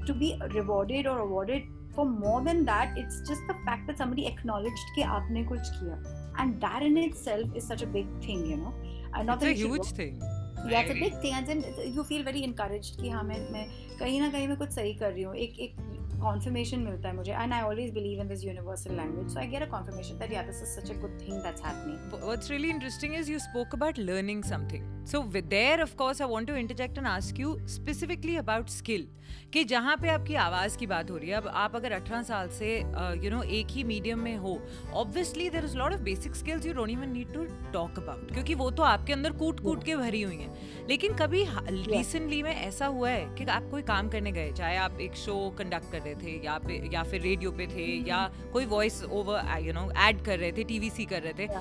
to 0.06 0.14
be 0.22 0.30
rewarded 0.54 1.10
or 1.14 1.18
awarded 1.26 1.74
for 1.98 2.06
more 2.06 2.40
than 2.48 2.64
that 2.70 3.02
it's 3.02 3.20
just 3.28 3.52
the 3.52 3.58
fact 3.68 3.86
that 3.90 4.00
somebody 4.04 4.26
acknowledged 4.32 4.96
ki 4.96 5.06
aapne 5.18 5.44
kuch 5.52 5.70
kiya 5.76 6.00
and 6.38 6.60
that 6.60 6.82
in 6.82 6.96
itself 6.96 7.56
is 7.60 7.66
such 7.66 7.82
a 7.82 7.86
big 7.86 8.06
thing 8.24 8.46
you 8.46 8.56
know. 8.56 8.74
And 9.14 9.26
not 9.26 9.42
it's 9.42 9.50
a 9.50 9.54
huge 9.54 9.78
work, 9.78 9.86
thing. 9.88 10.20
That's 10.66 10.90
a 10.90 10.94
देखते 10.94 11.28
हैं 11.28 11.48
and 11.48 11.64
you 11.96 12.02
feel 12.02 12.24
very 12.24 12.40
encouraged 12.40 13.00
कि 13.00 13.08
हाँ 13.08 13.22
मैं 13.22 13.50
मैं 13.52 13.66
कहीं 13.98 14.20
ना 14.20 14.30
कहीं 14.30 14.48
मैं 14.48 14.56
कुछ 14.56 14.70
सही 14.70 14.94
कर 14.94 15.12
रही 15.12 15.22
हूँ। 15.22 15.34
एक 15.34 15.58
एक 15.60 15.76
कॉन्फर्मेशन 16.16 16.80
मिलता 16.80 17.08
है 17.08 17.14
मुझे 17.16 17.32
and 17.32 17.52
I 17.52 17.62
always 17.62 17.92
believe 17.92 18.20
in 18.20 18.28
this 18.28 18.44
universal 18.44 18.94
language 18.94 19.32
so 19.32 19.38
I 19.38 19.46
get 19.46 19.62
a 19.62 19.66
confirmation 19.66 20.18
that 20.18 20.32
yeah 20.32 20.42
this 20.42 20.62
is 20.62 20.80
such 20.80 20.90
a 20.90 21.00
good 21.00 21.20
thing 21.20 21.42
that's 21.42 21.64
happening 21.64 22.24
what's 22.24 22.50
really 22.50 22.70
interesting 22.70 23.14
is 23.14 23.30
you 23.32 23.38
spoke 23.38 23.74
about 23.74 23.98
learning 23.98 24.44
something 24.44 25.06
so 25.06 25.22
there 25.36 25.82
of 25.82 25.94
course 25.96 26.22
I 26.22 26.28
want 26.28 26.48
to 26.48 26.54
interject 26.54 26.98
and 26.98 27.06
ask 27.06 27.40
you 27.40 27.56
specifically 27.68 28.36
about 28.36 28.68
skill 28.68 29.08
कि 29.52 29.64
जहाँ 29.64 29.96
पे 29.96 30.08
आपकी 30.08 30.34
आवाज़ 30.34 30.76
की 30.78 30.86
बात 30.86 31.10
हो 31.10 31.16
रही 31.16 31.28
है 31.28 31.34
अब 31.34 31.48
आप 31.48 31.76
अगर 31.76 31.98
18 32.00 32.22
साल 32.22 32.48
से 32.48 32.76
you 32.78 32.84
uh, 32.84 32.94
know 32.94 33.28
you 33.28 33.32
know, 33.32 33.44
एक 33.44 33.66
ही 33.70 33.84
मीडियम 33.84 34.18
में 34.18 34.36
हो 34.36 34.62
obviously 34.94 35.50
there 35.50 35.64
is 35.64 35.76
lot 35.76 35.92
of 35.92 36.00
basic 36.00 36.34
skills 36.34 36.66
you 36.66 36.72
don't 36.72 36.90
even 36.90 37.10
need 37.10 37.32
to 37.32 37.44
talk 37.72 37.98
about 37.98 38.32
क्योंकि 38.32 38.54
वो 38.54 38.70
तो 38.70 38.82
आपके 38.82 39.12
अंदर 39.12 39.32
कूट 39.32 39.60
कूट 39.60 39.84
के 39.84 39.96
भरी 39.96 40.22
हुई 40.22 40.36
है। 40.36 40.54
लेकिन 40.88 41.14
कभी 41.14 41.44
रिसेंटली 41.48 42.36
yeah. 42.36 42.48
में 42.48 42.56
ऐसा 42.56 42.86
हुआ 42.86 43.10
है 43.10 43.34
कि 43.34 43.44
आप 43.44 43.70
कोई 43.70 43.82
काम 43.82 44.08
करने 44.08 44.32
गए 44.32 44.52
चाहे 44.52 44.76
आप 44.76 45.00
एक 45.00 45.14
शो 45.14 45.54
कंडक्ट 45.58 45.92
कर 45.98 46.04
रहे 46.04 46.14
थे 46.14 46.44
या 46.44 46.58
पे 46.58 46.80
या 46.92 47.02
फिर 47.02 47.20
रेडियो 47.20 47.50
पे 47.50 47.66
थे 47.66 47.86
या 48.08 48.30
कोई 48.52 48.66
voice 48.66 49.02
over 49.04 49.58
you 49.58 49.72
know 49.72 49.90
add 49.90 50.24
कर 50.24 50.38
रहे 50.38 50.52
थे 50.52 50.64
टीवीसी 50.64 51.04
कर 51.04 51.22
रहे 51.22 51.32
थे। 51.32 51.52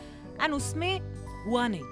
एंड 0.43 0.53
उसमें 0.53 0.99
हुआ 1.45 1.67
नहीं। 1.67 1.83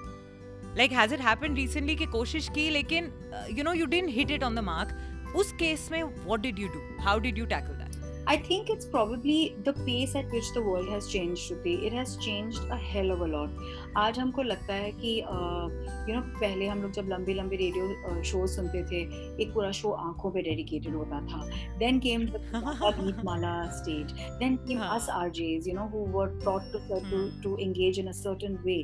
Like 0.76 0.92
has 0.92 1.14
it 1.14 1.20
happen 1.20 1.54
recently 1.54 1.96
की 1.96 2.06
कोशिश 2.06 2.48
की 2.48 2.68
लेकिन 2.70 3.12
you 3.58 3.64
know 3.64 3.72
you 3.72 3.86
didn't 3.86 4.10
hit 4.10 4.30
it 4.30 4.42
on 4.42 4.54
the 4.54 4.58
mark 4.58 5.34
उस 5.36 5.52
केस 5.52 5.88
में 5.92 6.02
what 6.02 6.40
did 6.40 6.58
you 6.58 6.68
do 6.68 7.02
how 7.02 7.18
did 7.18 7.38
you 7.38 7.46
tackle 7.46 7.85
I 8.27 8.37
think 8.37 8.69
it's 8.69 8.85
probably 8.85 9.55
the 9.65 9.73
pace 9.73 10.15
at 10.15 10.31
which 10.31 10.53
the 10.53 10.61
world 10.61 10.87
has 10.89 11.07
changed, 11.07 11.41
Shruti. 11.49 11.83
It 11.85 11.93
has 11.93 12.17
changed 12.17 12.61
a 12.69 12.77
hell 12.77 13.11
of 13.11 13.21
a 13.21 13.27
lot. 13.27 13.49
आज 13.97 14.19
हमको 14.19 14.43
लगता 14.43 14.73
है 14.73 14.91
कि 14.99 15.15
you 15.19 16.15
know 16.15 16.21
पहले 16.39 16.67
हम 16.67 16.81
लोग 16.81 16.91
जब 16.97 17.07
लंबे 17.11 17.33
लंबे 17.33 17.55
रेडियो 17.61 18.21
शो 18.31 18.45
सुनते 18.47 18.83
थे 18.91 19.01
एक 19.43 19.53
पूरा 19.53 19.71
शो 19.79 19.91
आंखों 20.07 20.31
पे 20.31 20.41
डेडिकेटेड 20.41 20.95
होता 20.95 21.19
था 21.31 21.41
then 21.79 21.99
came 22.05 22.25
Geet 22.55 23.23
Mala 23.25 23.53
stage 23.79 24.11
then 24.39 24.55
came 24.67 24.81
us 24.87 25.09
RJs 25.15 25.67
you 25.67 25.73
know 25.75 25.87
who 25.95 26.05
were 26.17 26.37
taught 26.43 26.71
to 26.73 26.79
to 27.09 27.17
to 27.41 27.49
engage 27.63 27.99
in 28.03 28.07
a 28.07 28.13
certain 28.19 28.55
way 28.67 28.77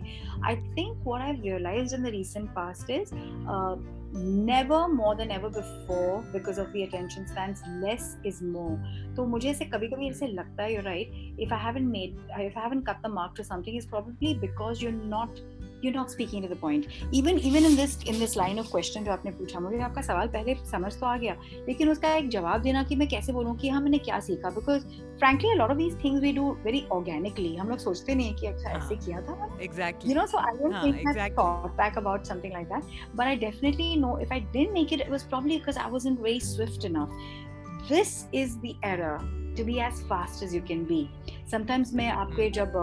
i 0.49 0.55
think 0.75 1.07
what 1.11 1.23
i've 1.27 1.39
realized 1.45 1.95
in 1.97 2.03
the 2.03 2.11
recent 2.17 2.51
past 2.57 2.91
is 2.97 3.13
uh, 3.53 3.75
never 4.12 4.88
more 4.88 5.14
than 5.16 5.30
ever 5.30 5.48
before 5.48 6.22
because 6.32 6.58
of 6.58 6.72
the 6.72 6.82
attention 6.82 7.26
spans 7.26 7.62
less 7.80 8.16
is 8.24 8.42
more 8.42 8.78
तो 9.16 9.24
मुझे 9.26 9.50
ऐसे 9.50 9.64
कभी 9.64 9.88
कभी 9.88 10.08
ऐसे 10.10 10.26
लगता 10.26 10.62
है 10.62 10.72
you're 10.74 10.84
right 10.84 11.08
if 11.38 11.52
I 11.52 11.58
haven't 11.66 11.90
made 11.90 12.16
if 12.38 12.56
I 12.56 12.60
haven't 12.60 12.84
cut 12.84 13.02
the 13.02 13.08
mark 13.08 13.34
to 13.36 13.44
something 13.44 13.74
is 13.74 13.86
probably 13.86 14.34
because 14.34 14.82
you're 14.82 15.00
not 15.14 15.40
you 15.84 15.90
not 15.90 16.08
speaking 16.08 16.42
to 16.42 16.54
the 16.54 16.58
point 16.58 16.86
even 17.14 17.38
even 17.40 17.66
in 17.66 17.76
this 17.76 17.96
in 18.04 18.18
this 18.18 18.36
line 18.36 18.58
of 18.58 18.70
question 18.70 19.04
जो 19.04 19.12
आपने 19.12 19.30
पूछा 19.32 19.60
मुझे 19.60 19.80
आपका 19.82 20.02
सवाल 20.02 20.28
पहले 20.28 20.54
समझ 20.70 20.92
तो 20.94 21.06
आ 21.06 21.16
गया 21.16 21.36
लेकिन 21.68 21.90
उसका 21.90 22.14
एक 22.14 22.28
जवाब 22.28 22.62
देना 22.62 22.82
कि 22.82 22.96
मैं 22.96 23.08
कैसे 23.08 23.32
बोलूँ 23.32 23.56
कि 23.56 23.68
हाँ 23.68 23.80
मैंने 23.80 23.98
क्या 24.00 24.20
सीखा? 24.20 24.50
Because 24.50 24.86
frankly 25.18 25.50
a 25.50 25.54
lot 25.54 25.70
of 25.70 25.78
these 25.78 25.96
things 26.04 26.22
we 26.22 26.32
do 26.32 26.50
very 26.64 26.84
organically 26.92 27.54
हम 27.56 27.68
लोग 27.68 27.78
सोचते 27.78 28.14
नहीं 28.14 28.28
है 28.28 28.34
कि 28.34 28.46
अच्छा 28.46 28.70
ऐसे 28.70 28.94
हाँ। 28.94 29.04
किया 29.04 29.20
था 29.20 29.58
exactly 29.62 30.12
you 30.12 30.18
know 30.18 30.26
so 30.26 30.38
I 30.38 30.56
don't 30.58 30.74
think 30.84 31.08
that 31.08 31.36
talk 31.36 31.70
back 31.76 31.98
about 31.98 32.24
something 32.24 32.52
like 32.52 32.66
that 32.68 33.16
but 33.16 33.26
I 33.26 33.36
definitely 33.36 33.94
know 33.96 34.18
if 34.18 34.32
I 34.32 34.40
didn't 34.40 34.72
make 34.74 34.92
it 34.92 35.00
it 35.00 35.10
was 35.10 35.28
probably 35.28 35.56
because 35.56 35.78
I 35.78 35.90
was 35.90 36.08
very 36.08 36.40
swift 36.46 36.84
enough 36.84 37.88
this 37.88 38.18
is 38.34 38.58
the 38.58 38.74
error 38.84 39.41
error 39.51 39.55
to 39.55 39.63
be 39.63 39.79
as 39.79 40.01
fast 40.01 40.43
as 40.43 40.53
you 40.53 40.61
can 40.61 40.83
be 40.85 41.09
sometimes 41.51 41.93
मैं 41.93 42.09
आपके 42.11 42.49
जब 42.49 42.73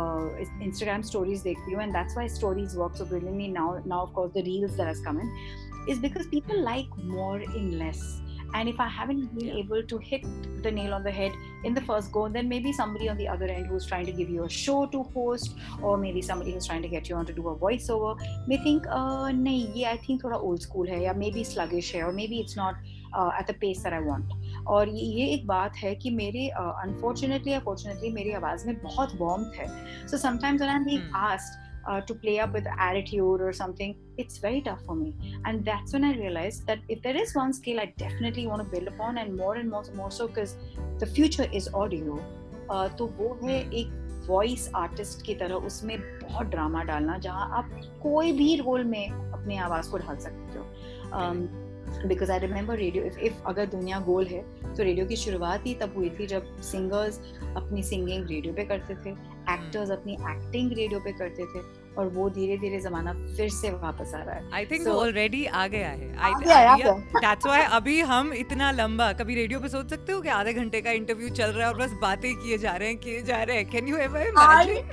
Instagram 0.63 1.03
stories 1.03 1.43
देखती 1.43 1.73
हूँ 1.73 1.83
and 1.83 1.95
that's 1.95 2.17
why 2.17 2.27
stories 2.27 2.77
work 2.77 2.97
so 2.97 3.05
brilliantly 3.05 3.49
now 3.49 3.83
now 3.85 4.03
of 4.03 4.13
course 4.13 4.33
the 4.35 4.43
reels 4.43 4.77
that 4.77 4.87
has 4.87 5.01
come 5.01 5.21
in 5.21 5.31
is 5.89 5.99
because 5.99 6.27
people 6.27 6.61
like 6.61 6.87
more 6.99 7.41
in 7.41 7.79
less 7.79 8.21
and 8.55 8.69
if 8.69 8.81
i 8.81 8.89
haven't 8.89 9.35
been 9.35 9.49
yeah. 9.49 9.55
able 9.55 9.83
to 9.83 9.99
hit 9.99 10.25
the 10.63 10.71
nail 10.71 10.95
on 10.95 11.03
the 11.03 11.11
head 11.11 11.33
in 11.65 11.75
the 11.75 11.81
first 11.81 12.13
go 12.13 12.29
then 12.29 12.49
maybe 12.49 12.73
somebody 12.73 13.09
on 13.09 13.17
the 13.17 13.29
other 13.29 13.47
end 13.47 13.67
who's 13.67 13.87
trying 13.87 14.07
to 14.07 14.13
give 14.13 14.31
you 14.31 14.45
a 14.45 14.49
show 14.49 14.87
to 14.87 15.03
host 15.03 15.57
or 15.83 15.97
maybe 15.97 16.23
somebody 16.23 16.53
who's 16.53 16.67
trying 16.67 16.83
to 16.83 16.89
get 16.89 17.09
you 17.09 17.17
on 17.17 17.27
to 17.27 17.33
do 17.33 17.49
a 17.49 17.57
voiceover 17.57 18.17
may 18.47 18.57
think 18.57 18.87
uh 18.89 19.31
nahi 19.31 19.77
ye 19.77 19.87
i 19.87 19.97
think 19.97 20.23
thoda 20.23 20.39
old 20.39 20.63
school 20.63 20.87
hai 20.87 21.03
ya 21.05 21.13
maybe 21.13 21.45
sluggish 21.45 21.93
hai 21.93 22.03
or 22.03 22.13
maybe 22.13 22.41
it's 22.41 22.57
not 22.57 22.77
uh, 23.15 23.31
at 23.39 23.47
the 23.47 23.55
pace 23.55 23.83
that 23.83 23.93
i 23.93 24.01
want 24.01 24.25
और 24.70 24.90
ये 24.90 25.06
ये 25.20 25.28
एक 25.34 25.48
बात 25.48 25.78
है 25.78 25.96
कि 25.96 26.10
मेरे 26.16 26.48
unfortunately 26.58 27.52
या 27.52 27.60
fortunately 27.70 28.12
मेरी 28.12 28.32
आवाज़ 28.42 28.68
में 28.68 28.82
बहुत 28.82 29.16
वार्मथ 29.22 29.60
है 29.60 29.68
so 30.08 30.18
sometimes 30.18 30.62
I 30.62 30.76
am 30.76 30.86
being 30.86 31.16
asked 31.16 31.68
uh, 31.88 32.02
to 32.02 32.14
play 32.14 32.40
up 32.40 32.54
with 32.54 32.68
attitude 32.78 33.42
or 33.42 33.52
something, 33.54 33.96
it's 34.18 34.38
very 34.38 34.62
tough 34.62 34.82
for 34.86 34.96
me. 34.96 35.14
And 35.46 35.66
that's 35.66 35.94
when 35.94 36.04
I 36.04 36.16
realized 36.18 36.68
that 36.68 36.80
if 36.88 37.02
there 37.02 37.16
is 37.16 37.36
one 37.36 37.54
skill 37.54 37.80
I 37.80 37.94
definitely 37.98 38.48
want 38.48 38.64
to 38.64 38.70
build 38.70 38.88
upon, 38.88 39.18
and 39.18 39.36
more 39.36 39.56
and 39.56 39.70
more, 39.70 39.84
more 39.96 40.12
so 40.12 40.28
because 40.28 40.56
the 41.00 41.06
future 41.08 41.48
is 41.52 41.70
audio, 41.74 42.20
uh, 42.70 42.88
तो 42.98 43.08
वो 43.20 43.38
है 43.44 43.60
एक 43.80 43.98
voice 44.28 44.70
artist 44.76 45.26
की 45.26 45.36
तरह 45.36 45.68
उसमें 45.70 45.98
बहुत 46.00 46.48
drama 46.48 46.84
डालना 46.84 47.18
जहाँ 47.18 47.50
आप 47.58 47.70
कोई 48.04 48.32
भी 48.32 48.56
रोल 48.56 48.84
में 48.84 49.10
अपनी 49.10 49.58
आवाज़ 49.58 49.90
को 49.92 49.98
ढाल 49.98 50.18
सकते 50.26 50.60
हो 50.60 50.66
because 52.08 52.32
I 52.32 52.40
remember 52.40 52.78
radio 52.78 53.04
if 53.04 53.20
if 53.20 53.44
अगर 53.48 53.66
दुनिया 53.66 54.00
गोल 54.00 54.26
है 54.26 54.42
तो 54.76 54.84
रेडियो 54.84 55.06
की 55.06 55.16
शुरुआत 55.16 55.66
ही 55.66 55.74
तब 55.76 55.94
हुई 55.98 56.10
थी 56.10 56.28
जब 56.28 56.62
सिंगर्स 56.62 57.20
अपनी 57.58 57.84
सिंगिंग 57.84 58.28
रेडियो 58.30 58.54
पे 58.54 58.66
करते 58.66 58.96
थे 58.96 59.10
एक्टर्स 59.54 59.92
अपनी 59.92 60.14
एक्टिंग 60.14 60.72
रेडियो 60.72 61.00
पे 61.00 61.12
करते 61.12 61.46
थे। 61.46 61.64
और 61.98 62.08
वो 62.08 62.30
धीरे 62.30 62.58
धीरे 62.58 62.80
जमाना 62.80 63.14
फिर 63.38 63.50
से 63.50 63.72
वापस 63.72 64.12
आ 64.16 64.24
रहा 64.24 64.36
है। 64.36 64.50
आई 64.54 64.66
थिंक 64.66 64.88
ऑलरेडी 64.88 65.46
आ 65.46 65.68
गया 65.68 65.90
है। 65.90 66.10
दैट्स 67.16 67.46
व्हाई 67.46 67.62
अभी 67.80 68.00
हम 68.02 68.34
इतना 68.34 68.72
लंबा 68.72 69.12
कभी 69.14 69.36
रेडियो 69.36 69.60
पे 69.60 69.70
सोच 69.70 69.90
सकते 69.90 70.12
हो 70.12 70.22
कि 70.22 70.30
आधे 70.30 70.54
घंटे 70.54 70.82
का 70.82 70.92
इंटरव्यू 70.92 71.30
चल 71.30 71.52
रहा 71.52 71.68
है 71.68 71.74
और 71.74 71.80
बस 71.80 71.92
बातें 72.02 72.36
किए 72.36 72.58
जा 72.58 72.76
रहे 72.76 72.88
हैं 72.88 72.98
किए 72.98 73.22
जा 73.22 73.44
रहे 73.44 73.58
हैं। 73.58 73.70
Can 73.70 73.88
you 73.88 73.98
ever 73.98 74.22
imagine 74.22 74.88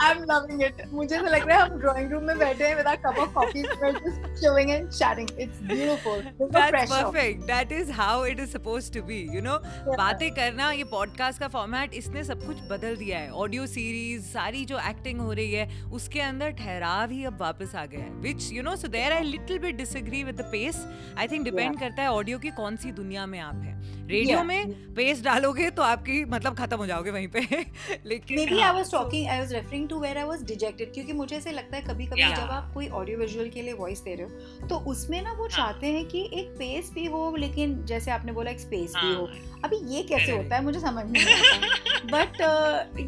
I 0.00 0.10
am 0.10 0.22
loving 0.22 0.62
it 0.62 0.82
मुझे 0.92 1.16
तो 1.18 1.24
लग 1.24 1.48
रहा 1.48 1.58
है 1.58 1.70
हम 1.70 1.78
ड्राइंग 1.78 2.12
रूम 2.12 2.24
में 2.24 2.38
बैठे 2.38 2.66
हैं 2.68 2.76
with 2.76 2.86
a 2.86 2.94
cup 2.94 3.18
of 3.18 3.32
coffee 3.32 3.62
just 3.62 4.40
chilling 4.40 4.70
and 4.70 4.88
chatting 4.90 5.28
it's 5.40 5.62
beautiful 5.62 6.20
that's 6.42 6.92
perfect 6.92 7.42
that 7.42 7.72
is 7.72 7.92
how 7.92 8.24
it 8.24 8.40
is 8.40 8.50
supposed 8.50 8.94
to 8.94 9.02
be 9.02 9.20
you 9.32 9.42
know 9.42 9.58
बातें 9.96 10.30
करना 10.30 10.70
ये 10.70 10.84
पॉडकास्ट 10.84 11.40
का 11.40 11.48
फॉर्मेट 11.48 11.94
इसने 11.94 12.24
सब 12.24 12.46
कुछ 12.46 12.56
बदल 12.70 12.96
दिया 12.96 13.18
है। 13.18 13.30
ऑडियो 13.30 13.66
सीरीज़ 13.66 14.22
सारी 14.22 14.64
जो 14.64 14.78
एक्टिंग 14.88 15.20
हो 15.20 15.32
रही 15.32 15.52
है 15.52 15.84
उसके 15.92 16.20
अंदर 16.28 16.50
ठहराव 16.58 17.10
ही 17.10 17.24
अब 17.24 17.40
वापस 17.40 17.74
आ 17.74 17.84
गया 17.86 18.00
है 18.00 18.10
which 18.22 18.52
you 18.52 18.62
know 18.62 18.76
so 18.76 18.88
there 18.88 19.12
I 19.12 19.24
little 19.24 19.58
bit 19.58 19.76
disagree 19.76 20.22
with 20.24 20.40
the 20.40 20.48
pace 20.52 20.84
I 21.18 21.28
think 21.28 21.44
depend 21.44 21.78
करता 21.80 22.02
है 22.02 22.10
ऑडियो 22.10 22.38
की 22.38 22.50
कौन 22.58 22.76
सी 22.76 22.92
दुनिया 22.92 23.26
में 23.26 23.38
आप 23.40 23.62
हैं। 23.64 23.97
रेडियो 24.08 24.42
में 24.42 24.72
पेस 24.94 25.22
डालोगे 25.22 25.70
तो 25.70 25.82
आपकी 25.82 26.24
मतलब 26.24 26.56
खत्म 26.56 26.76
हो 26.76 26.86
जाओगे 26.86 27.10
वहीं 27.10 27.28
पे। 27.28 27.40
लेकिन 28.06 28.38
maybe 28.46 28.60
I 28.60 28.72
was 28.72 28.92
talking 28.92 29.28
I 29.28 29.38
was 29.38 29.52
referring 29.52 29.88
to 29.88 29.98
where 30.00 30.18
I 30.18 30.24
was 30.24 30.42
dejected 30.42 30.92
क्योंकि 30.94 31.12
मुझे 31.12 31.36
ऐसे 31.36 31.52
लगता 31.52 31.76
है 31.76 31.82
कभी 31.82 32.06
कभी 32.06 32.22
जब 32.22 32.50
आप 32.50 32.70
कोई 32.74 32.88
ऑडियो 32.88 33.18
विजुअल 33.18 33.48
के 33.48 33.62
लिए 33.62 33.72
वॉइस 33.72 34.00
दे 34.00 34.14
रहे 34.14 34.26
हो 34.26 34.68
तो 34.68 34.78
उसमें 34.90 35.22
ना 35.22 35.32
वो 35.32 35.42
हाँ। 35.42 35.56
चाहते 35.56 35.86
हैं 35.86 36.04
कि 36.04 36.28
एक 36.32 36.48
पेस 36.58 36.90
भी 36.94 37.06
हो 37.06 37.36
लेकिन 37.36 37.84
जैसे 37.84 38.10
आपने 38.10 38.32
बोला 38.32 38.50
एक 38.50 38.60
स्पेस 38.60 38.92
भी 38.96 39.14
हो। 39.14 39.26
हाँ। 39.26 39.60
अभी 39.64 39.76
ये 39.94 40.02
कैसे 40.02 40.32
होता 40.32 40.56
है 40.56 40.64
मुझे 40.64 40.80
समझ 40.80 41.04
नहीं 41.06 41.24
आता 41.24 42.16
but 42.16 42.40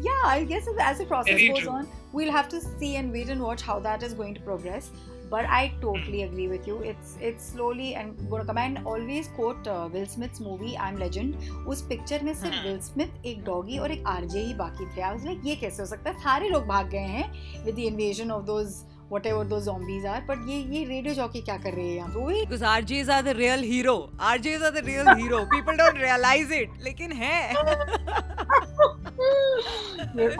yeah 0.05 0.27
I 0.29 0.45
guess 0.45 0.67
as 0.67 1.01
a 1.01 1.07
process 1.07 1.49
goes 1.51 1.67
on 1.67 1.87
we'll 2.13 2.31
have 2.31 2.47
to 2.49 2.59
see 2.61 2.95
and 2.95 3.11
wait 3.11 3.29
and 3.29 3.41
watch 3.41 3.61
how 3.61 3.79
that 3.79 4.03
is 4.03 4.13
going 4.13 4.33
to 4.35 4.41
progress. 4.41 4.91
But 5.31 5.45
I 5.47 5.71
totally 5.81 6.23
agree 6.23 6.47
with 6.49 6.67
you. 6.67 6.77
It's 6.83 7.15
it's 7.21 7.45
slowly 7.45 7.95
and 7.95 8.29
gonna 8.29 8.45
come 8.45 8.57
and 8.57 8.79
always 8.85 9.29
quote 9.29 9.67
uh, 9.67 9.87
Will 9.91 10.05
Smith's 10.05 10.41
movie 10.41 10.77
I'm 10.77 10.99
Legend. 10.99 11.49
उस 11.67 11.81
picture 11.89 12.23
में 12.23 12.33
सिर्फ़ 12.35 12.63
will 12.63 12.79
Smith 12.81 13.25
एक 13.25 13.43
doggy 13.45 13.77
और 13.79 13.91
एक 13.91 14.07
RJ 14.07 14.39
ही 14.41 14.53
बाकी 14.55 14.85
थे 14.95 15.01
आई 15.01 15.11
was 15.11 15.25
like 15.25 15.41
ये 15.45 15.55
कैसे 15.55 15.81
हो 15.81 15.87
सकता 15.89 16.09
है 16.09 16.19
सारे 16.23 16.49
लोग 16.49 16.65
भाग 16.67 16.89
गए 16.89 17.11
हैं 17.17 17.27
with 17.65 17.75
the 17.75 17.79
invasion 17.79 18.31
of 18.31 18.45
those 18.45 18.79
whatever 19.11 19.39
those 19.47 19.63
zombies 19.63 20.05
are 20.09 20.19
but 20.27 20.43
ये 20.49 20.57
ये 20.73 20.83
रेडियो 20.89 21.13
जॉकी 21.13 21.39
क्या 21.41 21.57
कर 21.63 21.73
रहे 21.73 21.87
हैं 21.87 21.95
यहाँ 21.95 22.09
पे 22.13 22.43
because 22.43 22.61
RJs 22.67 23.09
are 23.15 23.23
the 23.23 23.33
real 23.39 23.65
hero 23.71 23.95
RJs 24.27 24.63
are 24.67 24.71
the 24.77 24.83
real 24.85 25.11
hero 25.21 25.41
people 25.55 25.81
don't 25.81 25.99
realize 26.03 26.53
it 26.59 26.79
लेकिन 26.83 27.11
है 27.23 27.35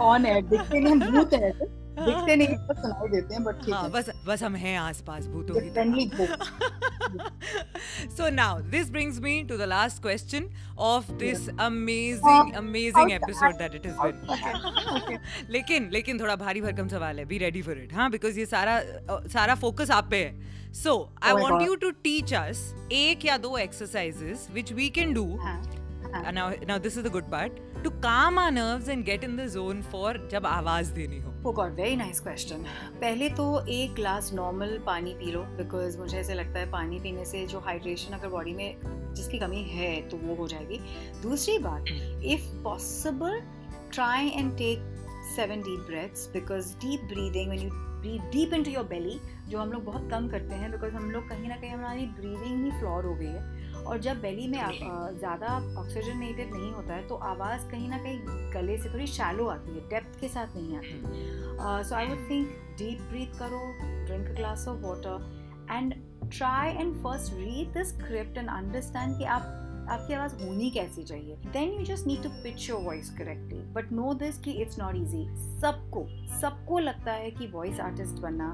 on 0.08 0.26
air 0.32 0.42
दिखते 0.50 0.80
हम 0.88 1.00
भूत 1.10 1.34
हैं 1.34 1.52
दिखते 1.98 2.36
नहीं 2.36 2.56
बस 2.68 2.76
सुनाई 2.76 3.08
देते 3.08 3.34
हैं 3.34 3.42
बट 3.44 3.64
ठीक 3.64 3.74
हाँ, 3.74 3.82
है। 3.82 3.90
बस 3.90 4.10
बस 4.26 4.42
हम 4.42 4.54
हैं 4.56 4.76
आसपास 4.78 5.26
भूतों 5.26 5.54
की 5.54 5.70
so 8.16 8.28
now 8.30 8.50
this 8.74 8.90
brings 8.90 9.20
me 9.20 9.32
to 9.44 9.56
the 9.56 9.66
last 9.66 10.00
question 10.02 10.48
of 10.78 11.10
this 11.18 11.48
amazing 11.58 12.54
amazing 12.54 13.12
episode 13.12 13.58
that 13.58 13.74
it 13.74 13.84
has 13.84 13.98
been. 13.98 15.18
लेकिन 15.50 15.90
लेकिन 15.92 16.20
थोड़ा 16.20 16.36
भारी 16.36 16.60
भरकम 16.60 16.88
सवाल 16.88 17.18
है 17.18 17.24
बी 17.24 17.38
रेडी 17.38 17.62
फॉर 17.62 17.78
इट 17.78 17.94
हाँ 17.94 18.10
बिकॉज़ 18.10 18.38
ये 18.38 18.46
सारा 18.46 18.80
सारा 19.28 19.54
फोकस 19.54 19.90
आप 19.90 20.08
पे 20.10 20.24
है। 20.24 20.72
So 20.72 20.96
I 21.22 21.32
want 21.32 21.62
you 21.62 21.74
to 21.74 21.90
teach 22.04 22.34
us 22.34 22.74
एक 22.92 23.24
या 23.24 23.36
दो 23.38 23.56
exercises 23.58 24.48
which 24.52 24.72
we 24.72 24.88
can 24.88 25.12
do 25.14 25.24
now 26.12 26.52
now 26.68 26.78
this 26.78 26.96
is 26.96 27.02
the 27.02 27.10
good 27.10 27.28
part. 27.30 27.60
To 27.84 27.90
calm 28.02 28.38
our 28.38 28.50
nerves 28.50 28.88
and 28.88 29.04
get 29.04 29.24
in 29.24 29.36
the 29.36 29.48
zone 29.48 29.82
for 29.92 30.12
जब 30.32 30.46
आवाज़ 30.46 30.92
देनी 30.94 31.20
हो। 31.20 31.32
Oh 31.44 31.52
God, 31.58 31.72
very 31.78 31.96
nice 31.96 32.20
question. 32.20 32.66
पहले 33.00 33.28
तो 33.28 33.46
एक 33.68 33.94
ग्लास 33.94 34.30
नॉर्मल 34.34 34.78
पानी 34.86 35.14
पी 35.14 35.30
लो 35.32 35.42
बिकॉज़ 35.58 35.98
मुझे 35.98 36.18
ऐसे 36.18 36.34
लगता 36.34 36.60
है 36.60 36.70
पानी 36.70 37.00
पीने 37.00 37.24
से 37.24 37.46
जो 37.46 37.60
हाइड्रेशन 37.60 38.14
अगर 38.14 38.28
बॉडी 38.28 38.54
में 38.54 38.76
जिसकी 39.14 39.38
कमी 39.38 39.62
है 39.62 39.90
तो 40.08 40.16
वो 40.16 40.34
हो 40.34 40.48
जाएगी। 40.48 40.80
दूसरी 41.22 41.58
बात 41.58 41.84
if 42.24 42.52
possible 42.64 43.40
try 43.92 44.28
and 44.28 44.52
take 44.58 44.78
seven 45.36 45.62
deep 45.62 45.86
breaths 45.86 46.28
because 46.32 46.74
deep 46.76 47.00
breathing 47.14 47.50
when 47.50 47.64
you 47.64 47.70
breathe 47.72 48.30
deep 48.32 48.54
into 48.54 48.70
your 48.70 48.84
belly 48.84 49.18
जो 49.48 49.58
हम 49.58 49.72
लोग 49.72 49.84
बहुत 49.84 50.10
कम 50.10 50.28
करते 50.28 50.54
हैं 50.54 50.70
बिकॉज़ 50.72 50.94
हम 50.94 51.10
लोग 51.10 51.28
कहीं 51.28 51.48
ना 51.48 51.56
कहीं 51.56 51.70
हमारी 51.70 52.06
ब्रीदिंग 52.20 52.64
ही 52.64 52.70
फ्लॉर 52.80 53.04
हो 53.04 53.14
गई 53.14 53.26
है। 53.26 53.61
और 53.86 53.98
जब 53.98 54.20
बेली 54.20 54.46
में 54.48 54.58
ज़्यादा 55.18 55.46
ऑक्सीजनेटेड 55.80 56.52
नहीं 56.54 56.72
होता 56.72 56.94
है 56.94 57.08
तो 57.08 57.14
आवाज़ 57.14 57.70
कहीं 57.70 57.88
ना 57.88 57.98
कहीं 57.98 58.18
गले 58.54 58.76
से 58.78 58.92
थोड़ी 58.92 59.06
शैलो 59.06 59.46
आती 59.46 59.74
है 59.74 59.88
डेप्थ 59.88 60.20
के 60.20 60.28
साथ 60.28 60.56
नहीं 60.56 60.76
आती 60.76 61.88
so 61.88 61.94
I 61.94 62.06
would 62.06 62.30
think 62.30 62.48
deep 62.78 63.00
breath 63.00 63.38
करो 63.38 63.60
drink 64.06 64.28
a 64.28 64.32
glass 64.32 64.68
of 64.68 64.78
water 64.78 65.66
and 65.70 65.94
try 66.38 66.68
and 66.68 66.94
first 66.94 67.32
read 67.32 67.72
the 67.72 67.82
script 67.82 68.38
and 68.38 68.48
understand 68.48 69.18
कि 69.18 69.24
आप 69.24 69.58
आपकी 69.90 70.14
आवाज़ 70.14 70.34
होनी 70.44 70.70
कैसी 70.70 71.02
चाहिए। 71.02 71.36
Then 71.36 71.70
you 71.70 71.84
just 71.86 72.06
need 72.06 72.22
to 72.22 72.28
pitch 72.28 72.68
your 72.70 72.80
voice 72.82 73.10
correctly 73.18 73.58
but 73.72 73.92
know 73.92 74.14
this 74.14 74.38
कि 74.38 74.50
it's 74.50 74.78
not 74.78 74.96
easy 74.96 75.24
सबको 75.60 76.06
सबको 76.40 76.78
लगता 76.78 77.12
है 77.12 77.30
कि 77.30 77.46
वॉइस 77.46 77.80
आर्टिस्ट 77.80 78.14
बनना 78.14 78.50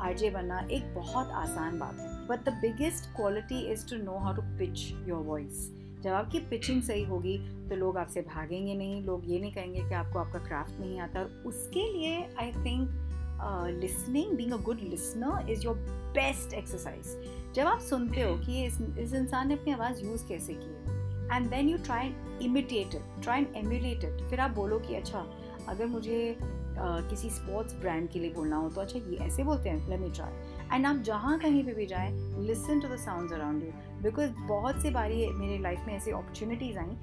आरजे 0.00 0.30
बनना 0.30 0.58
एक 0.70 0.94
बहुत 0.94 1.30
आसान 1.36 1.78
बात 1.78 2.00
है। 2.00 2.26
But 2.26 2.44
the 2.44 2.52
biggest 2.62 3.14
quality 3.16 3.60
is 3.72 3.86
to 3.90 3.96
know 4.04 4.18
how 4.18 4.34
to 4.36 4.42
pitch 4.58 4.90
your 5.08 5.22
voice 5.24 5.70
जब 6.02 6.12
आपकी 6.12 6.38
पिचिंग 6.50 6.82
सही 6.82 7.02
होगी 7.04 7.38
तो 7.68 7.76
लोग 7.76 7.96
आपसे 7.98 8.20
भागेंगे 8.20 8.74
नहीं, 8.74 9.02
लोग 9.04 9.22
ये 9.26 9.40
नहीं 9.40 9.52
कहेंगे 9.52 9.80
कि 9.80 9.94
आपको 9.94 10.18
आपका 10.18 10.38
क्राफ्ट 10.38 10.80
नहीं 10.80 11.00
आता। 11.00 11.20
और 11.20 11.42
उसके 11.46 11.92
लिए 11.92 12.16
I 12.40 12.52
think 12.64 13.80
listening 13.80 14.36
being 14.36 14.52
a 14.52 14.56
good 14.62 14.80
listener 14.80 15.50
is 15.50 15.64
your 15.64 15.76
best 16.14 16.54
exercise 16.54 17.52
जब 17.54 17.66
आप 17.66 17.80
सुनते 17.80 18.22
हो 18.22 18.34
कि 18.36 18.64
इस 18.64 18.80
इस 18.98 19.14
इंसान 19.14 19.48
ने 19.48 19.54
अपनी 19.54 19.72
आवाज़ 19.72 20.04
यूज़ 20.04 20.26
कैसे 20.28 20.54
की 20.54 20.74
है 20.74 21.36
and 21.36 21.50
then 21.50 21.68
you 21.68 21.78
try 21.78 22.14
imitate 22.42 22.94
it 22.94 23.22
try 23.22 23.46
and 23.56 23.72
it 23.72 24.06
फिर 24.30 24.40
आप 24.40 24.50
बोलो 24.50 24.78
कि 24.78 24.94
अच्छा 24.94 25.24
अगर 25.70 25.86
मुझे 25.86 26.36
uh, 26.40 27.08
किसी 27.10 27.30
स्पोर्ट्स 27.30 27.74
ब्रांड 27.80 28.08
के 28.08 28.18
लिए 28.18 28.32
बोलना 28.32 28.56
हो 28.56 28.68
तो 28.70 28.80
अच्छा 28.80 28.98
ये 28.98 29.16
ऐसे 29.26 29.44
बोलते 29.44 29.68
हैं 29.68 29.88
लेट 29.88 30.00
मी 30.00 30.10
ट्राई 30.10 30.74
एंड 30.74 30.86
आप 30.86 31.02
जहाँ 31.04 31.38
कहीं 31.38 31.64
पे 31.64 31.74
भी 31.74 31.86
जाएँ 31.86 32.10
listen 32.46 32.80
to 32.80 32.88
the 32.88 32.96
sounds 32.98 33.32
around 33.32 33.62
you 33.62 33.72
because 34.02 34.30
बहुत 34.48 34.82
सी 34.82 34.90
बारी 34.90 35.26
मेरे 35.28 35.58
लाइफ 35.58 35.80
में 35.86 35.94
ऐसी 35.96 36.10
अपॉर्चुनिटीज़ 36.10 36.78
आई 36.78 36.96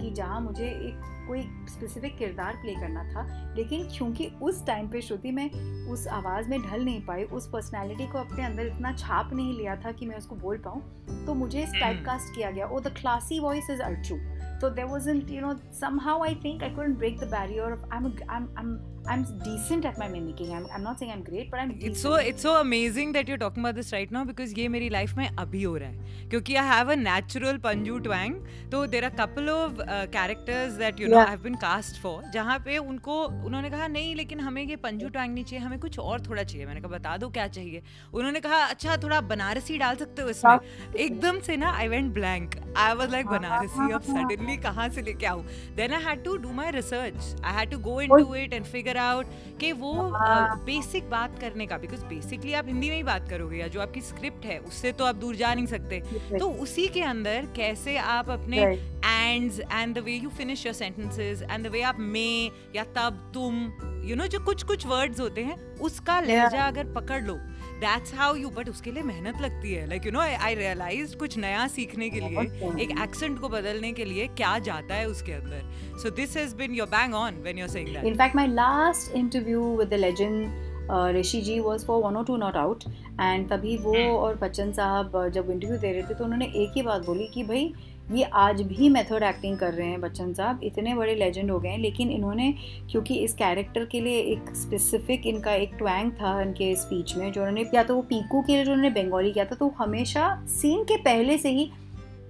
कि 0.00 0.10
जहाँ 0.10 0.40
मुझे 0.40 0.66
एक 0.66 1.26
कोई 1.28 1.42
स्पेसिफिक 1.68 2.16
किरदार 2.16 2.56
प्ले 2.56 2.74
करना 2.74 3.04
था 3.04 3.54
लेकिन 3.56 3.88
क्योंकि 3.96 4.26
उस 4.42 4.66
टाइम 4.66 4.88
पे 4.88 5.00
श्रुति 5.00 5.30
में 5.30 5.50
उस 5.90 6.06
आवाज़ 6.08 6.48
में 6.48 6.62
ढल 6.62 6.84
नहीं 6.84 7.00
पाई 7.06 7.24
उस 7.24 7.50
पर्सनैलिटी 7.52 8.06
को 8.06 8.18
अपने 8.18 8.44
अंदर 8.44 8.66
इतना 8.66 8.92
छाप 8.96 9.32
नहीं 9.32 9.58
लिया 9.58 9.76
था 9.76 9.92
कि 9.92 10.06
मैं 10.06 10.16
उसको 10.16 10.36
बोल 10.36 10.58
पाऊँ 10.58 10.82
तो 11.26 11.34
मुझे 11.34 11.62
इस 11.62 11.72
टाइप 11.80 12.02
कास्ट 12.06 12.34
किया 12.34 12.50
गया। 12.50 12.66
Oh 12.66 12.80
the 12.80 12.88
classy 12.88 13.40
voice 13.40 13.70
is 13.70 13.82
अर्चू 13.82 14.18
So 14.60 14.68
there 14.68 14.88
wasn't, 14.88 15.28
you 15.28 15.40
know, 15.40 15.56
somehow 15.70 16.20
I 16.22 16.34
think 16.34 16.62
I 16.64 16.70
couldn't 16.70 16.94
break 16.94 17.20
the 17.20 17.26
barrier 17.26 17.66
of 17.72 17.84
I'm 17.92 18.06
a, 18.06 18.12
I'm 18.28 18.48
I'm 18.56 18.70
I'm 19.08 19.22
decent 19.42 19.86
at 19.86 19.98
my 19.98 20.06
mimicking. 20.06 20.52
I'm, 20.52 20.66
I'm 20.74 20.82
not 20.82 20.98
saying 20.98 21.12
I'm 21.12 21.22
great, 21.22 21.50
but 21.50 21.60
I'm 21.60 21.70
decent. 21.70 21.90
It's 21.90 22.02
so 22.02 22.14
it's 22.30 22.42
so 22.42 22.56
amazing 22.60 23.12
that 23.12 23.26
you're 23.26 23.38
talking 23.38 23.62
about 23.62 23.74
this 23.74 23.92
right 23.92 24.10
now 24.10 24.24
because 24.24 24.52
ये 24.54 24.68
मेरी 24.68 24.90
life 24.90 25.16
में 25.16 25.28
अभी 25.28 25.62
हो 25.62 25.76
रहा 25.76 25.88
है 25.88 26.28
क्योंकि 26.30 26.54
I 26.54 26.64
have 26.70 26.90
a 26.90 26.96
natural 26.96 27.60
Panju 27.66 28.00
twang 28.04 28.34
तो 28.72 28.84
there 28.90 29.04
are 29.04 29.10
couple 29.20 29.48
of 29.50 29.80
uh, 29.80 30.06
characters 30.16 30.76
that 30.78 30.98
you 30.98 31.08
know 31.08 31.18
yeah. 31.18 31.32
I've 31.32 31.42
been 31.42 31.56
cast 31.64 32.00
for 32.02 32.14
जहाँ 32.34 32.58
पे 32.64 32.76
उनको 32.78 33.16
उन्होंने 33.46 33.70
कहा 33.70 33.86
नहीं 33.88 34.14
लेकिन 34.16 34.40
हमें 34.40 34.62
ये 34.62 34.76
पंजू 34.84 35.08
ट्वैंग 35.08 35.34
नहीं 35.34 35.44
चाहिए 35.44 35.64
हमें 35.64 35.78
कुछ 35.80 35.98
और 35.98 36.20
थोड़ा 36.28 36.42
चाहिए 36.42 36.66
मैंने 36.66 36.80
कहा 36.80 36.96
बता 36.96 37.16
दो 37.16 37.28
क्या 37.38 37.46
चाहिए 37.56 37.82
उन्होंने 38.14 38.40
कहा 38.40 38.62
अच्छा 38.66 38.96
थोड़ा 39.02 39.20
बनारसी 39.32 39.78
डाल 39.78 39.96
सकते 40.04 40.22
हो 40.22 40.28
इसमें 40.28 40.98
एकदम 41.06 41.40
से 41.48 41.56
ना 41.56 41.72
I 41.78 41.88
went 41.88 42.12
blank 42.14 42.60
I 42.76 42.94
was 42.94 43.10
like 43.12 43.26
Banarasi 43.28 43.92
अब 43.92 44.02
सडनली 44.10 44.56
कहाँ 44.68 44.88
से 44.88 45.02
लेके 45.08 45.26
आऊँ 45.26 45.44
then 45.76 45.94
I 45.94 46.04
had 46.04 46.24
to 46.24 46.36
do 46.44 46.52
my 46.60 46.70
research 46.80 47.34
I 47.44 47.58
had 47.58 47.70
to 47.70 47.78
go 47.90 48.00
into 48.00 48.34
it 48.34 48.52
and 48.52 48.64
figure 48.66 48.97
out 48.98 49.26
कि 49.60 49.72
वो 49.72 49.92
बेसिक 50.64 51.04
uh, 51.04 51.10
बात 51.10 51.38
करने 51.40 51.66
का 51.66 51.78
बिकॉज़ 51.78 52.04
बेसिकली 52.04 52.52
आप 52.52 52.66
हिंदी 52.66 52.90
में 52.90 52.96
ही 52.96 53.02
बात 53.02 53.28
करोगे 53.30 53.56
या 53.56 53.66
जो 53.68 53.80
आपकी 53.80 54.00
स्क्रिप्ट 54.00 54.44
है 54.44 54.58
उससे 54.58 54.92
तो 54.92 55.04
आप 55.04 55.14
दूर 55.14 55.36
जा 55.36 55.54
नहीं 55.54 55.66
सकते। 55.66 56.00
तो 56.38 56.50
उसी 56.50 56.88
के 56.88 57.02
अंदर 57.02 57.48
कैसे 57.56 57.96
आप 57.96 58.30
अपने 58.30 58.62
ends 59.04 59.60
and 59.60 59.94
the 59.94 59.98
way 59.98 60.12
you 60.12 60.28
finish 60.28 60.66
your 60.66 60.74
sentences 60.74 61.42
and 61.42 61.66
the 61.66 61.70
way 61.70 61.82
आप 61.82 61.96
मे 62.00 62.28
या 62.76 62.84
तब 62.84 63.30
तुम 63.34 63.54
यू 63.54 64.08
you 64.08 64.16
नो 64.16 64.22
know, 64.22 64.32
जो 64.32 64.44
कुछ 64.44 64.62
कुछ 64.62 64.86
वर्ड्स 64.86 65.20
होते 65.20 65.40
हैं 65.40 65.56
उसका 65.74 66.20
लहजा 66.20 66.64
अगर 66.64 66.92
पकड़ 66.92 67.22
लो 67.22 67.38
दैट्स 67.80 68.14
हाउ 68.14 68.34
यू 68.34 68.50
बट 68.50 68.68
उसके 68.68 68.90
लिए 68.90 69.02
मेहनत 69.02 69.40
लगती 69.42 69.72
है. 69.72 69.86
Like 69.88 70.06
you 70.06 70.12
know 70.12 70.20
I 70.20 70.54
realise 70.54 71.16
कुछ 71.16 71.36
नया 71.38 71.66
सीखने 71.68 72.08
के 72.10 72.20
लिए 72.20 72.40
एक 72.84 72.94
एक्सेंट 73.02 73.38
को 73.40 73.48
बदलने 73.48 73.92
के 73.92 74.04
लिए 74.04 74.26
क्या 74.36 74.58
जाता 74.68 74.94
है 74.94 75.08
उसके 75.08 75.32
अंदर. 75.32 75.62
So 76.02 76.10
this 76.16 76.36
has 76.36 76.54
been 76.56 76.74
your 76.74 76.88
bang 76.88 77.14
on 77.14 77.42
when 77.42 77.58
you 77.58 77.64
are 77.64 77.70
saying 77.70 77.94
that 77.94 78.04
in 78.04 78.16
fact 78.18 78.36
my 78.36 78.46
last 78.46 79.14
interview 79.16 79.76
with 79.76 79.88
the 79.88 80.00
legend 80.06 80.66
Rishi 81.16 81.40
ji 81.40 81.58
was 81.60 81.84
for 81.86 82.02
one 82.02 82.16
o 82.16 82.22
two 82.22 82.36
not 82.36 82.56
out 82.56 82.84
and 83.20 83.48
तभी 83.50 83.76
वो 83.76 83.92
hmm. 83.92 84.16
और 84.16 84.34
बच्चन 84.36 84.72
साहब 84.72 85.28
जब 85.34 85.50
interview 85.50 85.78
दे 85.78 85.92
रहे 85.92 86.02
थे 86.02 86.14
तो 86.14 86.24
उन्होंने 86.24 86.46
एक 86.56 86.72
ही 86.76 86.82
बात 86.82 87.06
बोली 87.06 87.26
कि 87.34 87.42
भाई 87.44 87.72
ये 88.12 88.22
आज 88.22 88.60
भी 88.62 88.88
मेथड 88.88 89.22
एक्टिंग 89.22 89.56
कर 89.58 89.72
रहे 89.72 89.86
हैं 89.86 90.00
बच्चन 90.00 90.32
साहब। 90.32 90.60
इतने 90.64 90.94
बड़े 90.94 91.14
लेजेंड 91.14 91.50
हो 91.50 91.58
गए 91.58 91.68
हैं, 91.68 91.78
लेकिन 91.78 92.10
इन्होंने, 92.10 92.52
क्योंकि 92.90 93.14
इस 93.14 93.34
कैरेक्टर 93.34 93.84
के 93.84 94.00
लिए 94.00 94.20
एक 94.22 94.54
स्पेसिफिक 94.56 95.26
इनका 95.26 95.54
एक 95.54 95.74
ट्वैंग 95.74 96.12
था 96.12 96.40
इनके 96.42 96.74
स्पीच 96.76 97.14
में, 97.16 97.30
जो 97.32 97.40
उन्होंने, 97.40 97.64
या 97.74 97.82
तो 97.82 97.94
वो 97.94 98.02
पीकू 98.02 98.40
के 98.42 98.52
लिए 98.52 98.64
जो 98.64 98.72
उन्होंने 98.72 98.90
बंगाली 98.92 99.32
किया 99.32 99.44
था 99.44 99.54
तो 99.54 99.68
हमेशा 99.78 100.34
सीन 100.50 100.84
के 100.84 100.96
पहले 100.96 101.36
से 101.38 101.50
ही 101.50 101.70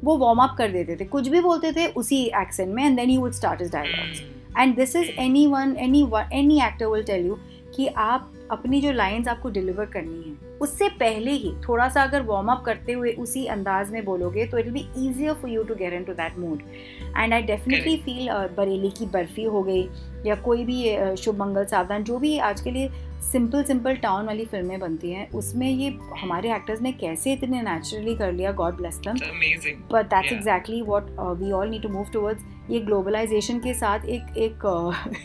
वो 0.04 0.16
वार्म 0.16 0.38
अप 0.38 0.54
कर 0.58 0.70
देते 0.70 0.96
थे। 0.96 1.04
कुछ 1.04 1.28
भी 1.28 1.40
बोलते 1.40 1.72
थे, 1.72 1.86
उसी 1.86 2.22
एक्सेंट 2.36 2.74
में 2.74 2.84
and 2.84 2.96
then 2.96 3.10
he 3.10 3.18
would 3.18 3.32
start 3.32 3.62
his 3.62 3.72
dialogues 3.72 4.22
and 4.58 4.74
this 4.76 4.96
is 4.96 5.10
any 5.20 5.46
one 5.46 5.76
any 5.78 6.02
any 6.32 6.60
actor 6.62 6.86
will 6.86 7.02
tell 7.02 7.26
you 7.26 7.38
कि 7.76 7.86
आप 7.86 8.32
अपनी 8.50 8.80
जो 8.80 8.92
लाइंस 8.92 9.28
आपको 9.28 9.50
डिलीवर 9.50 9.86
करनी 9.86 10.22
है 10.22 10.56
उससे 10.58 10.88
पहले 11.00 11.30
ही 11.32 11.52
थोड़ा 11.68 11.88
सा 11.88 12.02
अगर 12.02 12.22
वार्म 12.22 12.48
अप 12.48 12.62
करते 12.66 12.92
हुए 12.92 13.12
उसी 13.18 13.44
अंदाज 13.46 13.90
में 13.90 14.04
बोलोगे 14.04 14.46
तो 14.46 14.58
it 14.58 14.68
be 14.68 14.86
easier 14.98 15.34
for 15.34 15.50
you 15.50 15.62
to 15.62 15.74
get 15.74 15.92
in 15.92 16.04
to 16.04 16.12
that 16.12 16.38
mood 16.38 16.62
and 17.16 17.34
I 17.34 17.42
definitely 17.42 17.96
feel 17.96 18.28
Bareilly 18.56 18.90
की 18.90 19.06
बर्फ़ी 19.08 19.44
हो 19.46 19.62
गई 19.62 19.88
या 20.26 20.34
कोई 20.36 20.64
भी 20.64 20.82
uh, 20.96 21.14
शुभ 21.16 21.38
मंगल 21.38 21.64
सावधान 21.64 22.04
जो 22.04 22.18
भी 22.18 22.38
आज 22.40 22.60
के 22.60 22.70
लिए 22.70 22.90
सिंपल 23.22 23.62
सिंपल 23.64 23.96
टाउन 23.96 24.26
वाली 24.26 24.44
फ़िल्में 24.44 24.78
बनती 24.80 25.10
हैं 25.10 25.30
उसमें 25.32 25.68
ये 25.68 25.88
हमारे 26.20 26.54
एक्टर्स 26.54 26.80
ने 26.80 26.92
कैसे 26.94 27.32
इतने 27.32 27.62
नेचुरली 27.62 28.14
कर 28.16 28.32
लिया 28.32 28.52
God 28.52 28.76
bless 28.76 28.98
them 28.98 29.16
but 29.92 30.06
that's 30.06 30.32
exactly 30.32 30.82
what 30.82 31.10
we 31.40 31.50
all 31.52 31.68
need 31.68 31.82
to 31.82 31.88
move 31.88 32.10
towards 32.12 32.57
ये 32.70 32.80
ग्लोबलाइजेशन 32.80 33.58
के 33.58 33.74
साथ 33.74 34.04
एक 34.06 34.36
एक 34.36 34.64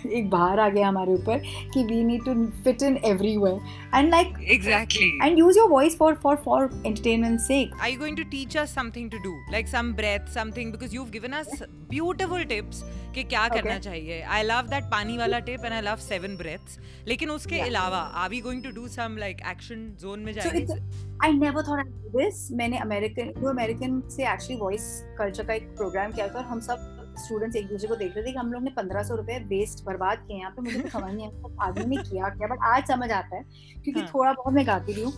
एक 0.13 0.29
बाहर 0.29 0.59
आ 0.59 0.67
गया 0.69 0.87
हमारे 0.87 1.13
ऊपर 1.13 1.41
कि 1.73 1.83
we 1.83 2.03
need 2.03 2.25
to 2.25 2.45
fit 2.63 2.83
in 2.83 2.97
everywhere 3.05 3.59
and 3.95 4.09
like 4.09 4.33
exactly 4.51 5.09
and 5.23 5.39
use 5.39 5.57
your 5.57 5.69
voice 5.69 5.97
for 5.97 6.15
for 6.23 6.35
for 6.35 6.69
entertainment 6.85 7.39
sake 7.39 7.75
are 7.81 7.89
you 7.89 7.99
going 7.99 8.17
to 8.17 8.23
teach 8.31 8.57
us 8.57 8.75
something 8.75 9.11
to 9.11 9.17
do 9.17 9.35
like 9.51 9.67
some 9.67 9.93
breath 9.93 10.33
something 10.33 10.71
because 10.71 10.95
you 10.95 11.03
have 11.03 11.11
given 11.11 11.37
us 11.39 11.63
beautiful 11.89 12.43
tips 12.43 12.83
कि 13.15 13.23
क्या 13.23 13.47
okay. 13.47 13.61
करना 13.61 13.79
चाहिए। 13.79 14.21
I 14.21 14.43
love 14.43 14.67
that 14.69 14.83
पानी 14.83 15.17
वाला 15.17 15.39
tip 15.39 15.65
and 15.65 15.73
I 15.73 15.81
love 15.81 15.95
seven 15.95 16.35
breaths 16.37 16.77
लेकिन 17.07 17.29
उसके 17.29 17.55
yeah. 17.55 17.67
अलावा 17.67 17.97
are 17.97 18.29
we 18.29 18.39
going 18.41 18.63
to 18.63 18.71
do 18.71 18.87
some 18.87 19.17
like 19.19 19.41
action 19.49 19.87
zone 20.01 20.19
में 20.19 20.33
जाएँगे 20.33 20.81
I 21.25 21.37
never 21.39 21.63
thought 21.63 21.79
I 21.79 21.83
do 21.83 22.17
this 22.17 22.51
मैंने 22.51 22.77
अमेरिकन 22.77 23.33
जो 23.41 23.49
अमेरिकन 23.49 24.01
से 24.09 24.31
एक्चुअली 24.31 24.59
वॉइस 24.61 24.89
कल्चर 25.17 25.45
का 25.45 25.53
एक 25.53 25.75
प्रोग्राम 25.77 26.11
किया 26.11 26.27
था 26.27 26.39
और 26.39 26.45
हम 26.45 26.59
सब 26.59 27.02
स्टूडेंट्स 27.17 27.55
एक 27.55 27.67
दूसरे 27.67 27.87
को 27.87 27.95
देख 27.95 28.15
रहे 28.15 28.25
थे 28.25 28.31
कि 28.31 28.37
हम 28.37 28.51
लोग 28.53 28.63
ने 28.63 28.69
पंद्रह 28.77 29.03
सौ 29.03 29.15
रुपए 29.15 29.37
वेस्ट 29.47 29.83
बर्बाद 29.85 30.25
किए 30.27 30.37
यहाँ 30.37 30.51
पे 30.51 30.61
मुझे 30.61 30.79
तो 30.79 30.89
समझ 30.89 31.13
नहीं 31.13 31.27
आता 31.27 31.65
आदमी 31.65 31.95
ने 31.95 32.03
किया 32.03 32.29
क्या 32.29 32.47
बट 32.47 32.63
आज 32.65 32.87
समझ 32.87 33.11
आता 33.11 33.35
है 33.35 33.43
क्योंकि 33.83 33.99
हाँ. 33.99 34.09
थोड़ा 34.13 34.33
बहुत 34.33 34.53
मैं 34.53 34.67
गाती 34.67 34.93
रही 34.93 35.03
हूँ। 35.03 35.13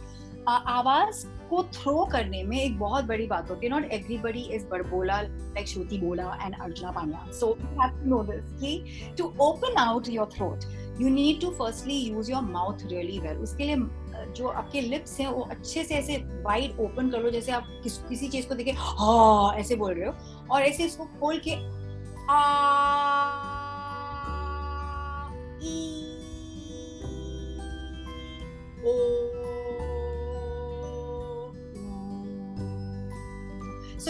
आवाज़ 0.48 1.26
को 1.50 1.62
थ्रो 1.74 2.04
करने 2.12 2.42
में 2.44 2.58
एक 2.58 2.78
बहुत 2.80 3.06
बड़ी 3.06 3.26
बात 3.28 3.50
होती 3.50 3.66
है। 3.66 3.72
नॉट 3.72 3.92
एवरीबडी 3.94 4.42
इज़ 4.56 4.66
बड़बोला 4.68 5.20
लाइक 5.22 5.68
श्रुति 5.68 5.98
बोला 6.00 6.24
and 6.42 6.56
Arjuna 6.62 6.92
Pandya 6.92 7.32
so 7.40 7.52
have 7.62 8.00
to 8.00 8.10
know 8.10 8.22
this 8.24 8.52
कि 8.62 9.14
to 9.18 9.34
open 9.42 9.78
out 9.78 10.10
your 10.10 10.30
throat 10.36 10.66
you 11.02 11.10
need 11.10 11.42
to 11.42 11.50
firstly 11.60 11.96
use 12.00 12.32
your 12.32 12.42
mouth 12.42 12.86
really 12.86 13.20
well 13.20 13.38
उसके 13.38 13.64
लिए 13.64 13.76
जो 14.34 14.48
आपके 14.48 14.82
लिप्स 14.82 15.20
हैं 15.20 15.28
वो 15.28 15.42
अच्छे 15.42 15.84
से 15.84 15.96
ऐसे 15.96 16.18
वाइड 16.44 16.80
ओपन 16.80 17.10
कर 17.10 17.24
लो 17.24 17.30
जैसे 17.30 17.52
आप 17.52 17.68
किस, 17.84 17.98
किसी 18.00 18.28
चीज़ 18.28 18.48
को 18.48 18.56
देखे 18.56 18.72
हाँ 18.72 19.56
ऐसे 19.58 19.76
बोल 19.76 19.94
रहे 19.94 20.06
हो। 20.06 20.46
और 20.52 20.62
ऐसे 20.62 20.86
इसको 20.86 21.06
खोल 21.20 21.42
के 21.48 21.56
सो 22.30 22.42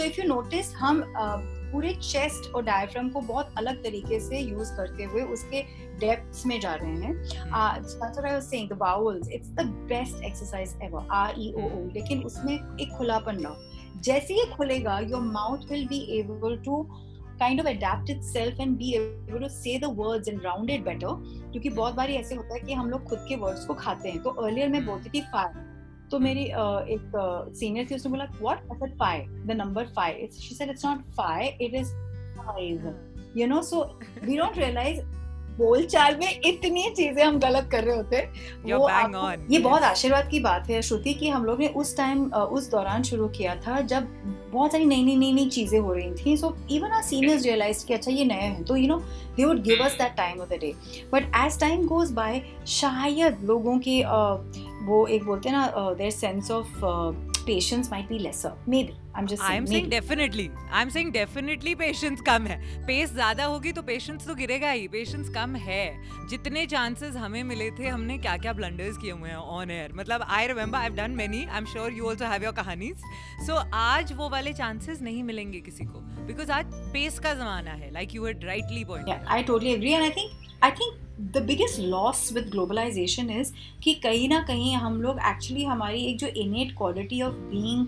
इफ़ 0.02 0.20
यू 0.20 0.28
नोटिस 0.28 0.74
हम 0.74 1.04
पूरे 1.72 1.94
चेस्ट 1.94 2.54
और 2.54 2.62
डायफ्राम 2.62 3.08
को 3.08 3.20
बहुत 3.20 3.54
अलग 3.58 3.82
तरीके 3.82 4.20
से 4.20 4.38
यूज़ 4.38 4.76
करते 4.76 5.04
हुए 5.04 5.22
उसके 5.22 5.62
डेप्थ्स 5.98 6.46
में 6.46 6.60
जा 6.60 6.74
रहे 6.74 6.90
हैं। 6.90 8.40
Saying 8.40 8.68
the 8.68 8.72
vowels 8.72 9.28
it's 9.30 9.48
the 9.48 9.60
best 9.66 10.24
exercise 10.24 10.78
ever 10.82 11.06
R 11.10 11.34
E 11.38 11.52
O 11.52 11.60
O 11.60 11.88
लेकिन 11.94 12.22
उसमें 12.22 12.54
एक 12.54 12.96
खुलापन 12.98 13.40
लाओ 13.40 13.56
जैसे 14.00 14.34
ही 14.34 14.44
खुलेगा 14.56 14.98
your 14.98 15.20
mouth 15.20 15.58
will 15.70 15.86
be 15.86 16.18
able 16.18 16.56
to 16.56 16.88
kind 17.40 17.60
of 17.60 17.66
adapt 17.66 18.10
itself 18.12 18.60
and 18.64 18.78
be 18.78 18.90
able 18.96 19.40
to 19.40 19.48
say 19.54 19.78
the 19.78 19.90
words 20.00 20.28
and 20.32 20.44
round 20.44 20.70
it 20.74 20.84
better. 20.84 21.12
क्योंकि 21.52 21.70
बहुत 21.70 21.94
बार 21.94 22.10
ऐसे 22.10 22.34
होता 22.34 22.54
है 22.54 22.60
कि 22.60 22.72
हम 22.72 22.90
लोग 22.90 23.04
खुद 23.08 23.24
के 23.28 23.36
वर्ड्स 23.36 23.64
को 23.66 23.74
खाते 23.74 24.08
हैं। 24.08 24.22
तो 24.22 24.30
अर्लियर 24.30 24.68
मैं 24.68 24.84
बोलती 24.86 25.10
थी 25.10 25.20
फाइव 25.32 25.64
तो 26.10 26.18
मेरी 26.18 26.44
एक 26.44 27.12
सीनियर 27.58 27.86
थी, 27.90 27.94
उसने 27.94 28.10
बोला 28.10 28.24
what 28.40 28.58
I 28.72 28.78
said 28.78 28.98
five 28.98 29.44
the 29.46 29.56
number 29.56 29.86
five 29.96 30.28
she 30.40 30.54
said 30.54 30.70
it's 30.70 30.84
not 30.84 31.04
five 31.16 31.62
it 31.62 31.74
is 31.74 31.92
five 32.38 32.94
you 33.36 33.46
know 33.46 33.62
so 33.70 33.82
we 34.24 34.36
don't 34.36 34.58
realise 34.58 35.00
बोलचाल 35.58 36.16
में 36.16 36.40
इतनी 36.46 36.90
चीज़ें 36.90 37.22
हम 37.24 37.38
गलत 37.38 37.68
कर 37.72 37.84
रहे 37.84 37.96
होते 37.96 38.20
वो 38.72 38.88
on, 38.90 39.38
ये. 39.50 39.58
बहुत 39.58 39.82
आशीर्वाद 39.82 40.28
की 40.28 40.40
बात 40.40 40.70
है 40.70 40.80
श्रुति 40.82 41.14
कि 41.14 41.28
हम 41.28 41.44
लोग 41.44 41.60
ने 41.60 41.68
उस 41.76 41.96
टाइम 41.96 42.24
उस 42.32 42.70
दौरान 42.70 43.02
शुरू 43.02 43.28
किया 43.28 43.54
था 43.56 43.80
जब 43.80 44.08
बहुत 44.52 44.72
सारी 44.72 44.84
नई 44.84 45.02
नई 45.04 45.16
नई 45.16 45.32
नई 45.32 45.48
चीज़ें 45.48 45.78
हो 45.78 45.92
रही 45.92 46.24
थी 46.24 46.36
so 46.36 46.56
even 46.70 46.90
our 46.90 47.02
seniors 47.02 47.44
realise 47.44 47.86
कि 47.86 47.94
अच्छा 47.94 48.10
ये 48.10 48.24
नए 48.24 48.40
है 48.40 48.64
तो 48.64 48.76
you 48.76 48.88
know 48.88 48.98
they 49.36 49.44
would 49.44 49.62
give 49.62 49.84
us 49.84 49.92
that 49.92 50.16
time 50.16 50.40
of 50.40 50.48
the 50.48 50.58
day 50.60 50.74
but 51.12 51.32
as 51.36 51.60
time 51.60 51.86
goes 51.86 52.10
by 52.12 52.42
शायद 52.66 53.44
लोगों 53.44 53.78
की 53.78 54.00
uh, 54.00 54.86
वो 54.86 55.06
एक 55.06 55.24
बोलते 55.24 55.48
हैं 55.48 55.56
ना 55.56 55.94
their 55.94 56.10
sense 56.10 56.50
of 56.50 56.84
patience 57.46 57.90
might 57.90 58.12
lesser 58.12 58.56
may 58.68 58.76
maybe. 58.76 59.05
I'm 59.16 59.26
just 59.26 59.42
saying 59.42 59.58
i'm 59.58 59.66
saying 59.66 59.88
definitely. 59.90 60.44
I'm 60.72 60.90
saying 60.90 61.10
definitely 61.12 61.74
patience 61.82 62.20
कम 62.26 62.46
है. 62.46 62.56
पेस 62.86 63.12
ज़्यादा 63.12 63.44
होगी 63.44 63.72
तो 63.72 63.82
पेशेंस 63.82 64.26
तो 64.26 64.34
गिरेगा 64.34 64.70
ही. 64.70 64.86
पेशेंस 64.88 65.28
कम 65.34 65.54
है. 65.66 65.84
जितने 66.30 66.64
चांसेस 66.66 67.16
हमें 67.16 67.42
मिले 67.44 67.70
थे 67.78 67.88
हमने 67.88 68.18
क्या 68.18 68.36
क्या 68.36 68.52
ब्लंडर्स 68.52 68.96
किए 68.98 69.12
हुए 69.12 69.28
हैं 69.28 69.36
ऑन 69.36 69.70
एयर 69.70 69.92
मतलब 69.96 70.24
I 70.28 70.46
remember 70.46 70.78
I 70.78 70.84
have 70.84 70.96
done 70.96 71.10
many 71.16 71.44
I 71.44 71.58
am 71.58 71.66
sure 71.72 71.92
you 71.92 72.08
also 72.08 72.24
have 72.24 72.44
your 72.44 72.52
कहानीज. 72.54 72.96
So 73.46 73.54
आज 73.74 74.12
वो 74.12 74.28
वाले 74.30 74.52
चांसेस 74.52 75.02
नहीं 75.02 75.22
मिलेंगे 75.22 75.60
किसी 75.60 75.84
को. 75.84 76.00
बिकॉज़ 76.26 76.50
आज 76.52 76.74
पेस 76.92 77.18
का 77.18 77.34
जमाना 77.34 77.72
है. 77.72 77.92
Like 77.92 78.14
you 78.14 78.26
had 78.26 78.44
rightly 78.44 78.84
point 78.84 79.08
I 79.28 79.42
totally 79.42 79.72
agree 79.72 79.92
and 79.92 80.02
I 80.02 80.10
think 80.10 80.44
I 80.64 80.70
think 80.70 80.98
the 81.36 81.42
biggest 81.46 81.80
loss 81.80 82.30
with 82.32 82.48
globalization 82.50 83.30
is 83.30 83.52
कि 83.82 83.94
कहीं 84.02 84.28
ना 84.28 84.40
कहीं 84.48 84.74
हम 84.76 85.00
लोग 85.02 85.18
एक्चुअली 85.28 85.64
हमारी 85.64 86.04
एक 86.06 86.18
जो 86.18 86.26
innate 86.42 86.76
quality 86.78 87.22
of 87.22 87.34
being 87.52 87.86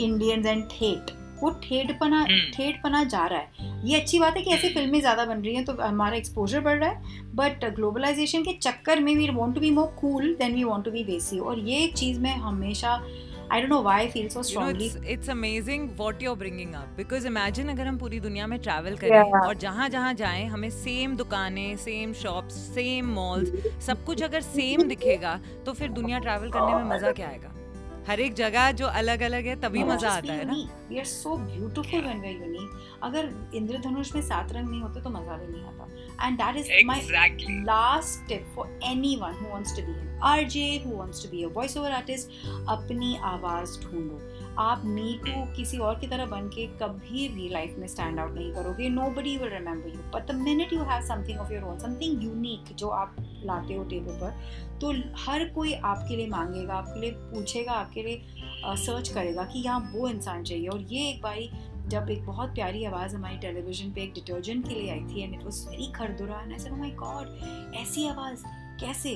Indians 0.00 0.46
and 0.46 0.64
ठेठ 0.64 1.10
वो 1.42 1.50
ठेठपना 1.50 2.26
ठेठपना 2.26 3.00
hmm. 3.00 3.10
जा 3.10 3.26
रहा 3.26 3.38
है 3.38 3.50
ये 3.84 4.00
अच्छी 4.00 4.18
बात 4.18 4.36
है 4.36 4.42
कि 4.42 4.50
ऐसी. 4.50 4.68
फ़िल्में 4.68 5.00
ज़्यादा 5.00 5.24
बन 5.24 5.38
रही 5.38 5.54
हैं 5.54 5.64
तो 5.64 5.72
हमारा 5.72 6.16
एक्सपोजर 6.16 6.60
बढ़ 6.60 6.78
रहा 6.78 6.90
है 6.90 7.02
बट 7.34 7.64
ग्लोबलाइजेशन 7.74 8.42
के 8.42 8.52
चक्कर 8.52 9.00
में 9.00 9.16
we 9.16 9.28
want 9.28 9.54
to 9.54 9.60
be 9.60 9.70
more 9.70 9.86
cool 9.86 10.34
than 10.34 10.54
we 10.54 10.64
want 10.64 10.84
to 10.84 10.90
be 10.90 11.04
बेसी 11.04 11.38
और 11.38 11.58
ये 11.58 11.84
एक 11.84 11.94
चीज़ 11.94 12.20
मैं 12.20 12.36
हमेशा 12.36 13.02
I 13.52 13.60
don't 13.60 13.68
know 13.68 13.82
why 13.82 14.00
I 14.00 14.08
feel 14.08 14.30
so 14.30 14.42
strongly. 14.42 14.84
You 14.84 14.90
know, 14.90 15.00
it's, 15.00 15.10
it's 15.10 15.28
amazing 15.28 15.90
what 15.96 16.22
you're 16.22 16.36
bringing 16.36 16.74
up 16.74 16.96
because 16.96 17.24
imagine 17.24 17.68
अगर 17.70 17.86
हम 17.86 17.98
पूरी 17.98 18.20
दुनिया 18.20 18.46
में 18.46 18.58
travel 18.58 18.98
करें 19.00 19.10
Yeah. 19.10 19.46
और 19.46 19.56
जहाँ 19.56 19.88
जहाँ 19.88 20.14
जाएँ 20.14 20.46
हमें 20.46 20.70
सेम 20.70 21.16
दुकानें 21.16 21.76
सेम 21.76 22.12
शॉप्स 22.12 22.54
सेम 22.54 23.06
मॉल्स 23.06 23.52
सब 23.86 24.04
कुछ 24.04 24.22
अगर 24.22 24.40
सेम 24.40 24.82
दिखेगा 24.82 25.40
तो 25.66 25.72
फिर 25.72 25.88
दुनिया 25.88 26.18
ट्रैवल 26.18 26.50
करने 26.50 26.74
में 26.74 26.96
मज़ा 26.96 27.12
क्या 27.12 27.28
आएगा 27.28 27.54
हर 28.08 28.20
एक 28.20 28.34
जगह 28.34 28.70
जो 28.72 28.86
अलग 29.00 29.22
अलग 29.22 29.46
है 29.46 29.54
तभी 29.60 29.84
मज़ा 29.84 30.10
आता 30.10 30.32
है 30.32 30.44
ना? 30.44 31.02
सो 31.04 31.36
ब्यूटिफुल 31.36 32.04
अगर 33.02 33.28
इंद्रधनुष 33.54 34.14
में 34.14 34.22
सात 34.22 34.52
रंग 34.52 34.68
नहीं 34.68 34.80
होते 34.82 35.00
तो 35.00 35.10
मज़ा 35.10 35.36
भी 35.36 35.52
नहीं 35.52 35.64
आता। 35.64 36.26
And 36.26 36.36
that 36.38 36.56
is 36.56 36.68
my 36.86 37.00
last 37.64 38.26
tip 38.28 38.46
for 38.56 38.78
anyone 38.84 39.32
who 39.42 39.48
wants 39.52 39.76
to 39.76 39.82
be 39.82 39.92
an 39.92 40.18
RJ 40.24 40.66
who 40.86 40.96
wants 40.96 41.22
to 41.22 41.28
be 41.30 41.42
a 41.44 41.48
voice 41.54 41.76
over 41.76 41.92
artist 41.92 42.30
अपनी 42.68 43.16
आवाज़ 43.24 43.78
ढूंढो। 43.82 44.20
आप 44.58 44.82
मी 44.84 45.18
टू 45.24 45.44
किसी 45.54 45.78
और 45.78 45.98
की 46.00 46.06
तरह 46.06 46.26
बन 46.26 46.48
के 46.48 46.66
कभी 46.80 47.28
भी 47.28 47.48
लाइफ 47.48 47.74
में 47.78 47.86
स्टैंड 47.88 48.18
आउट 48.20 48.34
नहीं 48.34 48.52
करोगे। 48.54 48.88
Nobody 49.10 49.36
will 49.36 49.48
remember 49.48 49.88
you 49.88 50.00
but 50.14 50.26
the 50.26 50.34
minute 50.34 50.72
you 50.72 50.82
have 50.82 51.06
something 51.06 51.40
of 51.40 51.52
your 51.52 51.64
own 51.64 51.78
something 51.78 52.24
unique 52.24 52.74
जो 52.76 52.88
आप 52.88 53.16
लाते 53.44 53.74
हो 53.74 53.84
टेबल 53.84 54.18
पर 54.20 54.78
तो 54.80 54.92
हर 55.24 55.44
कोई 55.48 55.72
आपके 55.74 56.16
लिए 56.16 56.26
मांगेगा 56.26 56.74
आपके 56.74 57.00
लिए 57.00 57.10
पूछेगा 57.14 57.72
आपके 57.72 58.02
लिए 58.02 58.22
सर्च 58.84 59.08
करेगा 59.08 59.42
कि 59.44 59.58
यहाँ 59.58 59.92
वो 59.94 60.08
इंसान 60.08 60.42
चाहिए। 60.44 60.68
और 60.68 60.80
ये 60.82 61.08
एक 61.08 61.22
बारी 61.22 61.50
जब 61.86 62.10
एक 62.10 62.24
बहुत 62.26 62.54
प्यारी 62.54 62.84
आवाज़ 62.84 63.16
हमारी 63.16 63.38
टेलीविज़न 63.38 63.90
पे 63.92 64.02
एक 64.02 64.12
डिटर्जेंट 64.14 64.68
के 64.68 64.74
लिए 64.74 64.90
आई 64.90 65.00
थी 65.00 65.22
and 65.22 65.34
it 65.34 65.42
was 65.44 65.64
very 65.70 65.90
खरदुरा 65.92 66.40
and 66.40 66.52
I 66.52 66.58
said 66.58 66.72
my 66.72 66.90
god 67.02 67.74
ऐसी 67.76 68.06
आवाज़? 68.08 68.44
कैसे? 68.80 69.10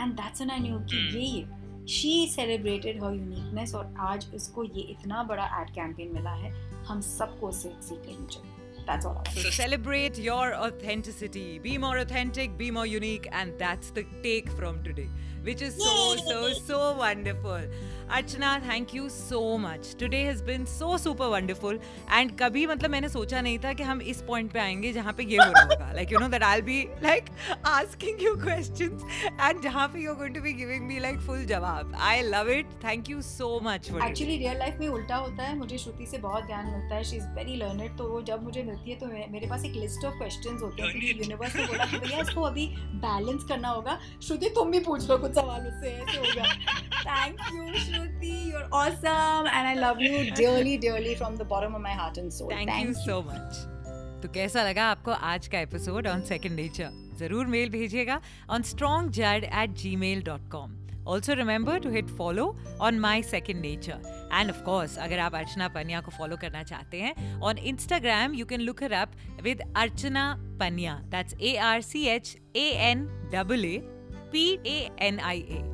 And 0.00 0.12
that's 0.12 0.40
when 0.40 0.50
I 0.50 0.58
knew 0.58 0.78
कि 0.80 0.96
ये 1.18 1.44
शी 1.88 2.28
सेलिब्रेटेड 2.28 3.04
हर 3.04 3.14
यूनिकनेस 3.14 3.74
और 3.74 3.94
आज 3.98 4.34
उसको 4.34 4.64
ये 4.64 4.80
इतना 4.80 5.22
बड़ा 5.22 5.60
एड 5.60 5.70
कैंपेन 5.70 6.08
मिला 6.12 6.30
है, 6.30 6.50
हम 6.84 7.00
सबको 7.00 7.48
उसे 7.48 7.68
सीख 7.68 7.98
लेनी 7.98 8.26
चाहिए 8.26 8.63
That's 8.86 9.06
all. 9.06 9.22
So 9.34 9.50
celebrate 9.50 10.18
your 10.18 10.54
authenticity. 10.54 11.58
Be 11.58 11.78
more 11.78 11.98
authentic, 11.98 12.58
be 12.58 12.70
more 12.70 12.86
unique, 12.86 13.28
and 13.32 13.58
that's 13.58 13.90
the 13.90 14.04
take 14.22 14.50
from 14.50 14.82
today, 14.82 15.08
which 15.42 15.62
is 15.62 15.74
so, 15.82 16.16
so, 16.16 16.52
so 16.52 16.96
wonderful. 16.98 17.60
Archana, 18.10 18.62
thank 18.62 18.92
you 18.92 19.08
so 19.08 19.56
much. 19.56 19.94
Today 19.94 20.24
has 20.24 20.42
been 20.42 20.66
so 20.66 20.98
super 20.98 21.28
wonderful. 21.30 21.78
And 22.08 22.36
कभी 22.38 22.66
मतलब 22.66 22.90
मैंने 22.90 23.08
सोचा 23.08 23.40
नहीं 23.42 23.58
था 23.64 23.72
कि 23.72 23.82
हम 23.82 24.00
इस 24.02 24.20
point 24.28 24.52
पे 24.52 24.58
आएँगे 24.60 24.92
जहाँ 24.92 25.12
पे 25.12 25.24
ये 25.24 25.36
हो 25.38 25.50
रहा 25.52 25.62
होगा 25.62 25.94
like 25.96 26.10
you 26.10 26.20
know 26.20 26.28
that 26.34 26.42
I'll 26.42 26.66
be 26.68 26.76
like 27.06 27.30
asking 27.64 28.20
you 28.26 28.36
questions 28.44 29.02
and 29.38 29.62
जहाँ 29.62 29.88
पे 29.94 30.02
you're 30.02 30.14
going 30.20 30.34
to 30.34 30.42
be 30.48 30.52
giving 30.52 30.86
me 30.86 31.00
like 31.00 31.18
full 31.28 31.46
जवाब. 31.54 31.94
I 31.96 32.20
love 32.28 32.48
it. 32.58 32.66
Thank 32.82 33.08
you 33.14 33.22
so 33.22 33.50
much 33.70 33.88
for 33.90 34.04
actually 34.08 34.36
real 34.44 34.58
life 34.58 34.78
में 34.80 34.88
उल्टा 34.88 35.16
होता 35.16 35.42
है 35.42 35.56
मुझे 35.58 35.78
श्रुति 35.78 36.06
से 36.06 36.18
बहुत 36.28 36.46
ज्ञान 36.46 36.66
मिलता 36.72 36.94
है 36.94 37.04
शी 37.04 37.16
इज़ 37.16 37.26
वेरी 37.40 37.56
लर्नड 37.64 37.96
तो 37.98 38.08
वो 38.12 38.22
जब 38.32 38.42
मुझे 38.44 38.62
मिलती 38.74 38.90
है 38.90 38.96
तो 38.98 39.06
मेरे 39.32 39.46
पास 39.46 39.64
एक 39.64 39.72
लिस्ट 39.74 40.04
ऑफ़ 40.04 40.14
क्वेश्चंस 40.14 40.62
होते 40.62 40.82
हैं 40.82 40.90
क्योंकि 40.90 41.20
यूनिवर्स 41.20 41.56
ने 41.56 41.64
बोला 41.64 41.84
कि 41.84 41.98
भैया 41.98 42.20
इसको 42.20 42.42
अभी 42.42 42.66
बैलेंस 43.04 43.44
करना 43.48 43.68
होगा। 43.68 43.98
श्रुति 44.22 44.48
तुम 44.54 44.70
भी 44.70 44.80
पूछ 44.80 45.08
लो 45.10 45.18
कुछ 45.18 45.34
सवाल 45.34 45.66
उससे 45.66 45.90
ऐसे 45.92 46.18
हो 46.18 46.34
गया 46.34 46.54
thank 47.04 47.40
you 47.54 47.84
Shruti 47.84 48.32
you 48.50 48.58
are 48.58 48.68
awesome 48.80 49.48
and 49.48 49.66
I 49.66 49.74
love 49.74 50.02
you 50.02 50.24
dearly 50.34 50.76
dearly 50.78 51.14
from 51.14 51.36
the 51.36 51.46
bottom 51.48 51.74
of 51.74 51.82
my 51.82 51.94
heart 51.94 52.18
and 52.18 52.30
soul 52.30 52.54
thank 52.54 52.86
you 52.86 52.92
so 52.94 53.20
much 53.28 53.62
तो 54.22 54.28
कैसा 54.34 54.62
लगा 54.64 54.84
आपको 54.90 55.10
आज 55.32 55.46
का 55.48 55.60
एपिसोड 55.60 56.06
ऑन 56.06 56.22
सेकंड 56.24 56.56
नेचर 56.56 57.02
ज़रूर 57.18 57.46
मेल 57.46 57.68
भेजिएगा 57.70 58.20
ऑन 58.50 58.62
स्ट्रॉन्ग 58.62 59.10
जड 59.12 59.50
at 59.54 59.74
Gmail 59.96 60.22
dot 60.22 60.50
com 60.50 60.83
also 61.08 61.34
remember 61.34 61.78
to 61.78 61.90
hit 61.90 62.08
follow 62.08 62.46
on 62.80 62.98
my 62.98 63.22
second 63.22 63.60
nature 63.60 64.28
and 64.32 64.50
of 64.50 64.62
course 64.62 64.98
अगर 64.98 65.18
आप 65.18 65.34
अर्चना 65.34 65.68
पनिया 65.68 66.00
को 66.00 66.10
फॉलो 66.10 66.36
करना 66.36 66.62
चाहते 66.62 67.00
हैं 67.00 67.40
on 67.40 67.58
Instagram 67.58 68.34
you 68.34 68.46
can 68.46 68.60
look 68.60 68.82
her 68.82 68.92
up 68.92 69.12
with 69.42 69.60
Archana 69.76 70.34
Paniya. 70.60 70.94
That's 70.94 71.34
A 71.40 71.56
R 71.56 71.80
C 71.80 72.04
H 72.06 72.36
A 72.56 72.68
N 72.90 73.06
double 73.34 73.64
A 73.64 73.78
P 74.32 74.48
A 74.66 74.90
N 75.00 75.20
I 75.20 75.40
A 75.40 75.73